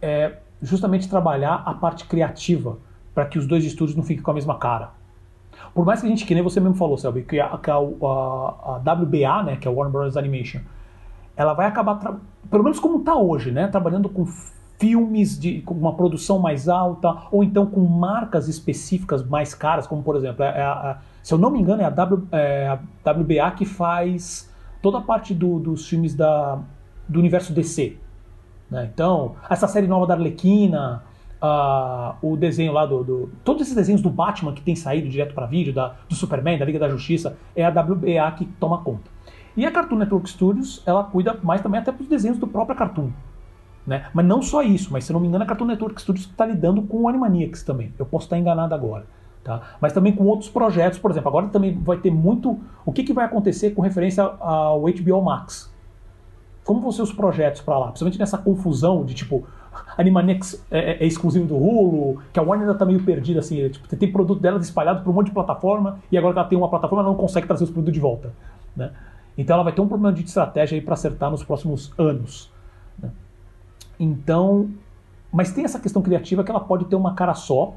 é 0.00 0.38
justamente 0.62 1.08
trabalhar 1.08 1.62
a 1.66 1.74
parte 1.74 2.06
criativa 2.06 2.78
para 3.14 3.26
que 3.26 3.38
os 3.38 3.46
dois 3.46 3.64
estúdios 3.64 3.96
não 3.96 4.02
fiquem 4.02 4.22
com 4.22 4.30
a 4.30 4.34
mesma 4.34 4.58
cara. 4.58 4.90
Por 5.74 5.84
mais 5.84 6.00
que 6.00 6.06
a 6.06 6.10
gente, 6.10 6.24
que 6.24 6.34
nem 6.34 6.42
você 6.42 6.60
mesmo 6.60 6.74
falou, 6.74 6.98
Selby, 6.98 7.22
que 7.22 7.40
a, 7.40 7.46
a, 7.46 7.54
a 7.54 8.92
WBA, 8.94 9.42
né, 9.42 9.56
que 9.56 9.66
é 9.66 9.70
a 9.70 9.74
Warner 9.74 9.92
Bros. 9.92 10.16
Animation, 10.16 10.60
ela 11.36 11.54
vai 11.54 11.66
acabar, 11.66 12.18
pelo 12.50 12.64
menos 12.64 12.78
como 12.78 12.98
está 12.98 13.14
hoje, 13.14 13.50
né, 13.50 13.68
trabalhando 13.68 14.08
com 14.08 14.26
filmes 14.78 15.38
de, 15.38 15.62
com 15.62 15.74
uma 15.74 15.94
produção 15.94 16.38
mais 16.38 16.68
alta, 16.68 17.16
ou 17.30 17.42
então 17.42 17.66
com 17.66 17.80
marcas 17.80 18.48
específicas 18.48 19.26
mais 19.26 19.54
caras, 19.54 19.86
como 19.86 20.02
por 20.02 20.16
exemplo, 20.16 20.44
é, 20.44 20.48
é 20.48 20.96
se 21.22 21.34
eu 21.34 21.38
não 21.38 21.50
me 21.50 21.60
engano, 21.60 21.82
é 21.82 21.84
a, 21.84 21.90
w, 21.90 22.22
é 22.30 22.68
a 22.68 23.10
WBA 23.10 23.50
que 23.56 23.64
faz 23.64 24.52
toda 24.80 24.98
a 24.98 25.00
parte 25.00 25.34
do, 25.34 25.58
dos 25.58 25.88
filmes 25.88 26.14
da, 26.14 26.58
do 27.08 27.18
universo 27.18 27.52
DC. 27.52 27.96
Né? 28.70 28.88
Então, 28.92 29.34
essa 29.50 29.66
série 29.66 29.86
nova 29.86 30.06
da 30.06 30.14
Arlequina, 30.14 31.02
uh, 31.42 32.14
o 32.22 32.36
desenho 32.36 32.72
lá 32.72 32.86
do, 32.86 33.02
do, 33.02 33.30
Todos 33.44 33.62
esses 33.62 33.74
desenhos 33.74 34.00
do 34.00 34.10
Batman 34.10 34.52
que 34.52 34.60
tem 34.60 34.76
saído 34.76 35.08
direto 35.08 35.34
para 35.34 35.46
vídeo, 35.46 35.72
da, 35.72 35.96
do 36.08 36.14
Superman, 36.14 36.58
da 36.58 36.64
Liga 36.64 36.78
da 36.78 36.88
Justiça, 36.88 37.36
é 37.54 37.64
a 37.64 37.70
WBA 37.70 38.30
que 38.36 38.44
toma 38.60 38.78
conta. 38.78 39.10
E 39.56 39.64
a 39.64 39.72
Cartoon 39.72 39.96
Network 39.96 40.28
Studios, 40.28 40.82
ela 40.84 41.02
cuida 41.04 41.36
mais 41.42 41.62
também 41.62 41.80
até 41.80 41.90
dos 41.90 42.06
desenhos 42.06 42.38
do 42.38 42.46
próprio 42.46 42.76
Cartoon. 42.76 43.10
Né? 43.87 44.07
Mas 44.12 44.26
não 44.26 44.43
só 44.43 44.62
isso, 44.62 44.93
mas 44.93 45.05
se 45.05 45.12
não 45.12 45.20
me 45.20 45.28
engano, 45.28 45.45
a 45.45 45.47
Cartoon 45.47 45.66
Network 45.66 46.01
Studios 46.01 46.26
está 46.26 46.45
lidando 46.45 46.82
com 46.82 47.03
o 47.03 47.09
Animaniacs 47.09 47.62
também. 47.62 47.93
Eu 47.99 48.05
posso 48.05 48.26
estar 48.26 48.39
enganado 48.39 48.74
agora. 48.74 49.07
Tá? 49.45 49.62
Mas 49.80 49.93
também 49.93 50.12
com 50.12 50.24
outros 50.24 50.51
projetos, 50.51 50.99
por 50.99 51.11
exemplo, 51.11 51.28
agora 51.28 51.47
também 51.47 51.72
vai 51.78 51.99
ter 51.99 52.11
muito. 52.11 52.59
O 52.84 52.93
que, 52.93 53.05
que 53.05 53.12
vai 53.12 53.24
acontecer 53.24 53.70
com 53.70 53.80
referência 53.80 54.24
ao 54.24 54.82
HBO 54.82 55.22
Max? 55.22 55.72
Como 56.64 56.80
vão 56.80 56.91
ser 56.91 57.03
os 57.03 57.12
projetos 57.12 57.61
para 57.61 57.78
lá? 57.78 57.87
Principalmente 57.87 58.18
nessa 58.18 58.37
confusão 58.37 59.05
de 59.05 59.14
tipo, 59.14 59.47
Animaniacs 59.97 60.66
é, 60.68 60.78
é, 60.78 61.05
é, 61.05 61.07
exclusivo 61.07 61.47
do 61.47 61.55
Hulu, 61.55 62.20
que 62.32 62.41
a 62.41 62.43
Warner 62.43 62.66
ainda 62.66 62.76
tá 62.76 62.84
meio 62.84 63.05
perdida, 63.05 63.39
assim, 63.39 63.61
é, 63.62 63.68
tipo, 63.68 63.87
tem 63.95 64.11
produto 64.11 64.41
dela 64.41 64.59
espalhado 64.59 65.05
por 65.05 65.11
um 65.11 65.12
monte 65.12 65.26
de 65.26 65.32
plataforma, 65.32 66.01
e 66.11 66.18
agora 66.18 66.32
que 66.32 66.39
ela 66.41 66.49
tem 66.49 66.59
uma 66.59 66.68
plataforma, 66.68 67.03
ela 67.03 67.12
não 67.12 67.16
consegue 67.16 67.47
trazer 67.47 67.64
os 67.64 67.70
produtos 67.70 67.95
de 67.95 68.01
volta. 68.01 68.32
Né? 68.74 68.91
Então 69.39 69.55
ela 69.55 69.62
vai 69.62 69.72
ter 69.72 69.80
um 69.80 69.89
problema 69.89 70.12
de 70.12 70.24
estratégia 70.24 70.76
aí 70.76 70.82
para 70.82 70.95
acertar 70.95 71.30
nos 71.30 71.45
próximos 71.45 71.93
anos. 71.99 72.51
Então, 73.99 74.70
mas 75.32 75.53
tem 75.53 75.64
essa 75.64 75.80
questão 75.80 76.03
criativa 76.03 76.44
que 76.44 76.51
ela 76.51 76.61
pode 76.61 76.84
ter 76.86 76.97
uma 76.97 77.14
cara 77.14 77.34
só, 77.34 77.74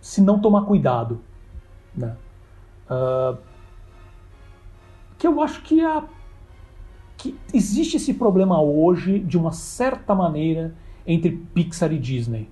se 0.00 0.20
não 0.20 0.38
tomar 0.38 0.62
cuidado. 0.62 1.20
Né? 1.94 2.16
Uh, 2.90 3.38
que 5.18 5.26
eu 5.26 5.42
acho 5.42 5.62
que 5.62 5.84
a 5.84 6.04
que 7.18 7.36
existe 7.52 7.96
esse 7.96 8.14
problema 8.14 8.62
hoje, 8.62 9.18
de 9.18 9.36
uma 9.36 9.50
certa 9.50 10.14
maneira, 10.14 10.72
entre 11.04 11.32
Pixar 11.32 11.92
e 11.92 11.98
Disney. 11.98 12.48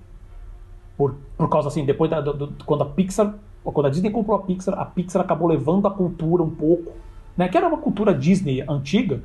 Por, 0.97 1.15
por 1.37 1.47
causa 1.47 1.69
assim, 1.69 1.85
depois 1.85 2.11
da, 2.11 2.19
do, 2.19 2.53
quando 2.65 2.81
a 2.81 2.85
Pixar, 2.85 3.35
quando 3.63 3.85
a 3.85 3.89
Disney 3.89 4.11
comprou 4.11 4.37
a 4.37 4.41
Pixar, 4.41 4.77
a 4.77 4.83
Pixar 4.83 5.21
acabou 5.21 5.47
levando 5.47 5.87
a 5.87 5.91
cultura 5.91 6.43
um 6.43 6.49
pouco, 6.49 6.91
né, 7.37 7.47
que 7.47 7.55
era 7.55 7.67
uma 7.67 7.77
cultura 7.77 8.13
Disney 8.13 8.61
antiga, 8.67 9.23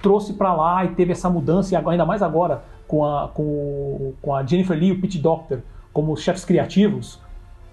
trouxe 0.00 0.34
para 0.34 0.54
lá 0.54 0.84
e 0.84 0.88
teve 0.88 1.12
essa 1.12 1.30
mudança, 1.30 1.74
e 1.74 1.76
ainda 1.76 2.04
mais 2.04 2.22
agora 2.22 2.62
com 2.86 3.04
a, 3.04 3.28
com, 3.28 4.12
com 4.20 4.34
a 4.34 4.44
Jennifer 4.44 4.76
Lee 4.76 4.88
e 4.88 4.92
o 4.92 5.00
Pete 5.00 5.18
Doctor 5.18 5.60
como 5.92 6.16
chefes 6.16 6.44
criativos. 6.44 7.20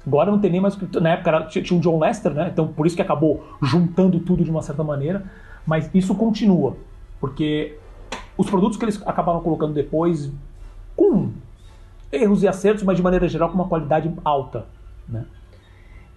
Agora 0.05 0.31
não 0.31 0.39
tem 0.39 0.51
nem 0.51 0.61
mais. 0.61 0.77
Na 0.93 1.09
época 1.11 1.47
tinha 1.49 1.77
um 1.77 1.81
John 1.81 1.99
Lester, 1.99 2.33
né? 2.33 2.49
Então 2.51 2.67
por 2.67 2.87
isso 2.87 2.95
que 2.95 3.01
acabou 3.01 3.43
juntando 3.61 4.19
tudo 4.19 4.43
de 4.43 4.49
uma 4.49 4.61
certa 4.61 4.83
maneira. 4.83 5.23
Mas 5.65 5.89
isso 5.93 6.15
continua, 6.15 6.77
porque 7.19 7.77
os 8.37 8.49
produtos 8.49 8.77
que 8.77 8.85
eles 8.85 9.01
acabaram 9.05 9.41
colocando 9.41 9.73
depois, 9.73 10.31
com 10.95 11.29
erros 12.11 12.41
e 12.41 12.47
acertos, 12.47 12.83
mas 12.83 12.97
de 12.97 13.03
maneira 13.03 13.27
geral 13.27 13.49
com 13.49 13.55
uma 13.55 13.67
qualidade 13.67 14.11
alta. 14.23 14.65
Né? 15.07 15.25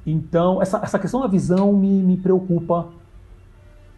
Então, 0.07 0.63
essa, 0.63 0.79
essa 0.79 0.99
questão 0.99 1.21
da 1.21 1.27
visão 1.27 1.73
me, 1.73 2.03
me 2.03 2.17
preocupa 2.17 2.89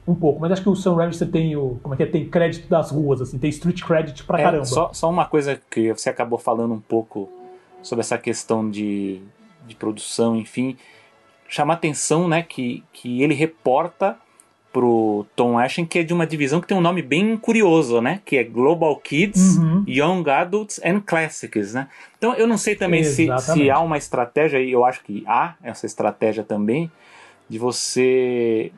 um 0.07 0.14
pouco, 0.14 0.40
mas 0.40 0.52
acho 0.52 0.62
que 0.62 0.68
o 0.68 0.76
Sam 0.76 0.96
Register 0.96 1.30
tem 1.30 1.57
o, 1.57 1.78
como 1.82 1.94
é 1.94 1.96
que 1.96 2.02
é, 2.02 2.07
tem 2.07 2.28
crédito 2.28 2.68
das 2.68 2.90
ruas, 2.90 3.20
assim, 3.20 3.38
tem 3.38 3.50
street 3.50 3.82
credit 3.82 4.24
pra 4.24 4.38
é, 4.38 4.42
caramba. 4.42 4.64
Só, 4.64 4.92
só 4.92 5.09
uma 5.09 5.24
coisa 5.24 5.61
que 5.70 5.92
você 5.92 6.11
acabou 6.11 6.38
falando 6.38 6.74
um 6.74 6.80
pouco 6.80 7.28
sobre 7.82 8.00
essa 8.00 8.18
questão 8.18 8.68
de, 8.68 9.20
de 9.66 9.74
produção, 9.74 10.36
enfim, 10.36 10.76
chama 11.48 11.74
atenção, 11.74 12.28
né, 12.28 12.42
que, 12.42 12.84
que 12.92 13.22
ele 13.22 13.34
reporta 13.34 14.16
pro 14.74 15.24
Tom 15.36 15.57
Ashen, 15.57 15.86
que 15.86 16.00
é 16.00 16.02
de 16.02 16.12
uma 16.12 16.26
divisão 16.26 16.61
que 16.61 16.66
tem 16.66 16.76
um 16.76 16.80
nome 16.80 17.00
bem 17.00 17.36
curioso, 17.36 18.00
né? 18.00 18.20
Que 18.24 18.38
é 18.38 18.42
Global 18.42 18.96
Kids, 18.96 19.57
uhum. 19.57 19.84
Young 19.86 20.28
Adults 20.28 20.80
and 20.84 21.00
Classics, 21.07 21.74
né? 21.74 21.86
Então 22.18 22.34
eu 22.34 22.44
não 22.44 22.59
sei 22.59 22.74
também 22.74 23.05
se, 23.05 23.28
se 23.38 23.70
há 23.70 23.78
uma 23.78 23.96
estratégia, 23.96 24.59
e 24.61 24.72
eu 24.72 24.84
acho 24.84 25.05
que 25.05 25.22
há 25.28 25.55
essa 25.62 25.86
estratégia 25.86 26.42
também, 26.42 26.90
de 27.48 27.57
você 27.57 28.72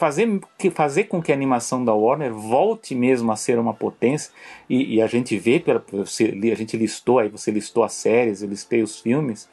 fazer, 0.00 0.40
fazer 0.72 1.04
com 1.04 1.20
que 1.20 1.30
a 1.30 1.34
animação 1.34 1.84
da 1.84 1.92
Warner 1.92 2.32
volte 2.32 2.94
mesmo 2.94 3.30
a 3.30 3.36
ser 3.36 3.58
uma 3.58 3.74
potência, 3.74 4.32
e, 4.66 4.94
e 4.94 5.02
a 5.02 5.06
gente 5.06 5.36
vê, 5.36 5.60
pela, 5.60 5.84
a 5.92 6.54
gente 6.54 6.74
listou, 6.74 7.18
aí 7.18 7.28
você 7.28 7.50
listou 7.50 7.84
as 7.84 7.92
séries, 7.92 8.40
eu 8.40 8.48
listei 8.48 8.82
os 8.82 8.98
filmes, 8.98 9.46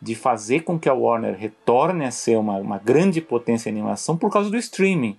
de 0.00 0.14
fazer 0.14 0.60
com 0.60 0.78
que 0.78 0.88
a 0.88 0.94
Warner 0.94 1.36
retorne 1.36 2.06
a 2.06 2.10
ser 2.10 2.38
uma, 2.38 2.56
uma 2.56 2.78
grande 2.78 3.20
potência 3.20 3.68
em 3.68 3.72
animação 3.72 4.16
por 4.16 4.32
causa 4.32 4.48
do 4.48 4.56
streaming. 4.56 5.18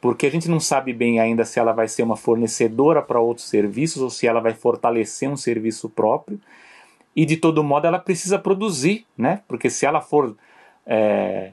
Porque 0.00 0.26
a 0.26 0.30
gente 0.30 0.48
não 0.48 0.60
sabe 0.60 0.94
bem 0.94 1.20
ainda 1.20 1.44
se 1.44 1.60
ela 1.60 1.72
vai 1.72 1.86
ser 1.86 2.02
uma 2.02 2.16
fornecedora 2.16 3.02
para 3.02 3.20
outros 3.20 3.50
serviços 3.50 4.00
ou 4.00 4.08
se 4.08 4.26
ela 4.26 4.40
vai 4.40 4.54
fortalecer 4.54 5.28
um 5.28 5.36
serviço 5.36 5.90
próprio. 5.90 6.40
E 7.14 7.26
de 7.26 7.36
todo 7.36 7.62
modo 7.62 7.86
ela 7.86 7.98
precisa 7.98 8.38
produzir, 8.38 9.04
né? 9.16 9.42
Porque 9.46 9.68
se 9.68 9.84
ela 9.84 10.00
for 10.00 10.34
é, 10.86 11.52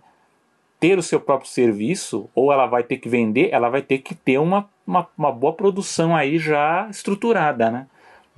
ter 0.79 0.97
o 0.97 1.03
seu 1.03 1.19
próprio 1.19 1.49
serviço, 1.49 2.29
ou 2.35 2.51
ela 2.51 2.67
vai 2.67 2.83
ter 2.83 2.97
que 2.97 3.09
vender, 3.09 3.49
ela 3.51 3.69
vai 3.69 3.81
ter 3.81 3.99
que 3.99 4.13
ter 4.13 4.37
uma, 4.37 4.69
uma, 4.85 5.07
uma 5.17 5.31
boa 5.31 5.53
produção 5.53 6.15
aí 6.15 6.37
já 6.37 6.87
estruturada, 6.89 7.71
né? 7.71 7.87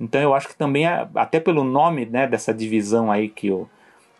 Então 0.00 0.20
eu 0.20 0.34
acho 0.34 0.48
que 0.48 0.56
também, 0.56 0.86
até 0.86 1.38
pelo 1.38 1.62
nome 1.62 2.06
né, 2.06 2.26
dessa 2.26 2.54
divisão 2.54 3.12
aí 3.12 3.28
que 3.28 3.50
o, 3.50 3.68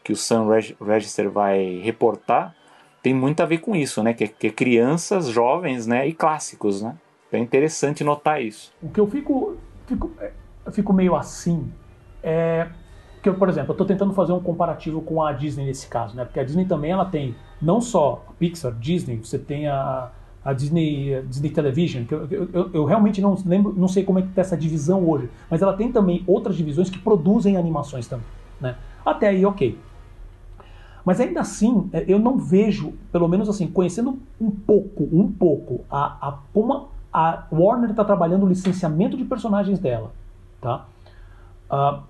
que 0.04 0.12
o 0.12 0.16
Sun 0.16 0.46
Register 0.80 1.30
vai 1.30 1.80
reportar 1.82 2.54
tem 3.02 3.14
muito 3.14 3.42
a 3.42 3.46
ver 3.46 3.58
com 3.58 3.74
isso, 3.74 4.02
né? 4.02 4.12
Que, 4.12 4.28
que 4.28 4.48
é 4.48 4.50
crianças, 4.50 5.28
jovens, 5.28 5.86
né? 5.86 6.06
E 6.06 6.12
clássicos, 6.12 6.82
né? 6.82 6.96
É 7.32 7.38
interessante 7.38 8.04
notar 8.04 8.42
isso. 8.42 8.72
O 8.82 8.90
que 8.90 9.00
eu 9.00 9.06
fico, 9.06 9.56
fico, 9.86 10.10
é, 10.18 10.32
fico 10.70 10.92
meio 10.92 11.14
assim 11.16 11.72
é 12.22 12.68
que, 13.22 13.30
por 13.30 13.48
exemplo, 13.48 13.70
eu 13.70 13.74
estou 13.74 13.86
tentando 13.86 14.12
fazer 14.12 14.32
um 14.32 14.40
comparativo 14.40 15.00
com 15.00 15.22
a 15.22 15.32
Disney 15.32 15.64
nesse 15.64 15.86
caso, 15.88 16.14
né? 16.14 16.24
Porque 16.24 16.40
a 16.40 16.44
Disney 16.44 16.66
também 16.66 16.90
ela 16.90 17.04
tem 17.06 17.34
não 17.60 17.80
só 17.80 18.24
Pixar, 18.38 18.72
Disney, 18.72 19.16
você 19.16 19.38
tem 19.38 19.66
a, 19.66 20.10
a 20.44 20.52
Disney, 20.52 21.14
a 21.14 21.20
Disney 21.20 21.50
Television, 21.50 22.04
que 22.04 22.14
eu, 22.14 22.26
eu, 22.30 22.70
eu, 22.72 22.84
realmente 22.84 23.20
não 23.20 23.36
lembro, 23.44 23.74
não 23.76 23.88
sei 23.88 24.04
como 24.04 24.18
é 24.18 24.22
que 24.22 24.28
está 24.28 24.40
essa 24.40 24.56
divisão 24.56 25.08
hoje, 25.08 25.28
mas 25.50 25.60
ela 25.60 25.74
tem 25.74 25.92
também 25.92 26.24
outras 26.26 26.56
divisões 26.56 26.88
que 26.88 26.98
produzem 26.98 27.56
animações 27.56 28.06
também, 28.06 28.26
né? 28.60 28.76
Até 29.04 29.28
aí, 29.28 29.44
ok. 29.44 29.78
Mas 31.04 31.20
ainda 31.20 31.40
assim, 31.40 31.88
é, 31.92 32.04
eu 32.06 32.18
não 32.18 32.38
vejo, 32.38 32.92
pelo 33.10 33.28
menos 33.28 33.48
assim, 33.48 33.66
conhecendo 33.66 34.18
um 34.40 34.50
pouco, 34.50 35.08
um 35.12 35.30
pouco, 35.30 35.84
a, 35.90 36.28
a 36.28 36.38
como 36.52 36.88
a 37.12 37.46
Warner 37.50 37.90
está 37.90 38.04
trabalhando 38.04 38.44
o 38.44 38.48
licenciamento 38.48 39.16
de 39.16 39.24
personagens 39.24 39.78
dela, 39.78 40.12
tá? 40.60 40.86
Uh, 41.70 42.02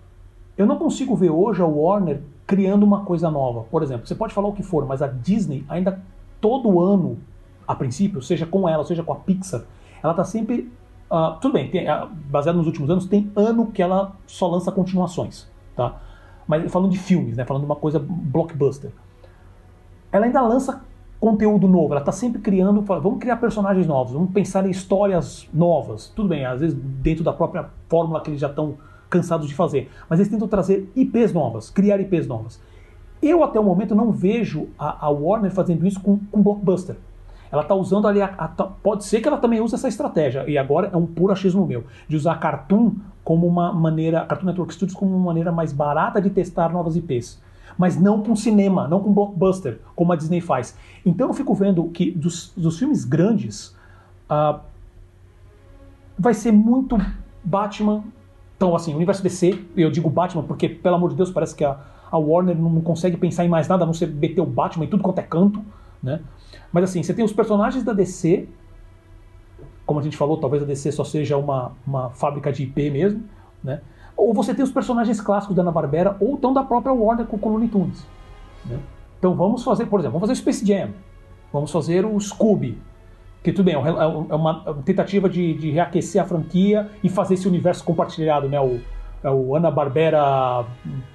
eu 0.57 0.67
não 0.67 0.77
consigo 0.77 1.17
ver 1.17 1.31
hoje 1.31 1.63
a 1.63 1.67
Warner 1.67 2.21
criando 2.51 2.83
uma 2.83 3.05
coisa 3.05 3.31
nova. 3.31 3.63
Por 3.71 3.81
exemplo, 3.81 4.09
você 4.09 4.15
pode 4.17 4.35
falar 4.35 4.49
o 4.49 4.53
que 4.53 4.65
for, 4.65 4.85
mas 4.85 5.01
a 5.01 5.07
Disney 5.07 5.65
ainda 5.69 6.03
todo 6.41 6.81
ano, 6.81 7.17
a 7.67 7.77
princípio, 7.77 8.21
seja 8.21 8.45
com 8.45 8.69
ela, 8.69 8.85
seja 8.85 9.05
com 9.05 9.13
a 9.13 9.17
Pixar, 9.17 9.63
ela 10.03 10.13
está 10.13 10.25
sempre 10.25 10.69
Uh, 11.11 11.41
tudo 11.41 11.55
bem, 11.55 11.69
tem, 11.69 11.91
uh, 11.91 12.07
baseado 12.07 12.55
nos 12.55 12.69
últimos 12.69 12.89
anos, 12.89 13.05
tem 13.05 13.33
ano 13.35 13.67
que 13.67 13.83
ela 13.83 14.13
só 14.29 14.47
lança 14.47 14.71
continuações, 14.71 15.51
tá? 15.75 15.97
Mas 16.47 16.71
falando 16.71 16.93
de 16.93 17.01
filmes, 17.01 17.37
né? 17.37 17.45
Falando 17.45 17.65
de 17.65 17.67
uma 17.67 17.75
coisa 17.75 17.99
blockbuster. 17.99 18.93
Ela 20.13 20.27
ainda 20.27 20.41
lança 20.41 20.85
conteúdo 21.19 21.67
novo, 21.67 21.93
ela 21.95 22.01
está 22.01 22.13
sempre 22.13 22.41
criando, 22.41 22.81
vamos 22.81 23.19
criar 23.19 23.39
personagens 23.39 23.89
novos, 23.89 24.13
vamos 24.13 24.31
pensar 24.31 24.65
em 24.65 24.71
histórias 24.71 25.49
novas. 25.53 26.13
Tudo 26.15 26.29
bem, 26.29 26.47
às 26.47 26.61
vezes 26.61 26.79
dentro 26.79 27.25
da 27.25 27.33
própria 27.33 27.69
fórmula 27.89 28.21
que 28.21 28.31
eles 28.31 28.41
já 28.41 28.49
estão 28.49 28.77
cansados 29.11 29.49
de 29.49 29.55
fazer, 29.55 29.91
mas 30.09 30.19
eles 30.19 30.31
tentam 30.31 30.49
trazer 30.49 30.91
IPs 30.95 31.33
novas, 31.33 31.69
criar 31.69 32.01
IPs 32.01 32.27
novas. 32.27 32.61
Eu 33.21 33.45
até 33.45 33.61
o 33.61 33.65
momento 33.65 33.95
não 33.95 34.11
vejo 34.11 34.69
a, 34.79 35.07
a 35.07 35.11
Warner 35.11 35.51
fazendo 35.51 35.87
isso 35.87 36.01
com, 36.01 36.19
com 36.31 36.43
blockbuster. 36.43 36.97
Ela 37.53 37.63
está 37.63 37.75
usando 37.75 38.07
ali, 38.07 38.23
a, 38.23 38.27
a, 38.27 38.49
pode 38.49 39.05
ser 39.05 39.21
que 39.21 39.29
ela 39.29 39.37
também 39.37 39.61
use 39.61 39.75
essa 39.75 39.89
estratégia, 39.89 40.49
e 40.49 40.57
agora 40.57 40.89
é 40.93 40.97
um 40.97 41.05
puro 41.05 41.33
achismo 41.33 41.67
meu, 41.67 41.85
de 42.09 42.17
usar 42.17 42.37
Cartoon 42.37 42.93
como 43.25 43.47
uma 43.47 43.73
maneira, 43.73 44.25
Cartoon 44.25 44.47
Network 44.47 44.73
Studios 44.73 44.97
como 44.97 45.15
uma 45.15 45.27
maneira 45.27 45.51
mais 45.51 45.73
barata 45.73 46.23
de 46.23 46.31
testar 46.31 46.71
novas 46.71 46.97
IPs 46.97 47.41
mas 47.81 47.99
não 47.99 48.23
com 48.23 48.37
cinema, 48.37 48.87
não 48.87 49.01
com 49.01 49.11
blockbuster, 49.11 49.81
como 49.97 50.13
a 50.13 50.17
Disney 50.17 50.43
faz. 50.43 50.77
Então 51.05 51.29
eu 51.29 51.33
fico 51.33 51.55
vendo 51.55 51.85
que 51.89 52.11
dos, 52.11 52.53
dos 52.55 52.79
filmes 52.79 53.07
grandes 53.07 53.75
uh, 54.31 54.61
vai 56.19 56.35
ser 56.35 56.53
muito 56.53 56.99
Batman. 57.43 58.05
Então, 58.61 58.77
assim, 58.77 58.93
o 58.93 58.97
universo 58.97 59.23
DC, 59.23 59.59
eu 59.75 59.91
digo 59.91 60.11
Batman 60.11 60.43
porque, 60.43 60.69
pelo 60.69 60.97
amor 60.97 61.09
de 61.09 61.17
Deus, 61.17 61.31
parece 61.31 61.55
que 61.55 61.65
a, 61.65 61.81
a 62.11 62.19
Warner 62.19 62.55
não 62.55 62.79
consegue 62.83 63.17
pensar 63.17 63.43
em 63.43 63.49
mais 63.49 63.67
nada 63.67 63.85
a 63.85 63.87
não 63.87 63.95
ser 63.95 64.07
meter 64.07 64.43
o 64.43 64.45
Batman 64.45 64.85
em 64.85 64.87
tudo 64.87 65.03
quanto 65.03 65.19
é 65.19 65.23
canto, 65.23 65.65
né? 66.03 66.21
Mas 66.71 66.85
assim, 66.85 67.03
você 67.03 67.15
tem 67.15 67.25
os 67.25 67.33
personagens 67.33 67.83
da 67.83 67.95
DC, 67.95 68.47
como 69.87 69.99
a 69.99 70.03
gente 70.03 70.15
falou, 70.15 70.37
talvez 70.37 70.63
a 70.63 70.67
DC 70.67 70.93
só 70.93 71.05
seja 71.05 71.39
uma, 71.39 71.73
uma 71.87 72.11
fábrica 72.11 72.53
de 72.53 72.65
IP 72.65 72.91
mesmo, 72.91 73.25
né? 73.65 73.81
Ou 74.15 74.35
você 74.35 74.53
tem 74.53 74.63
os 74.63 74.71
personagens 74.71 75.23
clássicos 75.23 75.57
da 75.57 75.63
Ana-Barbera, 75.63 76.19
ou 76.21 76.37
tão 76.37 76.53
da 76.53 76.63
própria 76.63 76.93
Warner 76.93 77.25
com 77.25 77.39
o 77.49 77.53
Looney 77.53 77.69
Tunes. 77.71 78.07
Né? 78.67 78.79
Então 79.19 79.35
vamos 79.35 79.65
fazer, 79.65 79.87
por 79.87 80.01
exemplo, 80.01 80.21
vamos 80.21 80.29
fazer 80.29 80.39
o 80.39 80.43
Space 80.43 80.67
Jam. 80.67 80.91
Vamos 81.51 81.73
fazer 81.73 82.05
o 82.05 82.21
Scooby. 82.21 82.77
Que 83.43 83.53
tudo 83.53 83.65
bem, 83.65 83.75
é, 83.75 83.79
é 83.79 84.35
uma 84.35 84.75
tentativa 84.85 85.29
de, 85.29 85.55
de 85.55 85.71
reaquecer 85.71 86.23
a 86.23 86.25
franquia 86.27 86.89
e 87.03 87.09
fazer 87.09 87.35
esse 87.35 87.49
universo 87.49 87.83
compartilhado, 87.85 88.49
né? 88.49 88.61
O, 88.61 88.81
é 89.23 89.31
o 89.31 89.55
Hanna-Barbera... 89.55 90.65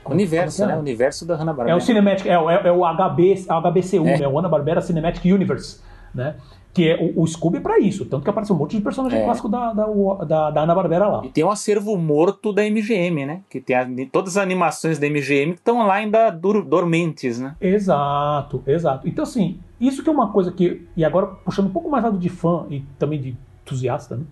Universo, 0.06 0.64
é? 0.64 0.68
né? 0.68 0.76
O 0.76 0.80
universo 0.80 1.26
da 1.26 1.36
Hanna-Barbera. 1.36 1.72
É 1.72 1.76
o 1.76 1.82
Cinematic, 1.82 2.26
é, 2.28 2.34
é, 2.34 2.68
é 2.68 2.72
o 2.72 2.82
HB, 2.82 3.46
HBCU, 3.48 4.08
é. 4.08 4.18
né? 4.20 4.28
O 4.28 4.38
Hanna-Barbera 4.38 4.82
Cinematic 4.82 5.26
Universe, 5.26 5.82
né? 6.16 6.36
Que 6.74 6.90
é 6.90 6.98
o, 7.00 7.22
o 7.22 7.28
Scooby 7.28 7.60
para 7.62 7.80
isso, 7.80 8.06
tanto 8.06 8.24
que 8.24 8.30
aparece 8.30 8.52
um 8.52 8.56
monte 8.56 8.76
de 8.76 8.82
personagem 8.82 9.22
é. 9.22 9.24
clássico 9.24 9.48
da, 9.48 9.72
da, 9.74 9.86
da, 10.26 10.52
da 10.52 10.62
Ana-Barbera 10.62 11.08
lá. 11.08 11.22
E 11.26 11.30
tem 11.30 11.44
um 11.44 11.52
acervo 11.52 11.96
morto 11.98 12.52
da 12.52 12.64
MGM, 12.64 13.26
né? 13.26 13.42
Que 13.50 13.62
tem 13.62 13.76
a, 13.76 13.88
todas 14.12 14.36
as 14.36 14.44
animações 14.44 15.00
da 15.00 15.08
MGM 15.08 15.54
que 15.54 15.60
estão 15.60 15.86
lá 15.86 15.96
ainda 15.96 16.30
dur, 16.32 16.66
dormentes, 16.66 17.40
né? 17.40 17.56
Exato, 17.62 18.64
exato. 18.68 19.08
Então, 19.08 19.24
assim, 19.24 19.60
isso 19.80 20.04
que 20.04 20.10
é 20.10 20.12
uma 20.12 20.32
coisa 20.32 20.52
que. 20.52 20.86
E 20.98 21.06
agora, 21.06 21.28
puxando 21.28 21.68
um 21.68 21.72
pouco 21.72 21.90
mais 21.90 22.04
lado 22.04 22.18
de 22.18 22.30
fã 22.30 22.66
e 22.70 22.82
também 23.00 23.22
de 23.22 23.38
entusiasta, 23.64 24.18
né? 24.18 24.24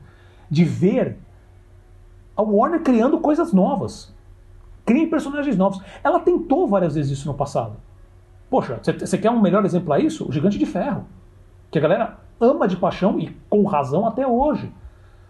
De 0.49 0.65
ver 0.65 1.17
a 2.35 2.41
Warner 2.41 2.81
criando 2.81 3.19
coisas 3.19 3.53
novas. 3.53 4.13
Criem 4.85 5.09
personagens 5.09 5.55
novos. 5.55 5.81
Ela 6.03 6.19
tentou 6.19 6.67
várias 6.67 6.95
vezes 6.95 7.17
isso 7.17 7.27
no 7.27 7.33
passado. 7.33 7.77
Poxa, 8.49 8.79
você 8.83 9.17
quer 9.17 9.31
um 9.31 9.41
melhor 9.41 9.65
exemplo 9.65 9.93
a 9.93 9.99
isso? 9.99 10.27
O 10.27 10.31
Gigante 10.31 10.59
de 10.59 10.65
Ferro. 10.65 11.05
Que 11.73 11.79
a 11.79 11.81
galera 11.81 12.19
ama 12.39 12.67
de 12.67 12.77
paixão 12.77 13.19
e 13.19 13.35
com 13.49 13.63
razão 13.63 14.05
até 14.05 14.27
hoje. 14.27 14.71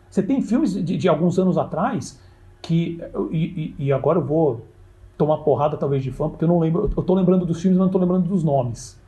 Você 0.09 0.21
tem 0.21 0.41
filmes 0.41 0.73
de, 0.73 0.97
de 0.97 1.07
alguns 1.07 1.39
anos 1.39 1.57
atrás 1.57 2.21
que. 2.61 2.99
E, 3.31 3.73
e, 3.79 3.93
agora 3.93 4.19
eu 4.19 4.25
vou 4.25 4.65
tomar 5.17 5.37
porrada 5.37 5.77
talvez 5.77 6.03
de 6.03 6.11
fã, 6.11 6.27
porque 6.27 6.43
eu 6.43 6.49
não 6.49 6.59
lembro. 6.59 6.91
Eu 6.97 7.01
tô 7.01 7.13
lembrando 7.13 7.45
dos 7.45 7.61
filmes, 7.61 7.77
mas 7.79 7.85
não 7.85 7.91
tô 7.93 7.97
lembrando 7.97 8.27
dos 8.27 8.43
nomes. 8.43 9.01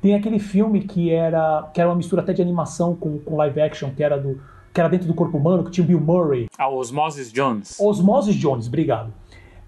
Tem 0.00 0.16
aquele 0.16 0.40
filme 0.40 0.80
que 0.80 1.08
era, 1.12 1.70
que 1.72 1.80
era 1.80 1.88
uma 1.88 1.94
mistura 1.94 2.20
até 2.20 2.32
de 2.32 2.42
animação 2.42 2.96
com, 2.96 3.16
com 3.20 3.36
live 3.36 3.60
action, 3.60 3.90
que 3.94 4.02
era 4.02 4.18
do. 4.18 4.40
Que 4.74 4.80
era 4.80 4.88
dentro 4.88 5.06
do 5.06 5.14
corpo 5.14 5.38
humano, 5.38 5.62
que 5.62 5.70
tinha 5.70 5.84
o 5.84 5.86
Bill 5.86 6.00
Murray. 6.00 6.48
Ah, 6.58 6.68
Osmosis 6.68 7.32
Jones. 7.32 7.78
Osmosis 7.78 8.34
Jones, 8.34 8.66
obrigado. 8.66 9.12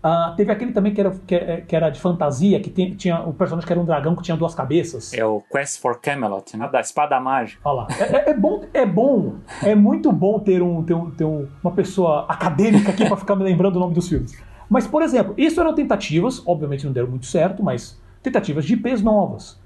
Uh, 0.05 0.36
teve 0.36 0.52
aquele 0.52 0.70
também 0.70 0.92
que 0.92 1.00
era, 1.00 1.11
que, 1.26 1.38
que 1.62 1.74
era 1.74 1.88
de 1.88 1.98
fantasia, 1.98 2.61
que 2.61 2.68
tem, 2.68 2.94
tinha 2.94 3.22
o 3.22 3.30
um 3.30 3.32
personagem 3.32 3.66
que 3.66 3.72
era 3.72 3.80
um 3.80 3.86
dragão 3.86 4.14
que 4.14 4.22
tinha 4.22 4.36
duas 4.36 4.55
cabeças. 4.55 5.14
É 5.14 5.24
o 5.24 5.42
Quest 5.50 5.80
for 5.80 5.98
Camelot, 5.98 6.55
né? 6.59 6.68
Da 6.68 6.80
espada 6.80 7.18
mágica. 7.18 7.62
Olha 7.64 7.74
lá. 7.74 7.88
É, 7.98 8.16
é, 8.16 8.30
é, 8.30 8.34
bom, 8.34 8.64
é 8.74 8.84
bom, 8.84 9.36
é 9.62 9.74
muito 9.74 10.12
bom 10.12 10.38
ter, 10.38 10.61
um, 10.61 10.82
ter, 10.84 10.92
um, 10.92 11.11
ter 11.11 11.24
um, 11.24 11.48
uma 11.62 11.72
pessoa 11.72 12.26
acadêmica 12.28 12.90
aqui 12.90 13.07
para 13.07 13.16
ficar 13.16 13.34
me 13.34 13.44
lembrando 13.44 13.76
o 13.76 13.80
nome 13.80 13.94
dos 13.94 14.07
filmes. 14.07 14.38
Mas, 14.68 14.86
por 14.86 15.00
exemplo, 15.00 15.32
isso 15.38 15.59
eram 15.59 15.74
tentativas, 15.74 16.42
obviamente 16.46 16.84
não 16.84 16.92
deram 16.92 17.09
muito 17.09 17.24
certo, 17.24 17.62
mas 17.62 17.98
tentativas 18.22 18.66
de 18.66 18.74
IPs 18.74 19.00
novas. 19.00 19.59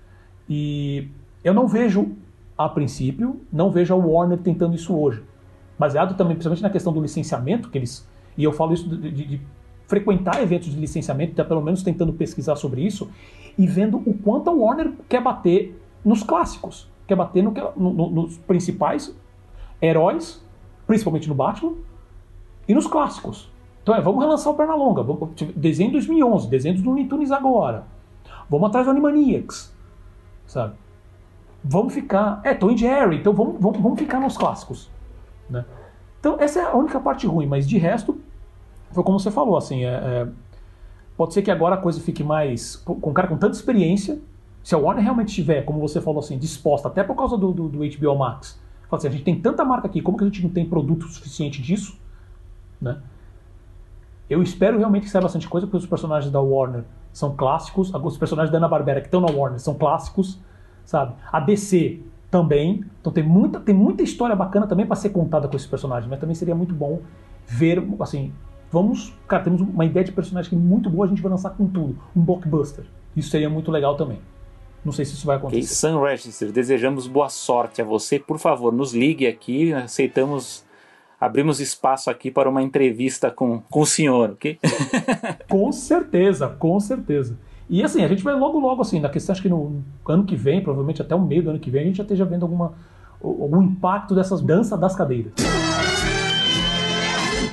E 0.48 1.08
eu 1.42 1.52
não 1.52 1.66
vejo, 1.66 2.12
a 2.56 2.68
princípio, 2.68 3.40
não 3.52 3.72
vejo 3.72 3.92
a 3.92 3.96
Warner 3.96 4.38
tentando 4.38 4.76
isso 4.76 4.96
hoje. 4.96 5.20
Baseado 5.76 6.16
também, 6.16 6.34
principalmente 6.34 6.62
na 6.62 6.70
questão 6.70 6.92
do 6.92 7.00
licenciamento, 7.00 7.70
que 7.70 7.78
eles. 7.78 8.08
E 8.36 8.44
eu 8.44 8.52
falo 8.52 8.72
isso 8.72 8.88
de, 8.88 9.10
de, 9.10 9.24
de 9.24 9.40
frequentar 9.88 10.40
eventos 10.42 10.68
de 10.68 10.78
licenciamento, 10.78 11.34
tá 11.34 11.44
pelo 11.44 11.62
menos 11.62 11.82
tentando 11.82 12.12
pesquisar 12.12 12.54
sobre 12.56 12.82
isso, 12.82 13.10
e 13.56 13.66
vendo 13.66 13.96
o 14.06 14.14
quanto 14.14 14.50
a 14.50 14.52
Warner 14.52 14.92
quer 15.08 15.22
bater 15.22 15.76
nos 16.04 16.22
clássicos, 16.22 16.88
quer 17.06 17.16
bater 17.16 17.42
no, 17.42 17.52
no, 17.74 18.10
nos 18.10 18.36
principais 18.36 19.16
heróis, 19.80 20.44
principalmente 20.86 21.26
no 21.26 21.34
Batman, 21.34 21.72
e 22.68 22.74
nos 22.74 22.86
clássicos. 22.86 23.50
Então 23.82 23.94
é, 23.94 24.00
vamos 24.00 24.20
relançar 24.20 24.52
o 24.52 24.56
Pernalonga, 24.56 25.02
vamos, 25.02 25.30
desenho 25.56 25.90
2011, 25.92 26.48
desenho 26.48 26.80
do 26.80 26.90
Looney 26.90 27.08
agora. 27.32 27.84
Vamos 28.48 28.68
atrás 28.68 28.84
do 28.84 28.90
Animaniacs, 28.90 29.74
sabe? 30.46 30.74
Vamos 31.64 31.94
ficar... 31.94 32.42
É, 32.44 32.52
Tom 32.52 32.70
e 32.70 32.76
Jerry, 32.76 33.16
então 33.16 33.32
vamos, 33.32 33.56
vamos, 33.58 33.80
vamos 33.80 33.98
ficar 33.98 34.20
nos 34.20 34.36
clássicos, 34.36 34.90
né? 35.48 35.64
Então 36.20 36.36
essa 36.38 36.60
é 36.60 36.64
a 36.64 36.74
única 36.74 37.00
parte 37.00 37.26
ruim, 37.26 37.46
mas 37.46 37.66
de 37.66 37.78
resto 37.78 38.20
foi 38.92 39.04
como 39.04 39.18
você 39.18 39.30
falou, 39.30 39.56
assim, 39.56 39.84
é, 39.84 39.88
é, 39.88 40.28
pode 41.16 41.34
ser 41.34 41.42
que 41.42 41.50
agora 41.50 41.74
a 41.74 41.78
coisa 41.78 42.00
fique 42.00 42.24
mais. 42.24 42.76
Com 42.76 43.10
um 43.10 43.12
cara 43.12 43.28
com 43.28 43.36
tanta 43.36 43.56
experiência, 43.56 44.18
se 44.62 44.74
a 44.74 44.78
Warner 44.78 45.02
realmente 45.02 45.28
estiver, 45.28 45.62
como 45.62 45.80
você 45.80 46.00
falou 46.00 46.20
assim, 46.20 46.38
disposta, 46.38 46.88
até 46.88 47.02
por 47.02 47.16
causa 47.16 47.36
do, 47.36 47.52
do, 47.52 47.68
do 47.68 47.78
HBO 47.78 48.16
Max, 48.16 48.60
fala 48.88 48.98
assim, 48.98 49.08
a 49.08 49.10
gente 49.10 49.24
tem 49.24 49.40
tanta 49.40 49.64
marca 49.64 49.86
aqui, 49.86 50.02
como 50.02 50.16
que 50.16 50.24
a 50.24 50.26
gente 50.26 50.42
não 50.42 50.50
tem 50.50 50.68
produto 50.68 51.06
suficiente 51.06 51.62
disso? 51.62 51.98
Né? 52.80 53.00
Eu 54.28 54.42
espero 54.42 54.78
realmente 54.78 55.04
que 55.04 55.10
saia 55.10 55.22
bastante 55.22 55.48
coisa, 55.48 55.66
porque 55.66 55.78
os 55.78 55.86
personagens 55.86 56.30
da 56.30 56.40
Warner 56.40 56.84
são 57.12 57.34
clássicos, 57.34 57.92
os 57.94 58.18
personagens 58.18 58.52
da 58.52 58.58
Ana-Barbera 58.58 59.00
que 59.00 59.06
estão 59.06 59.20
na 59.20 59.30
Warner 59.30 59.58
são 59.58 59.74
clássicos, 59.74 60.38
sabe? 60.84 61.14
A 61.32 61.40
DC 61.40 62.00
também, 62.30 62.84
então 63.00 63.12
tem 63.12 63.24
muita, 63.24 63.58
tem 63.58 63.74
muita 63.74 64.02
história 64.02 64.36
bacana 64.36 64.66
também 64.66 64.86
para 64.86 64.96
ser 64.96 65.10
contada 65.10 65.48
com 65.48 65.56
esses 65.56 65.66
personagens, 65.66 66.08
mas 66.08 66.20
também 66.20 66.34
seria 66.34 66.54
muito 66.54 66.74
bom 66.74 67.00
ver, 67.46 67.82
assim, 68.00 68.32
vamos, 68.70 69.14
cara, 69.26 69.42
temos 69.42 69.60
uma 69.60 69.84
ideia 69.84 70.04
de 70.04 70.12
personagem 70.12 70.56
é 70.56 70.60
muito 70.60 70.90
boa, 70.90 71.06
a 71.06 71.08
gente 71.08 71.22
vai 71.22 71.30
lançar 71.30 71.50
com 71.50 71.66
tudo, 71.66 71.98
um 72.14 72.20
blockbuster. 72.20 72.84
Isso 73.16 73.30
seria 73.30 73.50
muito 73.50 73.70
legal 73.70 73.96
também. 73.96 74.20
Não 74.84 74.92
sei 74.92 75.04
se 75.04 75.14
isso 75.14 75.26
vai 75.26 75.36
acontecer. 75.36 75.58
Okay, 75.58 75.66
Sun 75.66 76.02
Register, 76.02 76.52
desejamos 76.52 77.06
boa 77.06 77.28
sorte 77.28 77.82
a 77.82 77.84
você. 77.84 78.18
Por 78.18 78.38
favor, 78.38 78.72
nos 78.72 78.94
ligue 78.94 79.26
aqui, 79.26 79.72
aceitamos, 79.72 80.64
abrimos 81.20 81.60
espaço 81.60 82.10
aqui 82.10 82.30
para 82.30 82.48
uma 82.48 82.62
entrevista 82.62 83.30
com, 83.30 83.60
com 83.68 83.80
o 83.80 83.86
senhor, 83.86 84.30
ok? 84.30 84.58
com 85.48 85.72
certeza, 85.72 86.48
com 86.48 86.78
certeza. 86.78 87.36
E 87.68 87.82
assim, 87.82 88.02
a 88.02 88.08
gente 88.08 88.22
vai 88.22 88.34
logo, 88.34 88.58
logo 88.58 88.80
assim, 88.80 88.98
na 88.98 89.08
questão, 89.08 89.32
acho 89.32 89.42
que 89.42 89.48
no 89.48 89.82
ano 90.06 90.24
que 90.24 90.36
vem, 90.36 90.62
provavelmente 90.62 91.02
até 91.02 91.14
o 91.14 91.20
meio 91.20 91.42
do 91.42 91.50
ano 91.50 91.58
que 91.58 91.70
vem, 91.70 91.82
a 91.82 91.86
gente 91.86 91.96
já 91.96 92.02
esteja 92.02 92.24
vendo 92.24 92.44
alguma, 92.44 92.72
algum 93.20 93.62
impacto 93.62 94.14
dessas 94.14 94.40
danças 94.40 94.78
das 94.80 94.96
cadeiras. 94.96 95.32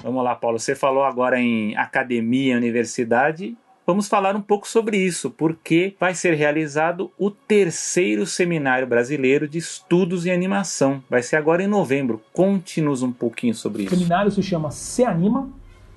Vamos 0.05 0.23
lá, 0.23 0.35
Paulo. 0.35 0.59
Você 0.59 0.75
falou 0.75 1.03
agora 1.03 1.39
em 1.39 1.75
academia, 1.75 2.55
universidade. 2.55 3.57
Vamos 3.87 4.07
falar 4.07 4.35
um 4.35 4.41
pouco 4.41 4.67
sobre 4.67 4.97
isso, 4.97 5.31
porque 5.31 5.95
vai 5.99 6.13
ser 6.13 6.35
realizado 6.35 7.11
o 7.17 7.31
terceiro 7.31 8.23
Seminário 8.23 8.85
Brasileiro 8.85 9.47
de 9.47 9.57
Estudos 9.57 10.27
em 10.27 10.31
Animação. 10.31 11.03
Vai 11.09 11.23
ser 11.23 11.37
agora 11.37 11.63
em 11.63 11.67
novembro. 11.67 12.21
Conte-nos 12.31 13.01
um 13.01 13.11
pouquinho 13.11 13.55
sobre 13.55 13.85
isso. 13.85 13.95
O 13.95 13.97
seminário 13.97 14.29
se 14.29 14.43
chama 14.43 14.69
Se 14.69 15.03
Anima, 15.03 15.49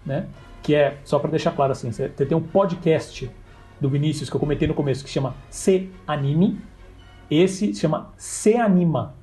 né? 0.06 0.26
que 0.62 0.74
é, 0.74 0.96
só 1.04 1.18
para 1.18 1.30
deixar 1.30 1.52
claro 1.52 1.72
assim, 1.72 1.92
você 1.92 2.08
tem 2.08 2.36
um 2.36 2.42
podcast 2.42 3.30
do 3.78 3.90
Vinícius 3.90 4.30
que 4.30 4.36
eu 4.36 4.40
comentei 4.40 4.66
no 4.66 4.74
começo 4.74 5.04
que 5.04 5.10
chama 5.10 5.34
Se 5.50 5.90
Anime. 6.06 6.58
Esse 7.30 7.74
se 7.74 7.80
chama 7.80 8.10
Se 8.16 8.54
Anima, 8.56 9.14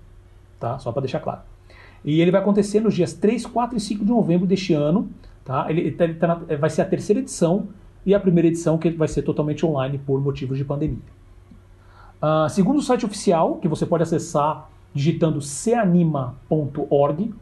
tá? 0.59 0.77
Só 0.77 0.91
para 0.91 1.01
deixar 1.01 1.21
claro. 1.21 1.41
E 2.05 2.21
ele 2.21 2.29
vai 2.29 2.39
acontecer 2.39 2.79
nos 2.79 2.93
dias 2.93 3.13
3, 3.13 3.47
4 3.47 3.75
e 3.75 3.81
5 3.81 4.05
de 4.05 4.11
novembro 4.11 4.45
deste 4.45 4.73
ano. 4.73 5.09
Tá? 5.43 5.65
Ele, 5.69 5.95
ele 5.99 6.13
tá 6.13 6.27
na, 6.27 6.35
vai 6.55 6.69
ser 6.69 6.83
a 6.83 6.85
terceira 6.85 7.19
edição 7.19 7.67
e 8.05 8.13
a 8.13 8.19
primeira 8.19 8.47
edição 8.47 8.77
que 8.77 8.91
vai 8.91 9.07
ser 9.07 9.23
totalmente 9.23 9.65
online 9.65 9.97
por 9.97 10.21
motivos 10.21 10.57
de 10.57 10.63
pandemia. 10.63 10.99
Uh, 12.21 12.47
segundo 12.49 12.77
o 12.77 12.81
site 12.81 13.05
oficial, 13.05 13.55
que 13.55 13.67
você 13.67 13.85
pode 13.85 14.03
acessar 14.03 14.69
digitando 14.93 15.41
seanima.org, 15.41 17.23
uh, 17.23 17.33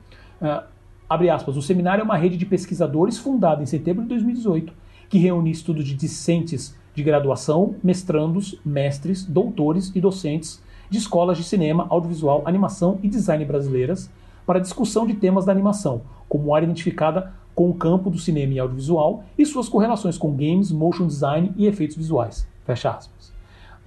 ah, 0.41 0.63
abre 1.09 1.29
aspas, 1.29 1.57
o 1.57 1.61
seminário 1.61 2.01
é 2.01 2.03
uma 2.03 2.17
rede 2.17 2.37
de 2.37 2.45
pesquisadores 2.45 3.17
fundada 3.17 3.61
em 3.61 3.65
setembro 3.65 4.01
de 4.03 4.09
2018 4.09 4.73
que 5.09 5.19
reúne 5.19 5.51
estudos 5.51 5.85
de 5.85 5.93
discentes 5.93 6.75
de 6.95 7.03
graduação, 7.03 7.75
mestrandos, 7.83 8.59
mestres, 8.65 9.23
doutores 9.23 9.91
e 9.93 10.01
docentes 10.01 10.61
de 10.89 10.97
escolas 10.97 11.37
de 11.37 11.43
cinema, 11.43 11.85
audiovisual, 11.89 12.41
animação 12.45 12.99
e 13.03 13.07
design 13.07 13.43
brasileiras 13.45 14.09
para 14.45 14.59
discussão 14.59 15.05
de 15.05 15.13
temas 15.13 15.45
da 15.45 15.51
animação, 15.51 16.01
como 16.27 16.53
área 16.53 16.65
identificada 16.65 17.33
com 17.55 17.69
o 17.69 17.73
campo 17.73 18.09
do 18.09 18.17
cinema 18.17 18.53
e 18.53 18.59
audiovisual 18.59 19.23
e 19.37 19.45
suas 19.45 19.69
correlações 19.69 20.17
com 20.17 20.31
games, 20.31 20.71
motion 20.71 21.07
design 21.07 21.53
e 21.55 21.67
efeitos 21.67 21.95
visuais. 21.95 22.47
Fecha 22.65 22.91
aspas. 22.91 23.29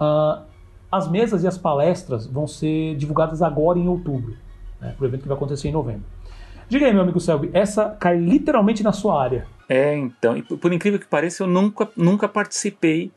Uh, 0.00 0.42
as 0.90 1.09
mesas 1.09 1.42
e 1.42 1.46
as 1.46 1.59
palestras 1.59 2.26
vão 2.26 2.46
ser 2.46 2.96
divulgadas 2.96 3.42
agora 3.42 3.78
em 3.78 3.88
outubro, 3.88 4.36
né, 4.80 4.94
para 4.96 5.04
o 5.04 5.09
evento 5.09 5.22
que 5.22 5.28
vai 5.28 5.36
acontecer 5.36 5.68
em 5.68 5.72
novembro. 5.72 6.04
Diga 6.68 6.86
aí, 6.86 6.92
meu 6.92 7.02
amigo 7.02 7.20
Selby, 7.20 7.50
essa 7.52 7.90
cai 7.90 8.18
literalmente 8.18 8.82
na 8.82 8.92
sua 8.92 9.20
área. 9.22 9.46
É, 9.68 9.96
então, 9.96 10.40
por 10.42 10.72
incrível 10.72 10.98
que 10.98 11.07
pareça, 11.07 11.42
eu 11.42 11.46
nunca, 11.46 11.88
nunca 11.96 12.28
participei 12.28 13.12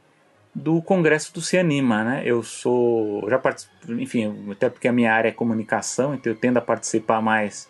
do 0.54 0.82
Congresso 0.82 1.34
do 1.34 1.42
Cianima, 1.42 2.04
né? 2.04 2.22
Eu 2.26 2.44
sou, 2.44 3.28
já 3.30 3.38
participei, 3.38 4.02
enfim, 4.02 4.52
até 4.52 4.70
porque 4.70 4.88
a 4.88 4.92
minha 4.92 5.14
área 5.14 5.30
é 5.30 5.32
comunicação, 5.32 6.14
então 6.14 6.32
eu 6.32 6.38
tendo 6.38 6.58
a 6.58 6.62
participar 6.62 7.22
mais 7.22 7.70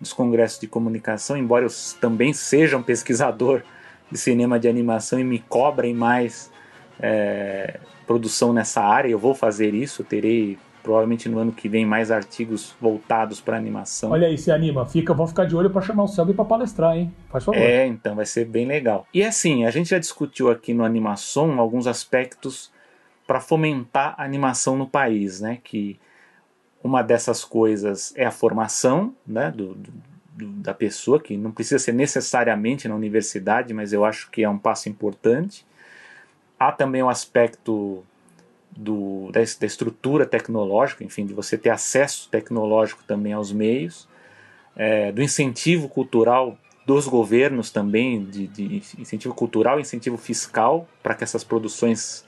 dos 0.00 0.12
congressos 0.12 0.60
de 0.60 0.66
comunicação, 0.66 1.36
embora 1.36 1.64
eu 1.64 1.70
também 2.00 2.32
seja 2.32 2.76
um 2.76 2.82
pesquisador 2.82 3.62
de 4.10 4.18
cinema 4.18 4.58
de 4.58 4.68
animação 4.68 5.18
e 5.18 5.24
me 5.24 5.38
cobrem 5.38 5.94
mais 5.94 6.50
é, 7.00 7.80
produção 8.06 8.52
nessa 8.52 8.82
área, 8.82 9.08
eu 9.08 9.18
vou 9.18 9.34
fazer 9.34 9.74
isso, 9.74 10.04
terei 10.04 10.58
provavelmente 10.86 11.28
no 11.28 11.40
ano 11.40 11.50
que 11.50 11.68
vem 11.68 11.84
mais 11.84 12.12
artigos 12.12 12.76
voltados 12.80 13.40
para 13.40 13.56
animação. 13.56 14.12
Olha 14.12 14.28
aí, 14.28 14.38
se 14.38 14.52
anima, 14.52 14.86
fica, 14.86 15.12
vão 15.12 15.26
ficar 15.26 15.44
de 15.44 15.56
olho 15.56 15.68
para 15.68 15.82
chamar 15.82 16.04
o 16.04 16.06
Selby 16.06 16.32
para 16.32 16.44
palestrar, 16.44 16.96
hein? 16.96 17.12
Faz 17.28 17.42
favor. 17.42 17.60
É, 17.60 17.84
então 17.88 18.14
vai 18.14 18.24
ser 18.24 18.44
bem 18.44 18.64
legal. 18.64 19.04
E 19.12 19.20
assim, 19.24 19.64
a 19.64 19.70
gente 19.72 19.90
já 19.90 19.98
discutiu 19.98 20.48
aqui 20.48 20.72
no 20.72 20.84
Animação 20.84 21.58
alguns 21.58 21.88
aspectos 21.88 22.70
para 23.26 23.40
fomentar 23.40 24.14
a 24.16 24.22
animação 24.22 24.76
no 24.76 24.86
país, 24.86 25.40
né? 25.40 25.58
Que 25.64 25.98
uma 26.84 27.02
dessas 27.02 27.44
coisas 27.44 28.14
é 28.14 28.24
a 28.24 28.30
formação, 28.30 29.12
né? 29.26 29.50
Do, 29.50 29.74
do, 29.74 29.92
da 30.62 30.72
pessoa, 30.72 31.18
que 31.18 31.36
não 31.36 31.50
precisa 31.50 31.80
ser 31.80 31.94
necessariamente 31.94 32.86
na 32.86 32.94
universidade, 32.94 33.74
mas 33.74 33.92
eu 33.92 34.04
acho 34.04 34.30
que 34.30 34.44
é 34.44 34.48
um 34.48 34.58
passo 34.58 34.88
importante. 34.88 35.66
Há 36.56 36.70
também 36.70 37.02
o 37.02 37.08
aspecto 37.08 38.04
do, 38.76 39.30
da, 39.32 39.40
da, 39.40 39.66
estrutura 39.66 40.26
tecnológica, 40.26 41.02
enfim, 41.02 41.24
de 41.24 41.32
você 41.32 41.56
ter 41.56 41.70
acesso 41.70 42.28
tecnológico 42.30 43.02
também 43.04 43.32
aos 43.32 43.52
meios, 43.52 44.08
é, 44.76 45.10
do 45.10 45.22
incentivo 45.22 45.88
cultural 45.88 46.58
dos 46.86 47.08
governos 47.08 47.70
também, 47.70 48.24
de, 48.24 48.46
de 48.46 48.82
incentivo 48.98 49.34
cultural, 49.34 49.80
incentivo 49.80 50.16
fiscal 50.16 50.86
para 51.02 51.14
que 51.14 51.24
essas 51.24 51.42
produções 51.42 52.24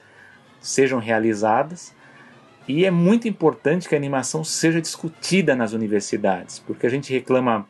sejam 0.59 0.99
realizadas. 0.99 1.93
E 2.67 2.85
é 2.85 2.91
muito 2.91 3.27
importante 3.27 3.87
que 3.87 3.95
a 3.95 3.97
animação 3.97 4.43
seja 4.43 4.81
discutida 4.81 5.55
nas 5.55 5.71
universidades, 5.71 6.59
porque 6.59 6.85
a 6.85 6.89
gente 6.89 7.11
reclama, 7.13 7.67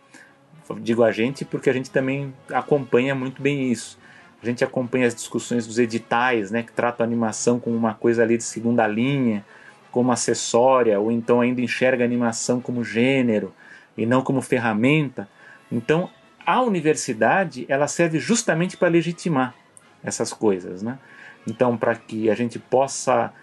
digo 0.81 1.03
a 1.03 1.11
gente, 1.11 1.45
porque 1.45 1.69
a 1.69 1.73
gente 1.73 1.91
também 1.91 2.33
acompanha 2.51 3.13
muito 3.13 3.41
bem 3.41 3.71
isso 3.71 3.98
a 4.41 4.45
gente 4.45 4.63
acompanha 4.63 5.07
as 5.07 5.15
discussões 5.15 5.67
dos 5.67 5.79
editais, 5.79 6.49
né, 6.49 6.63
que 6.63 6.71
tratam 6.71 7.03
a 7.03 7.07
animação 7.07 7.59
como 7.59 7.75
uma 7.75 7.93
coisa 7.93 8.23
ali 8.23 8.37
de 8.37 8.43
segunda 8.43 8.87
linha, 8.87 9.45
como 9.91 10.11
acessória, 10.11 10.99
ou 10.99 11.11
então 11.11 11.41
ainda 11.41 11.61
enxerga 11.61 12.03
a 12.03 12.05
animação 12.05 12.61
como 12.61 12.83
gênero 12.83 13.53
e 13.97 14.05
não 14.05 14.21
como 14.21 14.41
ferramenta. 14.41 15.27
Então, 15.71 16.09
a 16.45 16.61
universidade 16.61 17.65
ela 17.67 17.87
serve 17.87 18.19
justamente 18.19 18.77
para 18.77 18.87
legitimar 18.87 19.53
essas 20.03 20.31
coisas, 20.31 20.81
né? 20.81 20.97
Então, 21.47 21.75
para 21.75 21.95
que 21.95 22.29
a 22.29 22.35
gente 22.35 22.59
possa 22.59 23.33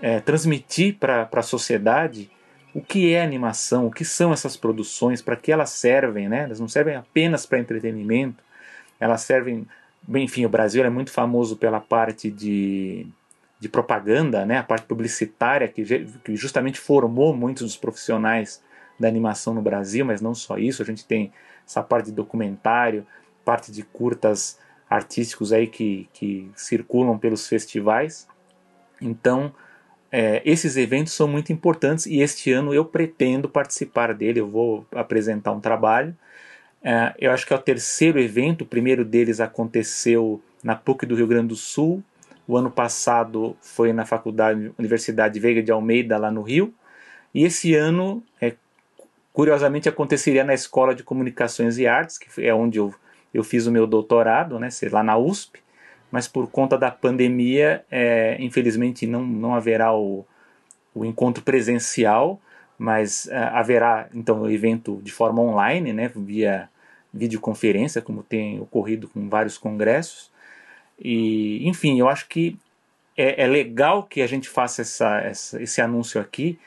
é, 0.00 0.20
transmitir 0.20 0.96
para 0.98 1.28
a 1.32 1.42
sociedade 1.42 2.30
o 2.74 2.80
que 2.82 3.12
é 3.12 3.22
animação, 3.22 3.86
o 3.86 3.90
que 3.90 4.04
são 4.04 4.32
essas 4.32 4.56
produções, 4.56 5.22
para 5.22 5.34
que 5.34 5.50
elas 5.50 5.70
servem, 5.70 6.28
né? 6.28 6.44
Elas 6.44 6.60
não 6.60 6.68
servem 6.68 6.94
apenas 6.94 7.46
para 7.46 7.58
entretenimento, 7.58 8.44
elas 9.00 9.22
servem 9.22 9.66
enfim, 10.14 10.44
o 10.44 10.48
Brasil 10.48 10.84
é 10.84 10.90
muito 10.90 11.10
famoso 11.10 11.56
pela 11.56 11.80
parte 11.80 12.30
de, 12.30 13.06
de 13.58 13.68
propaganda, 13.68 14.44
né? 14.44 14.58
a 14.58 14.62
parte 14.62 14.86
publicitária, 14.86 15.66
que, 15.68 15.84
que 16.24 16.36
justamente 16.36 16.78
formou 16.78 17.34
muitos 17.34 17.62
dos 17.62 17.76
profissionais 17.76 18.62
da 18.98 19.08
animação 19.08 19.52
no 19.54 19.62
Brasil, 19.62 20.04
mas 20.04 20.20
não 20.20 20.34
só 20.34 20.56
isso, 20.56 20.82
a 20.82 20.84
gente 20.84 21.04
tem 21.04 21.32
essa 21.66 21.82
parte 21.82 22.06
de 22.06 22.12
documentário, 22.12 23.06
parte 23.44 23.72
de 23.72 23.82
curtas 23.82 24.58
artísticos 24.88 25.52
aí 25.52 25.66
que, 25.66 26.08
que 26.12 26.50
circulam 26.54 27.18
pelos 27.18 27.48
festivais. 27.48 28.28
Então, 29.00 29.52
é, 30.10 30.40
esses 30.44 30.76
eventos 30.76 31.12
são 31.12 31.26
muito 31.26 31.52
importantes 31.52 32.06
e 32.06 32.20
este 32.20 32.52
ano 32.52 32.72
eu 32.72 32.84
pretendo 32.84 33.48
participar 33.48 34.14
dele. 34.14 34.40
Eu 34.40 34.48
vou 34.48 34.86
apresentar 34.92 35.52
um 35.52 35.60
trabalho 35.60 36.16
é, 36.82 37.14
eu 37.18 37.32
acho 37.32 37.46
que 37.46 37.52
é 37.52 37.56
o 37.56 37.60
terceiro 37.60 38.20
evento, 38.20 38.62
o 38.62 38.66
primeiro 38.66 39.04
deles 39.04 39.40
aconteceu 39.40 40.40
na 40.62 40.74
PUC 40.74 41.06
do 41.06 41.14
Rio 41.14 41.26
Grande 41.26 41.48
do 41.48 41.56
Sul. 41.56 42.02
O 42.46 42.56
ano 42.56 42.70
passado 42.70 43.56
foi 43.60 43.92
na 43.92 44.04
Faculdade 44.04 44.72
Universidade 44.78 45.40
Veiga 45.40 45.62
de 45.62 45.72
Almeida, 45.72 46.16
lá 46.16 46.30
no 46.30 46.42
Rio. 46.42 46.72
E 47.34 47.44
esse 47.44 47.74
ano, 47.74 48.22
é, 48.40 48.54
curiosamente, 49.32 49.88
aconteceria 49.88 50.44
na 50.44 50.54
Escola 50.54 50.94
de 50.94 51.02
Comunicações 51.02 51.76
e 51.78 51.86
Artes, 51.86 52.18
que 52.18 52.44
é 52.44 52.54
onde 52.54 52.78
eu, 52.78 52.94
eu 53.34 53.42
fiz 53.42 53.66
o 53.66 53.72
meu 53.72 53.86
doutorado, 53.86 54.58
né, 54.58 54.68
lá 54.90 55.02
na 55.02 55.16
USP. 55.16 55.60
Mas 56.10 56.28
por 56.28 56.48
conta 56.48 56.78
da 56.78 56.90
pandemia, 56.90 57.84
é, 57.90 58.36
infelizmente 58.38 59.06
não, 59.06 59.26
não 59.26 59.54
haverá 59.54 59.94
o, 59.94 60.24
o 60.94 61.04
encontro 61.04 61.42
presencial, 61.42 62.40
mas 62.78 63.26
uh, 63.26 63.54
haverá 63.54 64.08
então 64.14 64.42
o 64.42 64.50
evento 64.50 65.00
de 65.02 65.12
forma 65.12 65.40
online, 65.42 65.92
né, 65.92 66.10
via 66.14 66.68
videoconferência, 67.12 68.02
como 68.02 68.22
tem 68.22 68.60
ocorrido 68.60 69.08
com 69.08 69.28
vários 69.28 69.56
congressos. 69.56 70.30
E, 70.98 71.66
enfim, 71.66 71.98
eu 71.98 72.08
acho 72.08 72.28
que 72.28 72.58
é, 73.16 73.44
é 73.44 73.46
legal 73.46 74.02
que 74.02 74.20
a 74.20 74.26
gente 74.26 74.48
faça 74.48 74.82
essa, 74.82 75.18
essa, 75.20 75.62
esse 75.62 75.80
anúncio 75.80 76.20
aqui, 76.20 76.58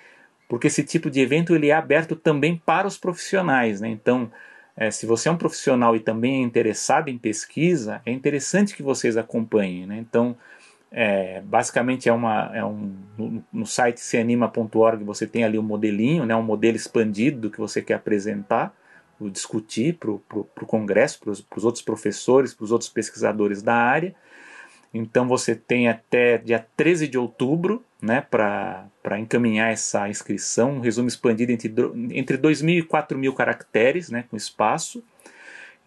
porque 0.48 0.68
esse 0.68 0.84
tipo 0.84 1.10
de 1.10 1.22
evento 1.22 1.56
ele 1.56 1.70
é 1.70 1.74
aberto 1.74 2.16
também 2.16 2.58
para 2.66 2.88
os 2.88 2.98
profissionais. 2.98 3.80
Né? 3.80 3.90
Então, 3.90 4.32
é, 4.76 4.90
se 4.90 5.06
você 5.06 5.30
é 5.30 5.32
um 5.32 5.38
profissional 5.38 5.96
e 5.96 6.00
também 6.00 6.42
é 6.42 6.46
interessado 6.46 7.10
em 7.10 7.18
pesquisa, 7.18 8.02
é 8.06 8.12
interessante 8.12 8.76
que 8.76 8.82
vocês 8.82 9.16
acompanhem. 9.16 9.86
Né? 9.86 9.98
Então, 10.00 10.36
é, 10.92 11.42
basicamente 11.42 12.10
é 12.10 12.14
uma 12.14 12.52
é 12.54 12.66
um 12.66 12.96
no, 13.18 13.44
no 13.54 13.66
site 13.66 14.00
seanima.org 14.00 15.04
você 15.04 15.28
tem 15.28 15.44
ali 15.44 15.60
um 15.60 15.64
modelinho, 15.64 16.26
né, 16.26 16.36
um 16.36 16.44
modelo 16.44 16.76
expandido 16.76 17.42
do 17.42 17.52
que 17.52 17.60
você 17.60 17.82
quer 17.82 17.96
apresentar 17.96 18.74
discutir 19.28 19.96
para 19.96 20.12
o 20.12 20.68
Congresso, 20.68 21.20
para 21.20 21.32
os 21.32 21.66
outros 21.66 21.84
professores, 21.84 22.54
para 22.54 22.64
os 22.64 22.72
outros 22.72 22.90
pesquisadores 22.90 23.62
da 23.62 23.74
área. 23.74 24.16
Então 24.94 25.28
você 25.28 25.56
tem 25.56 25.88
até 25.88 26.38
dia 26.38 26.66
13 26.78 27.08
de 27.08 27.18
outubro 27.18 27.84
né, 28.02 28.22
para 28.22 29.20
encaminhar 29.20 29.72
essa 29.72 30.08
inscrição, 30.08 30.74
um 30.74 30.80
resumo 30.80 31.08
expandido 31.08 31.52
entre, 31.52 31.72
entre 32.12 32.38
2.000 32.38 32.80
e 32.80 32.84
4.000 32.84 33.34
caracteres, 33.36 34.10
né, 34.10 34.24
com 34.30 34.38
espaço. 34.38 35.04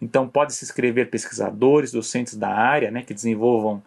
Então 0.01 0.27
pode 0.27 0.53
se 0.53 0.63
inscrever 0.63 1.09
pesquisadores, 1.09 1.91
docentes 1.91 2.35
da 2.35 2.49
área, 2.49 2.91
né, 2.91 3.01
que 3.01 3.13
desenvolvam 3.13 3.83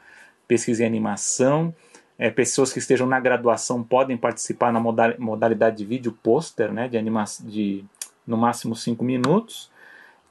pesquisa 0.46 0.82
em 0.82 0.86
animação, 0.86 1.74
é, 2.18 2.30
pessoas 2.30 2.72
que 2.72 2.78
estejam 2.78 3.06
na 3.06 3.20
graduação 3.20 3.82
podem 3.82 4.16
participar 4.16 4.72
na 4.72 4.80
modalidade 4.80 5.76
de 5.76 5.84
vídeo 5.84 6.12
pôster, 6.22 6.72
né, 6.72 6.88
de, 6.88 6.96
anima 6.96 7.24
de 7.42 7.84
no 8.26 8.36
máximo 8.36 8.74
5 8.74 9.04
minutos. 9.04 9.70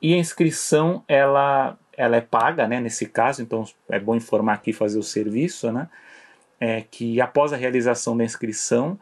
E 0.01 0.13
a 0.13 0.17
inscrição 0.17 1.03
ela, 1.07 1.77
ela 1.95 2.17
é 2.17 2.21
paga, 2.21 2.67
né, 2.67 2.79
nesse 2.79 3.05
caso, 3.05 3.41
então 3.41 3.63
é 3.89 3.99
bom 3.99 4.15
informar 4.15 4.53
aqui 4.53 4.73
fazer 4.73 4.97
o 4.97 5.03
serviço, 5.03 5.71
né, 5.71 5.87
é, 6.59 6.81
que 6.81 7.21
após 7.21 7.53
a 7.53 7.57
realização 7.57 8.17
da 8.17 8.23
inscrição, 8.23 8.99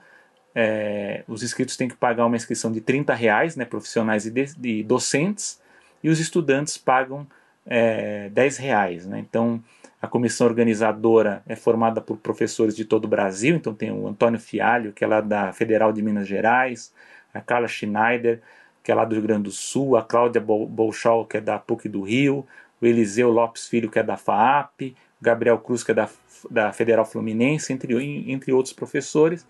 é, 0.54 1.24
os 1.28 1.42
inscritos 1.42 1.78
têm 1.78 1.88
que 1.88 1.96
pagar 1.96 2.26
uma 2.26 2.36
inscrição 2.36 2.72
de 2.72 2.82
30 2.82 3.14
reais, 3.14 3.56
né, 3.56 3.64
profissionais 3.66 4.26
e, 4.26 4.32
de, 4.32 4.84
docentes, 4.84 5.60
e 6.04 6.10
os 6.10 6.20
estudantes 6.20 6.78
pagam 6.78 7.26
é, 7.66 8.30
10 8.30 8.58
reais. 8.58 9.06
Né, 9.08 9.20
então, 9.20 9.64
a 10.04 10.08
comissão 10.10 10.46
organizadora 10.48 11.42
é 11.48 11.56
formada 11.56 12.02
por 12.02 12.18
professores 12.18 12.76
de 12.76 12.84
todo 12.84 13.06
o 13.06 13.08
Brasil, 13.08 13.56
então 13.56 13.74
tem 13.74 13.90
o 13.90 14.06
Antônio 14.06 14.38
Fialho, 14.38 14.92
que 14.92 15.02
é 15.02 15.08
lá 15.08 15.22
da 15.22 15.54
Federal 15.54 15.94
de 15.94 16.02
Minas 16.02 16.28
Gerais, 16.28 16.94
a 17.34 17.40
Carla 17.40 17.70
Schneider, 17.70 18.42
que 18.84 18.92
é 18.92 18.96
lá 18.96 19.06
do 19.06 19.16
Rio 19.16 19.24
Grande 19.24 19.44
do 19.44 19.52
Sul, 19.52 19.96
a 19.96 20.04
Cláudia 20.04 20.42
Bolchol, 20.42 21.26
que 21.26 21.38
é 21.38 21.42
da 21.42 21.58
PUC 21.58 21.88
do 21.88 22.02
Rio, 22.02 22.46
o 22.82 22.86
Eliseu 22.86 23.32
Lopes 23.32 23.70
Filho, 23.70 23.90
que 23.90 23.98
é 23.98 24.04
da 24.04 24.18
FAAP, 24.18 24.94
o 25.22 25.24
Gabriel 25.24 25.58
Cruz, 25.58 25.86
que 25.86 25.92
é 25.92 25.94
da, 25.94 26.10
da 26.52 26.74
Federal 26.74 27.06
Fluminense, 27.06 27.72
entre, 27.72 27.96
entre 28.30 28.52
outros 28.52 28.74
professores. 28.74 29.48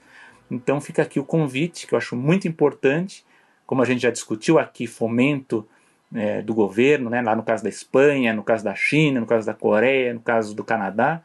Então 0.51 0.79
fica 0.79 1.01
aqui 1.01 1.19
o 1.19 1.25
convite, 1.25 1.87
que 1.87 1.95
eu 1.95 1.97
acho 1.97 2.15
muito 2.15 2.47
importante, 2.47 3.25
como 3.65 3.81
a 3.81 3.85
gente 3.85 4.03
já 4.03 4.11
discutiu 4.11 4.59
aqui, 4.59 4.85
fomento 4.85 5.67
é, 6.13 6.41
do 6.41 6.53
governo, 6.53 7.09
né, 7.09 7.21
lá 7.21 7.35
no 7.35 7.43
caso 7.43 7.63
da 7.63 7.69
Espanha, 7.69 8.33
no 8.33 8.43
caso 8.43 8.63
da 8.63 8.75
China, 8.75 9.19
no 9.19 9.25
caso 9.25 9.45
da 9.45 9.53
Coreia, 9.53 10.13
no 10.13 10.19
caso 10.19 10.55
do 10.55 10.63
Canadá, 10.63 11.21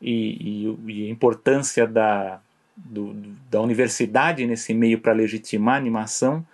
e, 0.00 0.66
e, 0.66 0.92
e 0.92 1.06
a 1.06 1.10
importância 1.10 1.86
da, 1.86 2.40
do, 2.76 3.14
da 3.50 3.60
universidade 3.60 4.46
nesse 4.46 4.74
meio 4.74 4.98
para 4.98 5.12
legitimar 5.12 5.74
a 5.74 5.78
animação, 5.78 6.44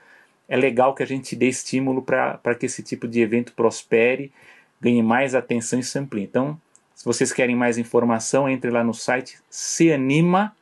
é 0.48 0.56
legal 0.56 0.94
que 0.94 1.02
a 1.02 1.06
gente 1.06 1.34
dê 1.36 1.48
estímulo 1.48 2.02
para 2.02 2.54
que 2.58 2.66
esse 2.66 2.82
tipo 2.82 3.06
de 3.06 3.20
evento 3.20 3.52
prospere, 3.52 4.32
ganhe 4.80 5.02
mais 5.02 5.34
atenção 5.34 5.78
e 5.78 5.82
se 5.82 5.98
amplie. 5.98 6.24
Então, 6.24 6.60
se 6.94 7.04
vocês 7.04 7.32
querem 7.32 7.54
mais 7.54 7.78
informação, 7.78 8.48
entre 8.48 8.70
lá 8.70 8.82
no 8.82 8.92
site 8.92 9.38
seanima.org. 9.48 10.54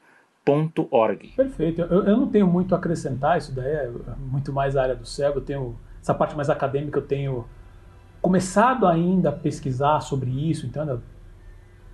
Perfeito. 1.37 1.81
Eu, 1.81 2.05
eu, 2.05 2.17
não 2.17 2.29
tenho 2.29 2.47
muito 2.47 2.75
a 2.75 2.79
acrescentar, 2.79 3.39
isso 3.39 3.53
daí 3.53 3.73
é 3.73 3.91
muito 4.19 4.53
mais 4.53 4.77
área 4.77 4.95
do 4.95 5.07
cego, 5.07 5.39
eu 5.39 5.45
tenho 5.45 5.79
essa 6.01 6.15
parte 6.15 6.37
mais 6.37 6.49
acadêmica, 6.51 6.99
eu 6.99 7.07
tenho 7.07 7.45
começado 8.21 8.87
ainda 8.87 9.29
a 9.31 9.33
pesquisar 9.33 10.01
sobre 10.01 10.31
isso, 10.31 10.67
então 10.67 10.89
eu 10.89 11.01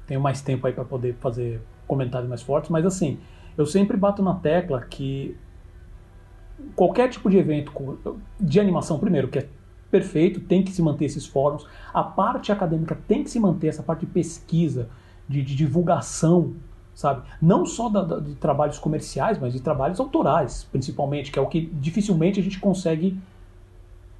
tenho 0.07 0.21
mais 0.21 0.41
tempo 0.41 0.67
aí 0.67 0.73
para 0.73 0.85
poder 0.85 1.15
fazer 1.21 1.61
comentários 1.87 2.29
mais 2.29 2.43
fortes, 2.43 2.71
mas 2.71 2.85
assim, 2.85 3.19
eu 3.57 3.67
sempre 3.67 3.97
bato 3.97 4.23
na 4.23 4.35
tecla 4.35 4.81
que 4.81 5.37
qualquer 6.75 7.09
tipo 7.09 7.29
de 7.29 7.37
evento 7.37 7.99
de 8.41 8.61
animação, 8.61 8.99
primeiro, 8.99 9.29
que 9.29 9.39
é 9.39 9.49
perfeito, 9.91 10.41
tem 10.41 10.63
que 10.63 10.73
se 10.73 10.83
manter 10.83 11.05
esses 11.05 11.27
fóruns, 11.27 11.67
a 11.93 12.03
parte 12.03 12.51
acadêmica 12.51 12.99
tem 13.07 13.23
que 13.23 13.31
se 13.31 13.39
manter, 13.39 13.69
essa 13.69 13.83
parte 13.83 14.01
de 14.01 14.13
pesquisa, 14.13 14.89
de, 15.29 15.43
de 15.43 15.55
divulgação, 15.55 16.55
sabe? 16.95 17.23
Não 17.41 17.65
só 17.65 17.89
da, 17.89 18.03
da, 18.03 18.19
de 18.19 18.35
trabalhos 18.35 18.79
comerciais, 18.79 19.39
mas 19.39 19.53
de 19.53 19.61
trabalhos 19.61 20.01
autorais, 20.01 20.65
principalmente, 20.71 21.31
que 21.31 21.39
é 21.39 21.43
o 21.43 21.47
que 21.47 21.67
dificilmente 21.67 22.41
a 22.41 22.43
gente 22.43 22.59
consegue 22.59 23.19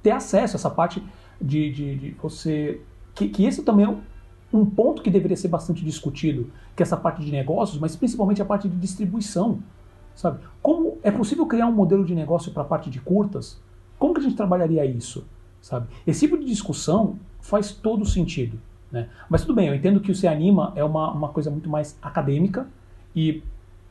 ter 0.05 0.11
acesso 0.11 0.55
a 0.55 0.57
essa 0.57 0.69
parte 0.69 1.03
de, 1.41 1.71
de, 1.71 1.95
de 1.95 2.11
você. 2.21 2.79
Que, 3.15 3.27
que 3.27 3.43
esse 3.43 3.63
também 3.63 3.87
é 3.87 4.55
um 4.55 4.63
ponto 4.63 5.01
que 5.01 5.09
deveria 5.09 5.35
ser 5.35 5.47
bastante 5.47 5.83
discutido, 5.83 6.51
que 6.75 6.83
é 6.83 6.85
essa 6.85 6.95
parte 6.95 7.25
de 7.25 7.31
negócios, 7.31 7.79
mas 7.79 7.95
principalmente 7.95 8.39
a 8.39 8.45
parte 8.45 8.69
de 8.69 8.77
distribuição. 8.77 9.59
Sabe? 10.13 10.39
Como 10.61 10.99
é 11.01 11.09
possível 11.09 11.45
criar 11.47 11.65
um 11.65 11.71
modelo 11.71 12.05
de 12.05 12.13
negócio 12.13 12.51
para 12.51 12.61
a 12.61 12.65
parte 12.65 12.87
de 12.89 12.99
curtas? 12.99 13.59
Como 13.97 14.13
que 14.13 14.19
a 14.19 14.23
gente 14.23 14.35
trabalharia 14.35 14.85
isso? 14.85 15.25
Sabe? 15.59 15.87
Esse 16.05 16.21
tipo 16.21 16.37
de 16.37 16.45
discussão 16.45 17.17
faz 17.41 17.71
todo 17.71 18.05
sentido. 18.05 18.59
Né? 18.91 19.09
Mas 19.27 19.41
tudo 19.41 19.55
bem, 19.55 19.67
eu 19.67 19.75
entendo 19.75 19.99
que 19.99 20.11
o 20.11 20.15
Se 20.15 20.27
Anima 20.27 20.71
é 20.75 20.83
uma, 20.83 21.11
uma 21.11 21.29
coisa 21.29 21.49
muito 21.49 21.67
mais 21.67 21.97
acadêmica 21.99 22.67
e, 23.15 23.41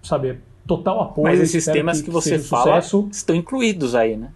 sabe, 0.00 0.38
total 0.64 1.02
apoio. 1.02 1.24
Mas 1.26 1.40
esses 1.40 1.64
temas 1.64 1.98
que, 1.98 2.04
que 2.04 2.10
você 2.10 2.38
fala 2.38 2.80
sucesso. 2.80 3.08
estão 3.10 3.34
incluídos 3.34 3.96
aí, 3.96 4.16
né? 4.16 4.30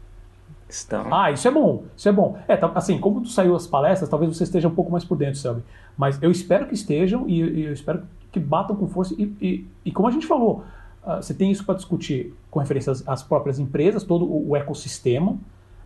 Estão. 0.69 1.13
Ah, 1.13 1.31
isso 1.31 1.49
é 1.49 1.51
bom, 1.51 1.85
isso 1.97 2.09
é 2.09 2.13
bom. 2.13 2.39
É, 2.47 2.57
tá, 2.57 2.71
assim, 2.75 2.99
como 2.99 3.23
tu 3.23 3.29
saiu 3.29 3.57
as 3.57 3.67
palestras, 3.67 4.09
talvez 4.09 4.37
você 4.37 4.45
esteja 4.45 4.69
um 4.69 4.75
pouco 4.75 4.93
mais 4.93 5.03
por 5.03 5.17
dentro, 5.17 5.39
sabe? 5.41 5.63
Mas 5.97 6.23
eu 6.23 6.31
espero 6.31 6.67
que 6.67 6.75
estejam 6.75 7.27
e, 7.27 7.41
e 7.41 7.65
eu 7.65 7.73
espero 7.73 8.03
que 8.31 8.39
batam 8.39 8.77
com 8.77 8.87
força. 8.87 9.15
E, 9.17 9.25
e, 9.41 9.67
e 9.87 9.91
como 9.91 10.09
a 10.09 10.11
gente 10.11 10.27
falou, 10.27 10.63
uh, 11.03 11.17
você 11.17 11.33
tem 11.33 11.51
isso 11.51 11.65
para 11.65 11.75
discutir 11.75 12.35
com 12.51 12.61
referência 12.61 12.93
às, 12.93 13.07
às, 13.09 13.23
próprias 13.23 13.59
empresas, 13.59 14.05
todo 14.05 14.27
o, 14.27 14.51
o, 14.51 14.57
ecossistema, 14.57 15.39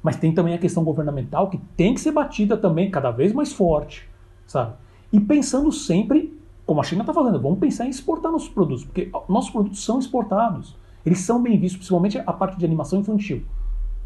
mas 0.02 0.16
tem 0.16 0.34
também 0.34 0.54
a 0.54 0.58
questão 0.58 0.82
governamental 0.82 1.48
que 1.48 1.58
tem 1.76 1.94
que 1.94 2.00
ser 2.00 2.10
batida 2.10 2.56
também 2.56 2.90
cada 2.90 3.12
vez 3.12 3.32
mais 3.32 3.52
forte, 3.52 4.08
sabe? 4.48 4.74
E 5.12 5.20
pensando 5.20 5.70
sempre, 5.70 6.36
como 6.66 6.80
a 6.80 6.84
China 6.84 7.02
está 7.02 7.14
fazendo, 7.14 7.40
vamos 7.40 7.60
pensar 7.60 7.86
em 7.86 7.90
exportar 7.90 8.32
nossos 8.32 8.48
produtos, 8.48 8.84
porque 8.84 9.12
nossos 9.28 9.50
produtos 9.50 9.84
são 9.84 10.00
exportados. 10.00 10.76
Eles 11.06 11.20
são 11.20 11.40
bem 11.40 11.58
vistos, 11.58 11.78
principalmente 11.78 12.18
a 12.18 12.32
parte 12.32 12.58
de 12.58 12.64
animação 12.64 12.98
infantil 12.98 13.44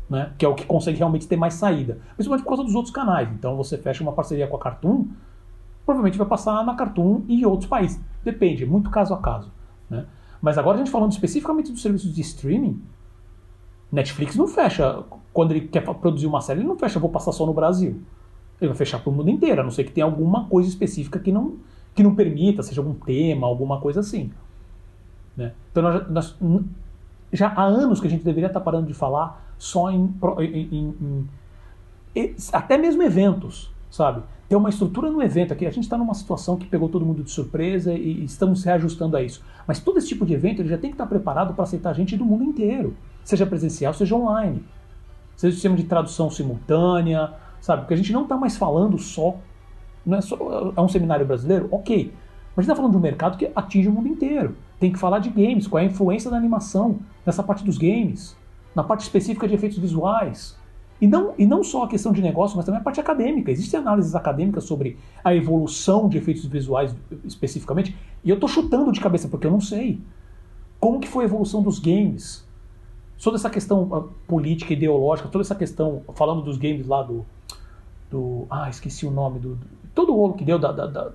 né? 0.09 0.33
que 0.39 0.45
é 0.45 0.49
o 0.49 0.55
que 0.55 0.65
consegue 0.65 0.99
realmente 0.99 1.27
ter 1.27 1.37
mais 1.37 1.55
saída. 1.55 1.99
Principalmente 2.15 2.45
por 2.45 2.51
causa 2.51 2.65
dos 2.65 2.75
outros 2.75 2.93
canais. 2.93 3.29
Então 3.33 3.57
você 3.57 3.77
fecha 3.77 4.03
uma 4.03 4.13
parceria 4.13 4.47
com 4.47 4.57
a 4.57 4.61
Cartoon, 4.61 5.07
provavelmente 5.85 6.19
vai 6.19 6.27
passar 6.27 6.65
na 6.65 6.75
Cartoon 6.75 7.23
e 7.29 7.41
em 7.41 7.45
outros 7.45 7.69
países. 7.69 8.01
Depende, 8.25 8.65
é 8.65 8.67
muito 8.67 8.91
caso 8.91 9.15
a 9.15 9.19
caso. 9.19 9.51
Né? 9.89 10.05
Mas 10.41 10.59
agora 10.59 10.77
a 10.77 10.79
gente 10.79 10.91
falando 10.91 11.13
especificamente 11.13 11.73
dos 11.73 11.83
serviços 11.83 12.15
de 12.15 12.21
streaming, 12.21 12.83
Netflix 13.91 14.35
não 14.37 14.49
fecha, 14.49 15.05
quando 15.33 15.53
ele 15.53 15.69
quer 15.69 15.83
produzir 15.83 16.27
uma 16.27 16.41
série, 16.41 16.61
ele 16.61 16.69
não 16.69 16.77
fecha, 16.77 16.99
vou 16.99 17.11
passar 17.11 17.33
só 17.33 17.47
no 17.47 17.55
Brasil. 17.55 18.01
Ele 18.61 18.69
vai 18.69 18.77
fechar 18.77 18.99
para 18.99 19.11
o 19.11 19.13
mundo 19.13 19.31
inteiro, 19.31 19.61
a 19.61 19.65
não 19.65 19.71
ser 19.71 19.85
que 19.85 19.93
tenha 19.93 20.05
alguma 20.05 20.47
coisa 20.47 20.69
específica 20.69 21.19
que 21.19 21.31
não, 21.31 21.57
que 21.95 22.03
não 22.03 22.15
permita, 22.15 22.63
seja 22.63 22.81
algum 22.81 22.95
tema, 22.95 23.47
alguma 23.47 23.81
coisa 23.81 24.01
assim. 24.01 24.33
Né? 25.37 25.53
Então 25.71 25.83
nós, 25.83 26.09
nós, 26.11 26.37
já 27.33 27.49
há 27.49 27.65
anos 27.65 28.01
que 28.01 28.07
a 28.07 28.11
gente 28.11 28.25
deveria 28.25 28.49
estar 28.49 28.61
parando 28.61 28.87
de 28.87 28.95
falar 28.95 29.46
só 29.59 29.91
em, 29.91 30.15
em, 30.41 31.29
em, 32.15 32.35
até 32.53 32.79
mesmo 32.79 33.03
eventos, 33.03 33.71
sabe? 33.91 34.23
Ter 34.49 34.57
uma 34.57 34.69
estrutura 34.69 35.11
no 35.11 35.23
evento 35.23 35.53
aqui. 35.53 35.67
A 35.67 35.71
gente 35.71 35.85
está 35.85 35.99
numa 35.99 36.15
situação 36.15 36.57
que 36.57 36.67
pegou 36.67 36.89
todo 36.89 37.05
mundo 37.05 37.23
de 37.23 37.31
surpresa 37.31 37.93
e, 37.93 38.25
estamos 38.25 38.63
reajustando 38.65 39.17
a 39.17 39.23
isso. 39.23 39.43
Mas 39.67 39.81
todo 39.81 39.99
esse 39.99 40.09
tipo 40.09 40.25
de 40.25 40.35
evento 40.35 40.63
ele 40.63 40.69
já 40.69 40.79
tem 40.79 40.91
que 40.91 40.95
estar 40.95 41.07
preparado 41.07 41.55
para 41.55 41.65
aceitar 41.65 41.93
gente 41.95 42.17
do 42.17 42.25
mundo 42.25 42.45
inteiro, 42.45 42.97
seja 43.25 43.45
presencial, 43.45 43.93
seja 43.93 44.15
online, 44.15 44.65
seja 45.37 45.53
sistema 45.55 45.77
de 45.77 45.85
tradução 45.85 46.31
simultânea, 46.31 47.33
sabe? 47.61 47.83
Porque 47.83 47.95
a 47.95 47.97
gente 47.97 48.13
não 48.13 48.23
está 48.23 48.37
mais 48.37 48.57
falando 48.57 48.99
só, 48.99 49.37
não 50.05 50.19
é 50.19 50.21
só 50.21 50.73
é 50.77 50.81
um 50.81 50.89
seminário 50.89 51.27
brasileiro, 51.27 51.69
ok. 51.71 52.13
Mas 52.55 52.63
a 52.63 52.63
gente 52.63 52.71
está 52.71 52.77
falando 52.77 52.93
de 52.93 52.99
um 52.99 53.01
mercado 53.01 53.37
que 53.37 53.51
atinge 53.55 53.89
o 53.89 53.93
mundo 53.93 54.09
inteiro. 54.09 54.57
Tem 54.79 54.93
que 54.93 54.99
falar 54.99 55.19
de 55.19 55.29
games, 55.29 55.67
qual 55.67 55.83
é 55.83 55.87
a 55.87 55.89
influência 55.89 56.31
da 56.31 56.37
animação 56.37 57.01
nessa 57.25 57.43
parte 57.43 57.65
dos 57.65 57.77
games 57.77 58.37
na 58.77 58.85
parte 58.85 59.01
específica 59.01 59.49
de 59.49 59.55
efeitos 59.55 59.79
visuais. 59.79 60.55
E 61.01 61.07
não, 61.07 61.35
e 61.37 61.47
não 61.47 61.65
só 61.65 61.85
a 61.85 61.89
questão 61.89 62.13
de 62.13 62.21
negócio, 62.21 62.57
mas 62.57 62.67
também 62.67 62.81
a 62.81 62.85
parte 62.85 63.01
acadêmica. 63.01 63.51
Existem 63.51 63.81
análises 63.81 64.15
acadêmicas 64.15 64.65
sobre 64.65 64.99
a 65.25 65.35
evolução 65.35 66.09
de 66.09 66.19
efeitos 66.19 66.45
visuais 66.45 66.95
especificamente, 67.25 67.97
e 68.23 68.31
eu 68.31 68.35
estou 68.35 68.49
chutando 68.49 68.93
de 68.93 69.01
cabeça 69.01 69.29
porque 69.29 69.47
eu 69.47 69.51
não 69.51 69.61
sei. 69.61 70.01
Como 70.79 71.01
que 71.01 71.09
foi 71.09 71.25
a 71.25 71.27
evolução 71.27 71.63
dos 71.63 71.79
games? 71.79 72.47
Toda 73.23 73.37
essa 73.37 73.49
questão 73.49 73.85
uh, 73.85 74.03
política, 74.29 74.75
ideológica, 74.75 75.29
toda 75.29 75.43
essa 75.43 75.55
questão, 75.55 76.03
falando 76.15 76.43
dos 76.43 76.59
games 76.59 76.87
lá 76.87 77.03
do. 77.03 77.25
do 78.11 78.47
ah, 78.51 78.69
esqueci 78.69 79.07
o 79.07 79.11
nome 79.11 79.39
do. 79.39 79.55
do 79.55 79.67
todo 79.95 80.13
o 80.13 80.17
rolo 80.17 80.35
que 80.35 80.45
deu 80.45 80.59
da, 80.59 80.71
da, 80.71 80.87
da, 80.87 81.13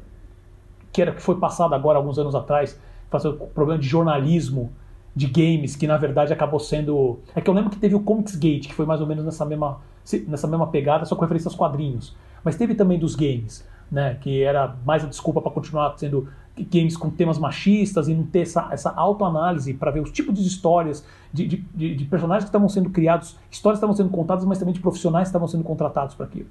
que 0.92 1.02
era 1.02 1.12
que 1.12 1.22
foi 1.22 1.38
passado 1.38 1.76
agora 1.76 2.00
alguns 2.00 2.18
anos 2.18 2.34
atrás, 2.34 2.80
fazendo 3.10 3.38
problema 3.54 3.80
de 3.80 3.88
jornalismo 3.88 4.72
de 5.16 5.28
games 5.28 5.76
que 5.76 5.86
na 5.88 5.98
verdade 5.98 6.32
acabou 6.32 6.60
sendo. 6.60 7.20
É 7.36 7.42
que 7.42 7.50
eu 7.50 7.54
lembro 7.54 7.70
que 7.70 7.78
teve 7.78 7.96
o 7.96 8.00
Comics 8.00 8.36
Gate, 8.36 8.68
que 8.68 8.74
foi 8.74 8.86
mais 8.86 9.02
ou 9.02 9.08
menos 9.08 9.26
nessa 9.26 9.46
mesma, 9.46 9.80
nessa 10.28 10.48
mesma 10.48 10.68
pegada, 10.68 11.06
só 11.06 11.16
com 11.16 11.22
referência 11.22 11.50
aos 11.50 11.56
quadrinhos. 11.56 12.16
Mas 12.44 12.56
teve 12.56 12.74
também 12.76 12.98
dos 12.98 13.16
games, 13.16 13.68
né? 13.92 14.16
Que 14.22 14.42
era 14.42 14.76
mais 14.86 15.04
a 15.04 15.08
desculpa 15.08 15.42
para 15.42 15.52
continuar 15.52 15.94
sendo 15.98 16.28
games 16.70 16.98
com 16.98 17.10
temas 17.10 17.38
machistas 17.38 18.08
e 18.08 18.14
não 18.14 18.24
ter 18.24 18.42
essa, 18.42 18.68
essa 18.72 18.92
autoanálise 18.92 19.74
para 19.74 19.92
ver 19.92 20.02
os 20.02 20.12
tipos 20.12 20.34
de 20.34 20.46
histórias, 20.46 21.06
de, 21.32 21.48
de, 21.48 21.96
de 21.96 22.06
personagens 22.06 22.44
que 22.44 22.50
estavam 22.50 22.68
sendo 22.68 22.90
criados, 22.90 23.38
histórias 23.50 23.80
que 23.80 23.86
estavam 23.86 23.96
sendo 23.96 24.10
contadas, 24.10 24.44
mas 24.46 24.60
também 24.60 24.74
de 24.74 24.80
profissionais 24.80 25.28
que 25.28 25.30
estavam 25.30 25.48
sendo 25.48 25.64
contratados 25.64 26.16
para 26.16 26.26
aquilo. 26.26 26.48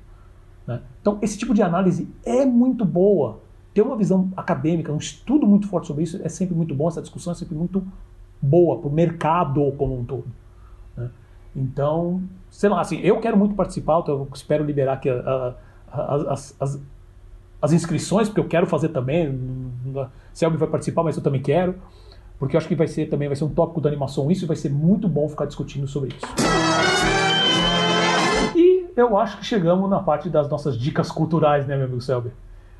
Né? 0.66 0.80
Então, 1.00 1.18
esse 1.20 1.36
tipo 1.38 1.52
de 1.52 1.62
análise 1.62 2.08
é 2.24 2.44
muito 2.44 2.84
boa. 2.84 3.40
Ter 3.72 3.82
uma 3.82 3.96
visão 3.96 4.32
acadêmica, 4.36 4.92
um 4.92 4.96
estudo 4.96 5.46
muito 5.46 5.68
forte 5.68 5.86
sobre 5.86 6.02
isso 6.02 6.20
é 6.24 6.28
sempre 6.28 6.54
muito 6.56 6.74
bom, 6.74 6.88
essa 6.88 7.00
discussão 7.00 7.32
é 7.32 7.36
sempre 7.36 7.54
muito 7.54 7.86
boa 8.40 8.78
para 8.78 8.88
o 8.88 8.92
mercado 8.92 9.72
como 9.72 9.98
um 9.98 10.04
todo. 10.04 10.26
Né? 10.96 11.10
Então, 11.54 12.22
sei 12.50 12.68
lá, 12.68 12.80
assim, 12.80 13.00
eu 13.00 13.20
quero 13.20 13.36
muito 13.36 13.54
participar, 13.54 14.00
então 14.00 14.14
eu 14.14 14.28
espero 14.34 14.64
liberar 14.64 14.94
aqui 14.94 15.10
a, 15.10 15.54
a, 15.90 16.14
as, 16.32 16.56
as, 16.58 16.82
as, 17.60 17.72
inscrições, 17.72 18.28
porque 18.28 18.40
eu 18.40 18.48
quero 18.48 18.66
fazer 18.66 18.88
também. 18.88 19.38
Se 20.32 20.44
alguém 20.44 20.58
vai 20.58 20.68
participar, 20.68 21.02
mas 21.02 21.16
eu 21.16 21.22
também 21.22 21.42
quero, 21.42 21.74
porque 22.38 22.56
eu 22.56 22.58
acho 22.58 22.68
que 22.68 22.74
vai 22.74 22.86
ser 22.86 23.06
também 23.08 23.28
vai 23.28 23.36
ser 23.36 23.44
um 23.44 23.50
tópico 23.50 23.80
da 23.80 23.88
animação 23.88 24.30
isso 24.30 24.44
e 24.44 24.48
vai 24.48 24.56
ser 24.56 24.70
muito 24.70 25.08
bom 25.08 25.28
ficar 25.28 25.44
discutindo 25.44 25.86
sobre 25.86 26.10
isso. 26.10 26.26
E 28.56 28.86
eu 28.96 29.18
acho 29.18 29.38
que 29.38 29.44
chegamos 29.44 29.88
na 29.90 30.00
parte 30.00 30.28
das 30.28 30.48
nossas 30.48 30.76
dicas 30.76 31.10
culturais, 31.10 31.66
né, 31.66 31.76
meu 31.76 31.86
amigo 31.86 32.00
Selby? 32.00 32.30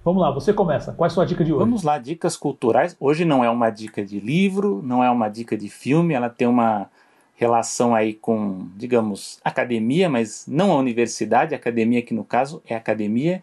Vamos 0.03 0.23
lá, 0.23 0.31
você 0.31 0.53
começa. 0.53 0.93
Qual 0.93 1.07
é 1.07 1.11
a 1.11 1.15
sua 1.15 1.27
dica 1.27 1.45
de 1.45 1.53
hoje? 1.53 1.61
Vamos 1.61 1.83
lá, 1.83 1.99
dicas 1.99 2.37
culturais. 2.37 2.97
Hoje 2.99 3.25
não 3.25 3.45
é 3.45 3.51
uma 3.51 3.69
dica 3.69 4.05
de 4.05 4.19
livro, 4.19 4.81
não 4.83 5.05
é 5.05 5.11
uma 5.11 5.29
dica 5.29 5.57
de 5.57 5.69
filme, 5.69 6.15
ela 6.15 6.31
tem 6.31 6.49
uma 6.49 6.91
relação 7.37 7.95
aí 7.95 8.15
com, 8.15 8.69
digamos, 8.77 9.39
academia, 9.45 10.09
mas 10.09 10.47
não 10.47 10.73
a 10.73 10.77
universidade, 10.77 11.55
a 11.55 11.59
academia 11.59 12.03
que 12.03 12.15
no 12.15 12.25
caso 12.25 12.63
é 12.67 12.75
a 12.75 12.79
Academia 12.79 13.43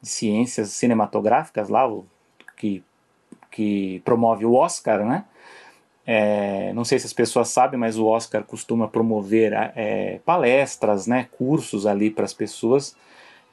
de 0.00 0.08
Ciências 0.08 0.70
Cinematográficas, 0.70 1.68
lá 1.68 1.86
que, 2.56 2.82
que 3.50 4.00
promove 4.04 4.46
o 4.46 4.54
Oscar, 4.54 5.04
né? 5.04 5.24
É, 6.06 6.72
não 6.72 6.86
sei 6.86 6.98
se 6.98 7.04
as 7.04 7.12
pessoas 7.12 7.48
sabem, 7.48 7.78
mas 7.78 7.98
o 7.98 8.06
Oscar 8.06 8.42
costuma 8.44 8.88
promover 8.88 9.52
é, 9.76 10.20
palestras, 10.24 11.06
né, 11.06 11.28
cursos 11.36 11.86
ali 11.86 12.10
para 12.10 12.24
as 12.24 12.32
pessoas 12.32 12.96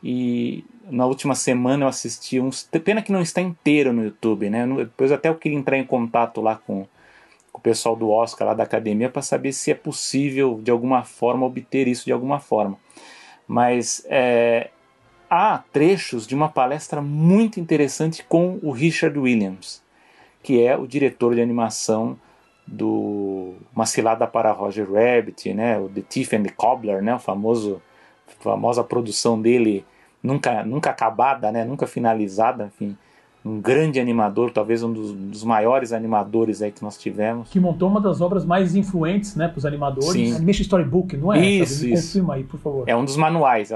e 0.08 0.64
na 0.88 1.08
última 1.08 1.34
semana 1.34 1.86
eu 1.86 1.88
assisti 1.90 2.40
uns. 2.40 2.70
Pena 2.84 3.02
que 3.02 3.12
não 3.12 3.24
está 3.24 3.42
inteiro 3.42 3.92
no 3.92 4.04
YouTube, 4.04 4.52
né? 4.52 4.64
Depois 4.68 5.12
até 5.12 5.30
eu 5.30 5.36
queria 5.36 5.58
entrar 5.58 5.80
em 5.80 5.84
contato 5.84 6.42
lá 6.42 6.56
com, 6.56 6.86
com 7.52 7.58
o 7.58 7.60
pessoal 7.60 7.96
do 7.96 8.12
Oscar, 8.12 8.50
lá 8.50 8.54
da 8.54 8.62
academia, 8.62 9.10
para 9.10 9.24
saber 9.24 9.52
se 9.52 9.72
é 9.72 9.74
possível 9.74 10.60
de 10.62 10.70
alguma 10.70 11.04
forma 11.04 11.48
obter 11.48 11.88
isso 11.88 12.06
de 12.06 12.12
alguma 12.12 12.40
forma. 12.40 12.78
Mas 13.48 14.06
é, 14.08 14.70
há 15.28 15.64
trechos 15.74 16.28
de 16.28 16.36
uma 16.36 16.50
palestra 16.50 17.02
muito 17.02 17.60
interessante 17.60 18.24
com 18.24 18.60
o 18.62 18.70
Richard 18.70 19.18
Williams, 19.18 19.82
que 20.44 20.64
é 20.64 20.78
o 20.78 20.86
diretor 20.86 21.34
de 21.34 21.42
animação 21.42 22.16
do 22.68 23.56
Uma 23.76 23.88
Cilada 23.88 24.28
para 24.28 24.52
Roger 24.52 24.88
Rabbit, 24.88 25.52
né? 25.52 25.80
O 25.80 25.90
The 25.90 26.02
Thief 26.02 26.32
and 26.34 26.44
the 26.44 26.54
Cobbler, 26.56 27.02
né? 27.02 27.16
O 27.16 27.20
famoso, 27.20 27.82
famosa 28.40 28.84
produção 28.84 29.42
dele 29.42 29.84
nunca, 30.26 30.64
nunca 30.64 30.90
acabada, 30.90 31.52
né? 31.52 31.64
Nunca 31.64 31.88
finalizada, 31.88 32.66
enfim 32.66 32.98
um 33.46 33.62
grande 33.62 34.00
animador, 34.00 34.50
talvez 34.50 34.82
um 34.82 34.92
dos, 34.92 35.14
dos, 35.14 35.44
maiores 35.44 35.94
animadores 35.94 36.64
aí 36.64 36.72
que 36.72 36.82
nós 36.82 36.98
tivemos. 36.98 37.48
Que 37.50 37.60
montou 37.60 37.88
uma 37.88 38.02
das 38.02 38.20
obras 38.20 38.44
mais 38.44 38.76
influentes, 38.76 39.36
né, 39.36 39.48
para 39.48 39.60
os 39.60 39.66
animadores. 39.68 40.30
Sim. 40.30 40.36
Animation 40.36 40.64
Storybook, 40.64 41.16
não 41.16 41.32
é? 41.32 41.46
Isso, 41.46 41.86
isso. 41.86 42.08
confirma 42.08 42.34
aí, 42.34 42.44
por 42.44 42.60
favor. 42.60 42.90
É 42.90 42.96
um 42.96 43.06
dos 43.06 43.16
manuais. 43.16 43.72
É, 43.72 43.76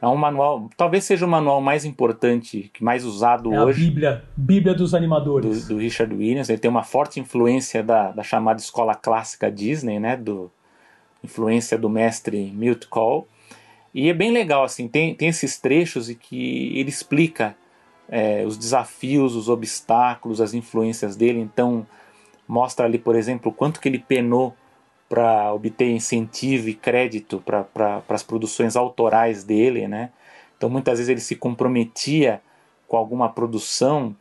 é, 0.00 0.06
um 0.08 0.16
manual, 0.16 0.70
talvez 0.78 1.04
seja 1.04 1.26
o 1.26 1.28
manual 1.28 1.60
mais 1.60 1.84
importante, 1.84 2.72
mais 2.80 3.04
usado 3.04 3.52
é 3.52 3.62
hoje. 3.62 3.82
A 3.82 3.84
Bíblia, 3.84 4.24
Bíblia 4.34 4.74
dos 4.74 4.94
animadores. 4.94 5.66
Do, 5.66 5.74
do, 5.74 5.80
Richard 5.80 6.14
Williams. 6.14 6.48
Ele 6.48 6.58
tem 6.58 6.70
uma 6.70 6.82
forte 6.82 7.20
influência 7.20 7.82
da, 7.82 8.12
da 8.12 8.22
chamada 8.22 8.60
escola 8.60 8.94
clássica 8.94 9.50
Disney, 9.50 10.00
né, 10.00 10.16
do 10.16 10.50
influência 11.22 11.76
do 11.76 11.90
mestre 11.90 12.50
Milt 12.50 12.86
Cole. 12.86 13.24
E 13.94 14.08
é 14.08 14.14
bem 14.14 14.30
legal, 14.30 14.64
assim, 14.64 14.88
tem, 14.88 15.14
tem 15.14 15.28
esses 15.28 15.58
trechos 15.58 16.08
e 16.08 16.14
que 16.14 16.78
ele 16.78 16.88
explica 16.88 17.54
é, 18.08 18.44
os 18.46 18.56
desafios, 18.56 19.36
os 19.36 19.48
obstáculos, 19.48 20.40
as 20.40 20.54
influências 20.54 21.14
dele. 21.14 21.40
Então, 21.40 21.86
mostra 22.48 22.86
ali, 22.86 22.98
por 22.98 23.16
exemplo, 23.16 23.50
o 23.50 23.54
quanto 23.54 23.80
que 23.80 23.88
ele 23.88 23.98
penou 23.98 24.54
para 25.08 25.52
obter 25.52 25.90
incentivo 25.90 26.70
e 26.70 26.74
crédito 26.74 27.42
para 27.44 27.64
pra, 27.64 28.02
as 28.08 28.22
produções 28.22 28.76
autorais 28.76 29.44
dele, 29.44 29.86
né? 29.86 30.10
Então, 30.56 30.70
muitas 30.70 30.98
vezes 30.98 31.10
ele 31.10 31.20
se 31.20 31.36
comprometia 31.36 32.40
com 32.88 32.96
alguma 32.96 33.28
produção, 33.28 34.16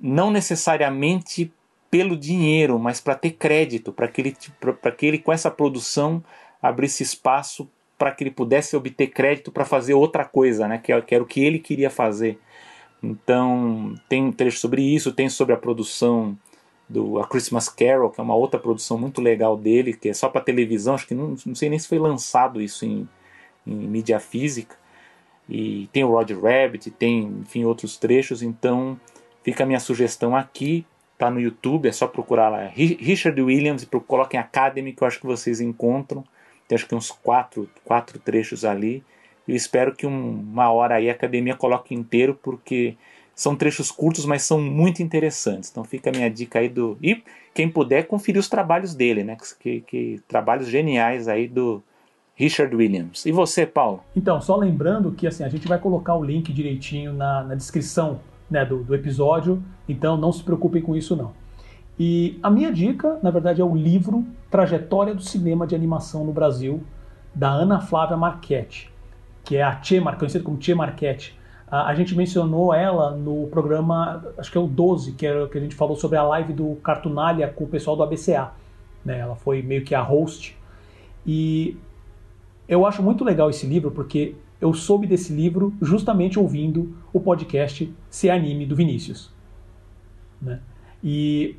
não 0.00 0.30
necessariamente 0.30 1.52
pelo 1.90 2.16
dinheiro, 2.16 2.78
mas 2.78 3.00
para 3.00 3.14
ter 3.14 3.32
crédito, 3.32 3.92
para 3.92 4.08
que, 4.08 4.20
ele, 4.20 4.36
que 4.96 5.06
ele, 5.06 5.18
com 5.18 5.32
essa 5.32 5.50
produção, 5.50 6.22
abrisse 6.60 7.02
espaço 7.02 7.68
para 7.98 8.12
que 8.12 8.22
ele 8.22 8.30
pudesse 8.30 8.76
obter 8.76 9.08
crédito 9.08 9.50
para 9.50 9.64
fazer 9.64 9.92
outra 9.92 10.24
coisa, 10.24 10.68
né? 10.68 10.78
que, 10.78 10.98
que 11.02 11.14
era 11.14 11.24
o 11.24 11.26
que 11.26 11.44
ele 11.44 11.58
queria 11.58 11.90
fazer. 11.90 12.38
Então, 13.02 13.94
tem 14.08 14.24
um 14.24 14.32
trecho 14.32 14.58
sobre 14.58 14.82
isso, 14.82 15.12
tem 15.12 15.28
sobre 15.28 15.54
a 15.54 15.58
produção 15.58 16.38
do 16.88 17.18
A 17.18 17.26
Christmas 17.26 17.68
Carol, 17.68 18.10
que 18.10 18.20
é 18.20 18.24
uma 18.24 18.34
outra 18.34 18.58
produção 18.58 18.96
muito 18.96 19.20
legal 19.20 19.56
dele, 19.56 19.92
que 19.92 20.08
é 20.08 20.14
só 20.14 20.28
para 20.28 20.40
televisão, 20.40 20.94
acho 20.94 21.06
que 21.06 21.14
não, 21.14 21.36
não 21.44 21.54
sei 21.54 21.68
nem 21.68 21.78
se 21.78 21.86
foi 21.86 21.98
lançado 21.98 22.62
isso 22.62 22.86
em, 22.86 23.06
em 23.66 23.74
mídia 23.74 24.18
física. 24.18 24.76
E 25.48 25.88
tem 25.92 26.04
o 26.04 26.10
Roger 26.10 26.40
Rabbit, 26.40 26.90
tem, 26.90 27.24
enfim, 27.40 27.64
outros 27.64 27.96
trechos, 27.96 28.42
então 28.42 28.98
fica 29.42 29.64
a 29.64 29.66
minha 29.66 29.80
sugestão 29.80 30.34
aqui, 30.34 30.86
tá 31.16 31.30
no 31.30 31.40
YouTube, 31.40 31.88
é 31.88 31.92
só 31.92 32.06
procurar 32.06 32.48
lá 32.48 32.66
Richard 32.66 33.40
Williams 33.40 33.82
e 33.82 33.86
coloquem 33.86 34.38
Academy, 34.38 34.92
que 34.92 35.02
eu 35.02 35.08
acho 35.08 35.20
que 35.20 35.26
vocês 35.26 35.60
encontram. 35.60 36.24
Tem 36.68 36.76
acho 36.76 36.86
que 36.86 36.94
uns 36.94 37.10
quatro, 37.10 37.68
quatro 37.84 38.18
trechos 38.18 38.64
ali. 38.64 39.02
Eu 39.46 39.56
espero 39.56 39.94
que 39.94 40.06
um, 40.06 40.40
uma 40.40 40.70
hora 40.70 40.96
aí 40.96 41.08
a 41.08 41.12
academia 41.12 41.56
coloque 41.56 41.94
inteiro, 41.94 42.38
porque 42.40 42.94
são 43.34 43.56
trechos 43.56 43.90
curtos, 43.90 44.26
mas 44.26 44.42
são 44.42 44.60
muito 44.60 45.02
interessantes. 45.02 45.70
Então 45.70 45.82
fica 45.82 46.10
a 46.10 46.12
minha 46.12 46.28
dica 46.28 46.58
aí 46.58 46.68
do. 46.68 46.98
E 47.02 47.22
quem 47.54 47.68
puder, 47.68 48.06
conferir 48.06 48.38
os 48.38 48.48
trabalhos 48.48 48.94
dele, 48.94 49.24
né? 49.24 49.36
Que, 49.58 49.80
que 49.80 50.20
trabalhos 50.28 50.68
geniais 50.68 51.26
aí 51.26 51.48
do 51.48 51.82
Richard 52.34 52.74
Williams. 52.76 53.24
E 53.24 53.32
você, 53.32 53.66
Paulo? 53.66 54.04
Então, 54.14 54.40
só 54.40 54.54
lembrando 54.54 55.10
que 55.12 55.26
assim, 55.26 55.42
a 55.42 55.48
gente 55.48 55.66
vai 55.66 55.78
colocar 55.78 56.14
o 56.14 56.22
link 56.22 56.52
direitinho 56.52 57.12
na, 57.12 57.42
na 57.42 57.54
descrição 57.54 58.20
né, 58.50 58.64
do, 58.64 58.84
do 58.84 58.94
episódio, 58.94 59.62
então 59.88 60.16
não 60.16 60.32
se 60.32 60.42
preocupem 60.42 60.82
com 60.82 60.94
isso 60.94 61.16
não. 61.16 61.32
E 61.98 62.38
a 62.42 62.50
minha 62.50 62.72
dica, 62.72 63.18
na 63.22 63.30
verdade, 63.30 63.60
é 63.60 63.64
o 63.64 63.74
livro 63.74 64.24
Trajetória 64.50 65.14
do 65.14 65.22
Cinema 65.22 65.66
de 65.66 65.74
Animação 65.74 66.24
no 66.24 66.32
Brasil, 66.32 66.82
da 67.34 67.50
Ana 67.50 67.80
Flávia 67.80 68.16
Marchetti 68.16 68.90
que 69.48 69.56
é 69.56 69.62
a 69.62 69.82
Che, 69.82 69.98
conhecida 70.18 70.44
como 70.44 70.60
Che 70.60 70.74
Marchetti. 70.74 71.34
A, 71.70 71.94
gente 71.94 72.14
mencionou 72.14 72.74
ela 72.74 73.12
no 73.12 73.46
programa, 73.46 74.22
acho 74.36 74.52
que 74.52 74.58
é 74.58 74.60
o 74.60 74.66
12, 74.66 75.12
que, 75.12 75.26
era, 75.26 75.48
que 75.48 75.56
a 75.56 75.60
gente 75.60 75.74
falou 75.74 75.96
sobre 75.96 76.18
a 76.18 76.22
live 76.22 76.52
do 76.52 76.76
Cartunália 76.76 77.48
com 77.48 77.64
o 77.64 77.66
pessoal 77.66 77.96
do 77.96 78.02
ABCA. 78.02 78.52
Né? 79.02 79.18
Ela 79.20 79.36
foi 79.36 79.62
meio 79.62 79.82
que 79.84 79.94
a 79.94 80.02
host. 80.02 80.54
E 81.26 81.78
eu 82.68 82.84
acho 82.84 83.02
muito 83.02 83.24
legal 83.24 83.48
esse 83.48 83.66
livro 83.66 83.90
porque 83.90 84.34
eu 84.60 84.74
soube 84.74 85.06
desse 85.06 85.32
livro 85.32 85.72
justamente 85.80 86.38
ouvindo 86.38 86.94
o 87.10 87.18
podcast 87.18 87.90
Se 88.10 88.28
Anime 88.28 88.66
do 88.66 88.76
Vinícius. 88.76 89.30
Né? 90.42 90.60
E 91.02 91.56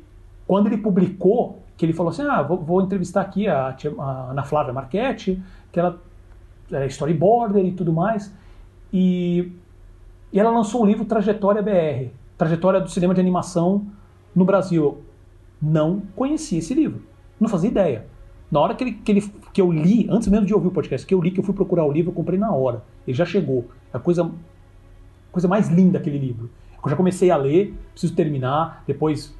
quando 0.50 0.66
ele 0.66 0.78
publicou, 0.78 1.62
que 1.76 1.86
ele 1.86 1.92
falou 1.92 2.10
assim: 2.10 2.22
ah, 2.22 2.42
vou, 2.42 2.58
vou 2.58 2.82
entrevistar 2.82 3.20
aqui 3.20 3.46
a, 3.46 3.68
a 4.00 4.30
Ana 4.32 4.42
Flávia 4.42 4.72
Marchetti, 4.72 5.40
que 5.70 5.78
ela 5.78 5.96
era 6.72 6.86
storyboarder 6.86 7.64
e 7.64 7.70
tudo 7.70 7.92
mais. 7.92 8.34
E, 8.92 9.52
e 10.32 10.40
ela 10.40 10.50
lançou 10.50 10.82
o 10.82 10.84
livro 10.84 11.04
Trajetória 11.04 11.62
BR, 11.62 12.10
Trajetória 12.36 12.80
do 12.80 12.90
Cinema 12.90 13.14
de 13.14 13.20
Animação 13.20 13.86
no 14.34 14.44
Brasil. 14.44 14.98
Não 15.62 16.02
conhecia 16.16 16.58
esse 16.58 16.74
livro, 16.74 17.00
não 17.38 17.48
fazia 17.48 17.70
ideia. 17.70 18.06
Na 18.50 18.58
hora 18.58 18.74
que, 18.74 18.82
ele, 18.82 18.92
que, 18.94 19.12
ele, 19.12 19.32
que 19.52 19.60
eu 19.60 19.70
li, 19.70 20.08
antes 20.10 20.26
mesmo 20.26 20.46
de 20.46 20.52
ouvir 20.52 20.66
o 20.66 20.72
podcast, 20.72 21.06
que 21.06 21.14
eu 21.14 21.20
li, 21.20 21.30
que 21.30 21.38
eu 21.38 21.44
fui 21.44 21.54
procurar 21.54 21.84
o 21.84 21.92
livro, 21.92 22.10
eu 22.10 22.14
comprei 22.14 22.40
na 22.40 22.52
hora. 22.52 22.82
Ele 23.06 23.16
já 23.16 23.24
chegou. 23.24 23.68
É 23.94 23.98
a 23.98 24.00
coisa, 24.00 24.28
coisa 25.30 25.46
mais 25.46 25.68
linda 25.68 25.98
aquele 25.98 26.18
livro. 26.18 26.50
Eu 26.84 26.90
já 26.90 26.96
comecei 26.96 27.30
a 27.30 27.36
ler, 27.36 27.72
preciso 27.92 28.16
terminar, 28.16 28.82
depois, 28.84 29.32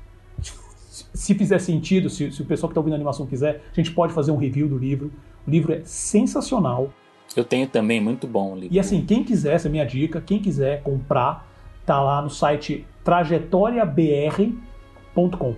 se 1.15 1.35
fizer 1.35 1.59
sentido, 1.59 2.11
se, 2.11 2.33
se 2.33 2.43
o 2.43 2.45
pessoal 2.45 2.69
que 2.69 2.73
está 2.73 2.81
ouvindo 2.81 2.95
a 2.95 2.97
animação 2.97 3.27
quiser, 3.27 3.63
a 3.71 3.75
gente 3.75 3.93
pode 3.93 4.13
fazer 4.13 4.31
um 4.31 4.37
review 4.37 4.69
do 4.69 4.77
livro. 4.77 5.11
O 5.47 5.51
livro 5.51 5.73
é 5.73 5.81
sensacional. 5.85 6.91
Eu 7.37 7.45
tenho 7.45 7.67
também, 7.67 8.01
muito 8.01 8.27
bom 8.27 8.53
o 8.53 8.57
livro. 8.57 8.75
E 8.75 8.81
assim, 8.81 9.05
quem 9.05 9.23
quiser, 9.23 9.55
essa 9.55 9.69
é 9.69 9.71
a 9.71 9.73
minha 9.73 9.85
dica, 9.85 10.21
quem 10.21 10.41
quiser 10.41 10.83
comprar, 10.83 11.49
tá 11.87 12.01
lá 12.01 12.21
no 12.21 12.31
site 12.31 12.85
trajetoriabr.com. 13.05 15.55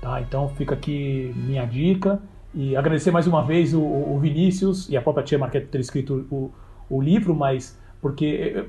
Tá? 0.00 0.20
Então 0.20 0.48
fica 0.50 0.74
aqui 0.74 1.32
minha 1.36 1.64
dica. 1.64 2.20
E 2.52 2.74
agradecer 2.74 3.12
mais 3.12 3.28
uma 3.28 3.44
vez 3.44 3.72
o, 3.74 3.80
o 3.80 4.18
Vinícius 4.18 4.88
e 4.88 4.96
a 4.96 5.02
própria 5.02 5.24
Tia 5.24 5.38
Marquete 5.38 5.66
por 5.66 5.72
ter 5.72 5.80
escrito 5.80 6.26
o, 6.30 6.50
o 6.88 7.00
livro, 7.00 7.34
mas 7.34 7.78
porque 8.00 8.66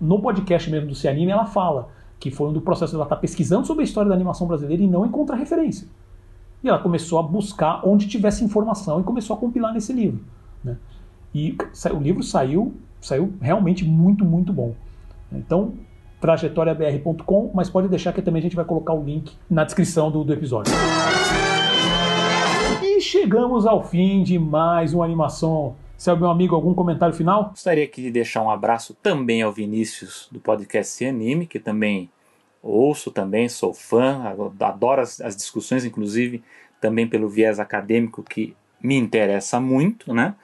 no 0.00 0.20
podcast 0.20 0.70
mesmo 0.70 0.88
do 0.88 0.94
Cianime 0.94 1.30
ela 1.30 1.46
fala 1.46 1.88
que 2.22 2.30
foi 2.30 2.48
um 2.48 2.52
do 2.52 2.60
processo 2.60 2.94
ela 2.94 3.02
estar 3.02 3.16
tá 3.16 3.20
pesquisando 3.20 3.66
sobre 3.66 3.82
a 3.82 3.84
história 3.84 4.08
da 4.08 4.14
animação 4.14 4.46
brasileira 4.46 4.80
e 4.80 4.86
não 4.86 5.04
encontra 5.04 5.34
referência. 5.34 5.88
E 6.62 6.68
ela 6.68 6.78
começou 6.78 7.18
a 7.18 7.22
buscar 7.22 7.80
onde 7.84 8.06
tivesse 8.06 8.44
informação 8.44 9.00
e 9.00 9.02
começou 9.02 9.34
a 9.34 9.38
compilar 9.40 9.74
nesse 9.74 9.92
livro. 9.92 10.20
Né? 10.62 10.76
E 11.34 11.56
o 11.92 11.98
livro 11.98 12.22
saiu, 12.22 12.74
saiu 13.00 13.32
realmente 13.40 13.84
muito, 13.84 14.24
muito 14.24 14.52
bom. 14.52 14.72
Então, 15.32 15.72
trajetoriabr.com, 16.20 17.50
mas 17.52 17.68
pode 17.68 17.88
deixar 17.88 18.12
que 18.12 18.22
também 18.22 18.38
a 18.38 18.42
gente 18.44 18.54
vai 18.54 18.64
colocar 18.64 18.92
o 18.92 19.02
link 19.02 19.32
na 19.50 19.64
descrição 19.64 20.08
do, 20.08 20.22
do 20.22 20.32
episódio. 20.32 20.72
E 22.80 23.00
chegamos 23.00 23.66
ao 23.66 23.82
fim 23.82 24.22
de 24.22 24.38
mais 24.38 24.94
uma 24.94 25.04
animação. 25.04 25.74
Seu 26.02 26.16
meu 26.16 26.30
amigo, 26.30 26.56
algum 26.56 26.74
comentário 26.74 27.14
final? 27.14 27.50
Gostaria 27.50 27.84
aqui 27.84 28.02
de 28.02 28.10
deixar 28.10 28.42
um 28.42 28.50
abraço 28.50 28.92
também 28.92 29.40
ao 29.40 29.52
Vinícius 29.52 30.28
do 30.32 30.40
podcast 30.40 31.04
Anime, 31.04 31.46
que 31.46 31.60
também 31.60 32.10
ouço 32.60 33.08
também, 33.12 33.48
sou 33.48 33.72
fã, 33.72 34.34
adoro 34.58 35.00
as, 35.00 35.20
as 35.20 35.36
discussões, 35.36 35.84
inclusive 35.84 36.42
também 36.80 37.06
pelo 37.06 37.28
viés 37.28 37.60
acadêmico 37.60 38.20
que 38.20 38.56
me 38.82 38.96
interessa 38.96 39.60
muito, 39.60 40.12
né? 40.12 40.34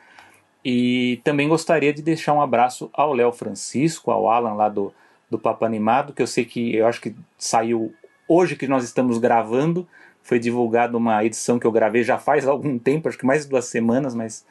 E 0.64 1.20
também 1.24 1.48
gostaria 1.48 1.92
de 1.92 2.02
deixar 2.02 2.34
um 2.34 2.40
abraço 2.40 2.88
ao 2.92 3.12
Léo 3.12 3.32
Francisco, 3.32 4.12
ao 4.12 4.30
Alan 4.30 4.54
lá 4.54 4.68
do, 4.68 4.94
do 5.28 5.40
Papo 5.40 5.64
Animado, 5.64 6.12
que 6.12 6.22
eu 6.22 6.28
sei 6.28 6.44
que 6.44 6.76
eu 6.76 6.86
acho 6.86 7.00
que 7.00 7.16
saiu 7.36 7.92
hoje 8.28 8.54
que 8.54 8.68
nós 8.68 8.84
estamos 8.84 9.18
gravando. 9.18 9.88
Foi 10.22 10.38
divulgada 10.38 10.96
uma 10.96 11.24
edição 11.24 11.58
que 11.58 11.66
eu 11.66 11.72
gravei 11.72 12.04
já 12.04 12.16
faz 12.16 12.46
algum 12.46 12.78
tempo, 12.78 13.08
acho 13.08 13.18
que 13.18 13.26
mais 13.26 13.42
de 13.42 13.50
duas 13.50 13.64
semanas, 13.64 14.14
mas, 14.14 14.46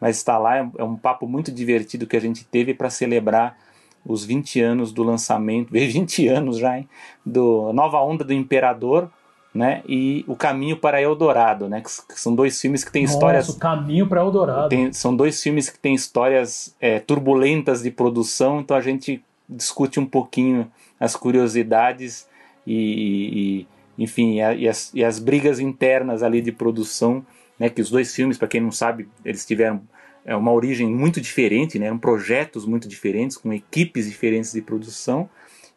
mas 0.00 0.16
está 0.16 0.38
lá. 0.38 0.58
É, 0.58 0.70
é 0.78 0.84
um 0.84 0.96
papo 0.96 1.26
muito 1.26 1.52
divertido 1.52 2.06
que 2.06 2.16
a 2.16 2.20
gente 2.20 2.44
teve 2.44 2.72
para 2.72 2.88
celebrar 2.88 3.56
os 4.04 4.24
20 4.24 4.60
anos 4.60 4.92
do 4.92 5.02
lançamento, 5.02 5.70
20 5.72 6.28
anos 6.28 6.58
já, 6.58 6.78
hein? 6.78 6.88
Do 7.24 7.72
Nova 7.72 8.00
Onda 8.00 8.24
do 8.24 8.32
Imperador, 8.32 9.10
né? 9.54 9.82
E 9.86 10.24
O 10.26 10.36
Caminho 10.36 10.76
para 10.76 11.02
Eldorado, 11.02 11.68
né? 11.68 11.82
Que, 11.82 11.90
são 12.18 12.34
dois 12.34 12.60
filmes 12.60 12.82
que 12.84 12.90
têm 12.90 13.02
Nossa, 13.02 13.14
histórias. 13.14 13.48
O 13.48 13.58
Caminho 13.58 14.08
para 14.08 14.20
Eldorado. 14.20 14.68
Tem, 14.68 14.92
são 14.92 15.14
dois 15.14 15.42
filmes 15.42 15.68
que 15.68 15.78
têm 15.78 15.94
histórias 15.94 16.74
é, 16.80 16.98
turbulentas 16.98 17.82
de 17.82 17.90
produção, 17.90 18.60
então 18.60 18.76
a 18.76 18.80
gente 18.80 19.22
discute 19.48 19.98
um 19.98 20.06
pouquinho 20.06 20.70
as 20.98 21.16
curiosidades 21.16 22.28
e, 22.66 23.66
e 23.98 24.02
enfim, 24.02 24.40
e, 24.40 24.56
e, 24.60 24.68
as, 24.68 24.90
e 24.94 25.04
as 25.04 25.18
brigas 25.18 25.58
internas 25.58 26.22
ali 26.22 26.40
de 26.40 26.52
produção, 26.52 27.24
né? 27.60 27.68
Que 27.68 27.82
os 27.82 27.90
dois 27.90 28.14
filmes, 28.14 28.38
para 28.38 28.48
quem 28.48 28.62
não 28.62 28.72
sabe, 28.72 29.06
eles 29.22 29.44
tiveram 29.44 29.82
é, 30.24 30.34
uma 30.34 30.50
origem 30.50 30.88
muito 30.88 31.20
diferente, 31.20 31.78
né? 31.78 31.86
Eram 31.86 31.98
projetos 31.98 32.64
muito 32.64 32.88
diferentes, 32.88 33.36
com 33.36 33.52
equipes 33.52 34.08
diferentes 34.08 34.52
de 34.52 34.62
produção 34.62 35.28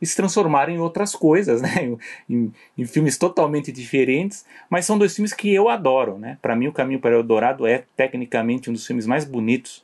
e 0.02 0.06
se 0.06 0.16
transformaram 0.16 0.74
em 0.74 0.80
outras 0.80 1.14
coisas, 1.14 1.62
né? 1.62 1.96
Em, 2.30 2.52
em, 2.78 2.86
filmes 2.86 3.18
totalmente 3.18 3.72
diferentes, 3.72 4.46
mas 4.70 4.86
são 4.86 4.98
dois 4.98 5.14
filmes 5.14 5.34
que 5.34 5.54
eu 5.54 5.68
adoro, 5.68 6.18
né? 6.18 6.38
Para 6.42 6.56
mim, 6.56 6.68
O 6.68 6.74
Caminho 6.74 7.02
para 7.02 7.16
o 7.16 7.20
Eldorado 7.20 7.68
é 7.68 7.84
tecnicamente 7.98 8.70
um 8.70 8.74
dos 8.74 8.88
filmes 8.88 9.06
mais 9.06 9.26
bonitos 9.26 9.84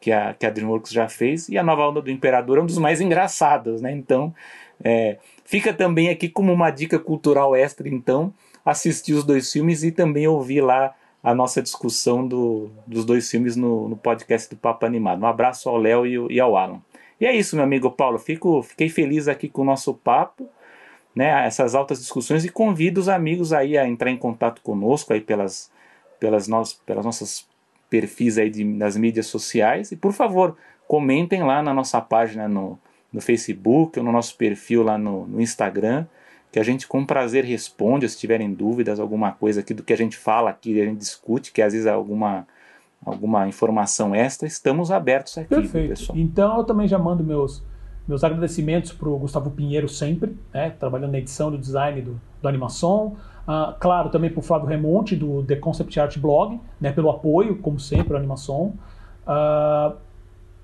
que 0.00 0.12
a, 0.12 0.34
que 0.34 0.44
a 0.44 0.50
DreamWorks 0.50 0.92
já 0.92 1.08
fez, 1.08 1.48
e 1.48 1.56
A 1.56 1.62
Nova 1.62 1.88
Onda 1.88 2.02
do 2.02 2.10
Imperador 2.10 2.58
é 2.58 2.60
um 2.60 2.66
dos 2.66 2.76
mais 2.76 3.00
engraçados, 3.00 3.80
né? 3.80 3.90
Então, 3.90 4.34
é, 4.82 5.16
fica 5.44 5.72
também 5.72 6.10
aqui 6.10 6.28
como 6.28 6.52
uma 6.52 6.70
dica 6.70 6.98
cultural 6.98 7.56
extra, 7.56 7.88
então, 7.88 8.34
assistir 8.64 9.14
os 9.14 9.24
dois 9.24 9.50
filmes 9.50 9.82
e 9.82 9.90
também 9.90 10.26
ouvir 10.26 10.60
lá 10.60 10.94
a 11.24 11.34
nossa 11.34 11.62
discussão 11.62 12.28
do, 12.28 12.70
dos 12.86 13.06
dois 13.06 13.30
filmes 13.30 13.56
no, 13.56 13.88
no 13.88 13.96
podcast 13.96 14.54
do 14.54 14.58
Papo 14.58 14.84
Animado. 14.84 15.22
Um 15.22 15.26
abraço 15.26 15.70
ao 15.70 15.78
Léo 15.78 16.06
e, 16.06 16.34
e, 16.34 16.38
ao 16.38 16.54
Alan. 16.54 16.82
E 17.18 17.24
é 17.24 17.34
isso, 17.34 17.56
meu 17.56 17.64
amigo 17.64 17.90
Paulo. 17.90 18.18
Fico, 18.18 18.62
fiquei 18.62 18.90
feliz 18.90 19.26
aqui 19.26 19.48
com 19.48 19.62
o 19.62 19.64
nosso 19.64 19.94
papo, 19.94 20.46
né, 21.16 21.46
essas 21.46 21.74
altas 21.74 21.98
discussões 21.98 22.44
e 22.44 22.50
convido 22.50 23.00
os 23.00 23.08
amigos 23.08 23.54
aí 23.54 23.78
a 23.78 23.88
entrar 23.88 24.10
em 24.10 24.18
contato 24.18 24.60
conosco 24.60 25.14
aí 25.14 25.20
pelas, 25.20 25.70
pelas, 26.20 26.46
no, 26.46 26.62
pelas 26.84 27.06
nossas 27.06 27.48
perfis 27.88 28.36
aí 28.36 28.50
de, 28.50 28.62
nas 28.62 28.94
mídias 28.94 29.26
sociais 29.26 29.92
e 29.92 29.96
por 29.96 30.12
favor 30.12 30.56
comentem 30.86 31.42
lá 31.42 31.62
na 31.62 31.72
nossa 31.72 32.00
página 32.00 32.48
no, 32.48 32.78
no 33.12 33.20
Facebook 33.20 33.98
ou 33.98 34.04
no 34.04 34.10
nosso 34.10 34.36
perfil 34.36 34.82
lá 34.82 34.98
no, 34.98 35.26
no 35.26 35.40
Instagram 35.40 36.04
que 36.54 36.60
a 36.60 36.62
gente 36.62 36.86
com 36.86 37.04
prazer 37.04 37.44
responde, 37.44 38.08
se 38.08 38.16
tiverem 38.16 38.54
dúvidas, 38.54 39.00
alguma 39.00 39.32
coisa 39.32 39.58
aqui 39.58 39.74
do 39.74 39.82
que 39.82 39.92
a 39.92 39.96
gente 39.96 40.16
fala 40.16 40.50
aqui, 40.50 40.80
a 40.80 40.84
gente 40.84 40.98
discute, 40.98 41.50
que 41.50 41.60
às 41.60 41.72
vezes 41.72 41.84
alguma, 41.84 42.46
alguma 43.04 43.48
informação 43.48 44.14
extra, 44.14 44.46
estamos 44.46 44.92
abertos 44.92 45.36
aqui, 45.36 45.48
Perfeito. 45.48 45.88
pessoal. 45.88 46.16
Então 46.16 46.58
eu 46.58 46.62
também 46.62 46.86
já 46.86 46.96
mando 46.96 47.24
meus, 47.24 47.60
meus 48.06 48.22
agradecimentos 48.22 48.92
para 48.92 49.08
o 49.08 49.18
Gustavo 49.18 49.50
Pinheiro 49.50 49.88
sempre, 49.88 50.38
né, 50.52 50.70
trabalhando 50.70 51.10
na 51.10 51.18
edição 51.18 51.50
do 51.50 51.58
design 51.58 52.00
do, 52.00 52.20
do 52.40 52.48
animação. 52.48 53.16
Uh, 53.48 53.74
claro, 53.80 54.08
também 54.10 54.30
para 54.30 54.38
o 54.38 54.42
Flávio 54.42 54.68
Remonte, 54.68 55.16
do 55.16 55.42
The 55.42 55.56
Concept 55.56 55.98
Art 55.98 56.16
Blog, 56.18 56.60
né, 56.80 56.92
pelo 56.92 57.10
apoio, 57.10 57.56
como 57.56 57.80
sempre, 57.80 58.14
à 58.14 58.16
animação. 58.16 58.74
Uh, 59.26 59.96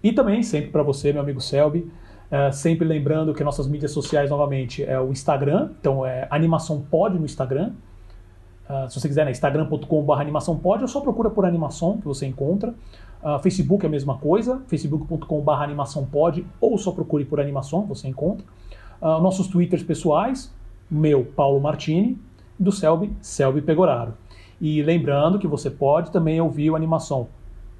e 0.04 0.12
também 0.12 0.40
sempre 0.44 0.70
para 0.70 0.84
você, 0.84 1.12
meu 1.12 1.20
amigo 1.20 1.40
Selby, 1.40 1.90
é, 2.30 2.52
sempre 2.52 2.86
lembrando 2.86 3.34
que 3.34 3.42
nossas 3.42 3.66
mídias 3.66 3.90
sociais, 3.90 4.30
novamente, 4.30 4.84
é 4.84 5.00
o 5.00 5.10
Instagram, 5.10 5.70
então 5.80 6.06
é 6.06 6.28
Animação 6.30 6.80
Pod 6.80 7.18
no 7.18 7.24
Instagram. 7.24 7.72
Uh, 8.70 8.88
se 8.88 9.00
você 9.00 9.08
quiser, 9.08 9.24
né, 9.24 9.32
instagram.com.br 9.32 10.12
animação 10.12 10.56
pod, 10.56 10.82
ou 10.82 10.86
só 10.86 11.00
procura 11.00 11.28
por 11.28 11.44
animação 11.44 11.98
que 11.98 12.04
você 12.04 12.24
encontra. 12.24 12.72
Uh, 13.20 13.36
Facebook 13.40 13.84
é 13.84 13.88
a 13.88 13.90
mesma 13.90 14.16
coisa, 14.16 14.62
facebook.com.br 14.68 15.50
animação 15.50 16.06
pod, 16.06 16.46
ou 16.60 16.78
só 16.78 16.92
procure 16.92 17.24
por 17.24 17.40
animação, 17.40 17.84
você 17.84 18.06
encontra. 18.06 18.46
Uh, 19.02 19.20
nossos 19.20 19.48
twitters 19.48 19.82
pessoais, 19.82 20.54
meu, 20.88 21.24
Paulo 21.24 21.60
Martini, 21.60 22.16
do 22.56 22.70
Selby, 22.70 23.12
Selby 23.20 23.60
Pegoraro. 23.60 24.14
E 24.60 24.80
lembrando 24.82 25.36
que 25.36 25.48
você 25.48 25.68
pode 25.68 26.12
também 26.12 26.40
ouvir 26.40 26.70
o 26.70 26.76
animação 26.76 27.26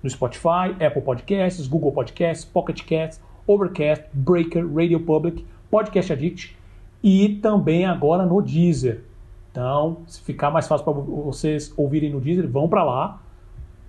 no 0.03 0.11
Spotify, 0.11 0.75
Apple 0.85 1.03
Podcasts, 1.03 1.69
Google 1.69 1.93
Podcasts, 1.93 2.45
Pocket 2.45 2.83
Casts, 2.83 3.23
Overcast, 3.47 4.07
Breaker, 4.13 4.67
Radio 4.73 5.01
Public, 5.01 5.45
Podcast 5.71 6.13
Addict 6.13 6.57
e 7.03 7.39
também 7.43 7.87
agora 7.87 8.25
no 8.25 8.41
Deezer. 8.43 9.03
Então, 9.51 9.99
se 10.07 10.21
ficar 10.21 10.51
mais 10.51 10.69
fácil 10.69 10.85
para 10.85 10.93
vocês 10.93 11.73
ouvirem 11.77 12.11
no 12.11 12.21
Deezer, 12.21 12.49
vão 12.49 12.69
para 12.69 12.85
lá. 12.85 13.21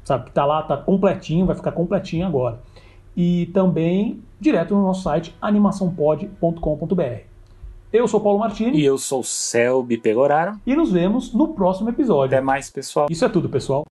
Sabe 0.04 0.26
que 0.26 0.32
tá 0.32 0.46
lá, 0.46 0.64
tá 0.64 0.76
completinho, 0.76 1.46
vai 1.46 1.56
ficar 1.56 1.72
completinho 1.72 2.26
agora. 2.26 2.60
E 3.16 3.48
também 3.48 4.22
direto 4.40 4.74
no 4.74 4.82
nosso 4.82 5.04
site 5.04 5.36
animaçãopod.com.br. 5.42 7.32
Eu 7.94 8.08
sou 8.08 8.22
Paulo 8.22 8.40
Martini. 8.40 8.80
E 8.80 8.86
eu 8.86 8.98
sou 8.98 9.22
Selby 9.22 9.98
Pegoraro. 9.98 10.58
E 10.66 10.76
nos 10.76 10.92
vemos 10.92 11.34
no 11.34 11.50
próximo 11.50 11.90
episódio. 11.90 12.38
Até 12.38 12.42
mais, 12.42 12.70
pessoal. 12.70 13.08
Isso 13.10 13.26
é 13.26 13.30
tudo, 13.30 13.50
pessoal. 13.50 13.84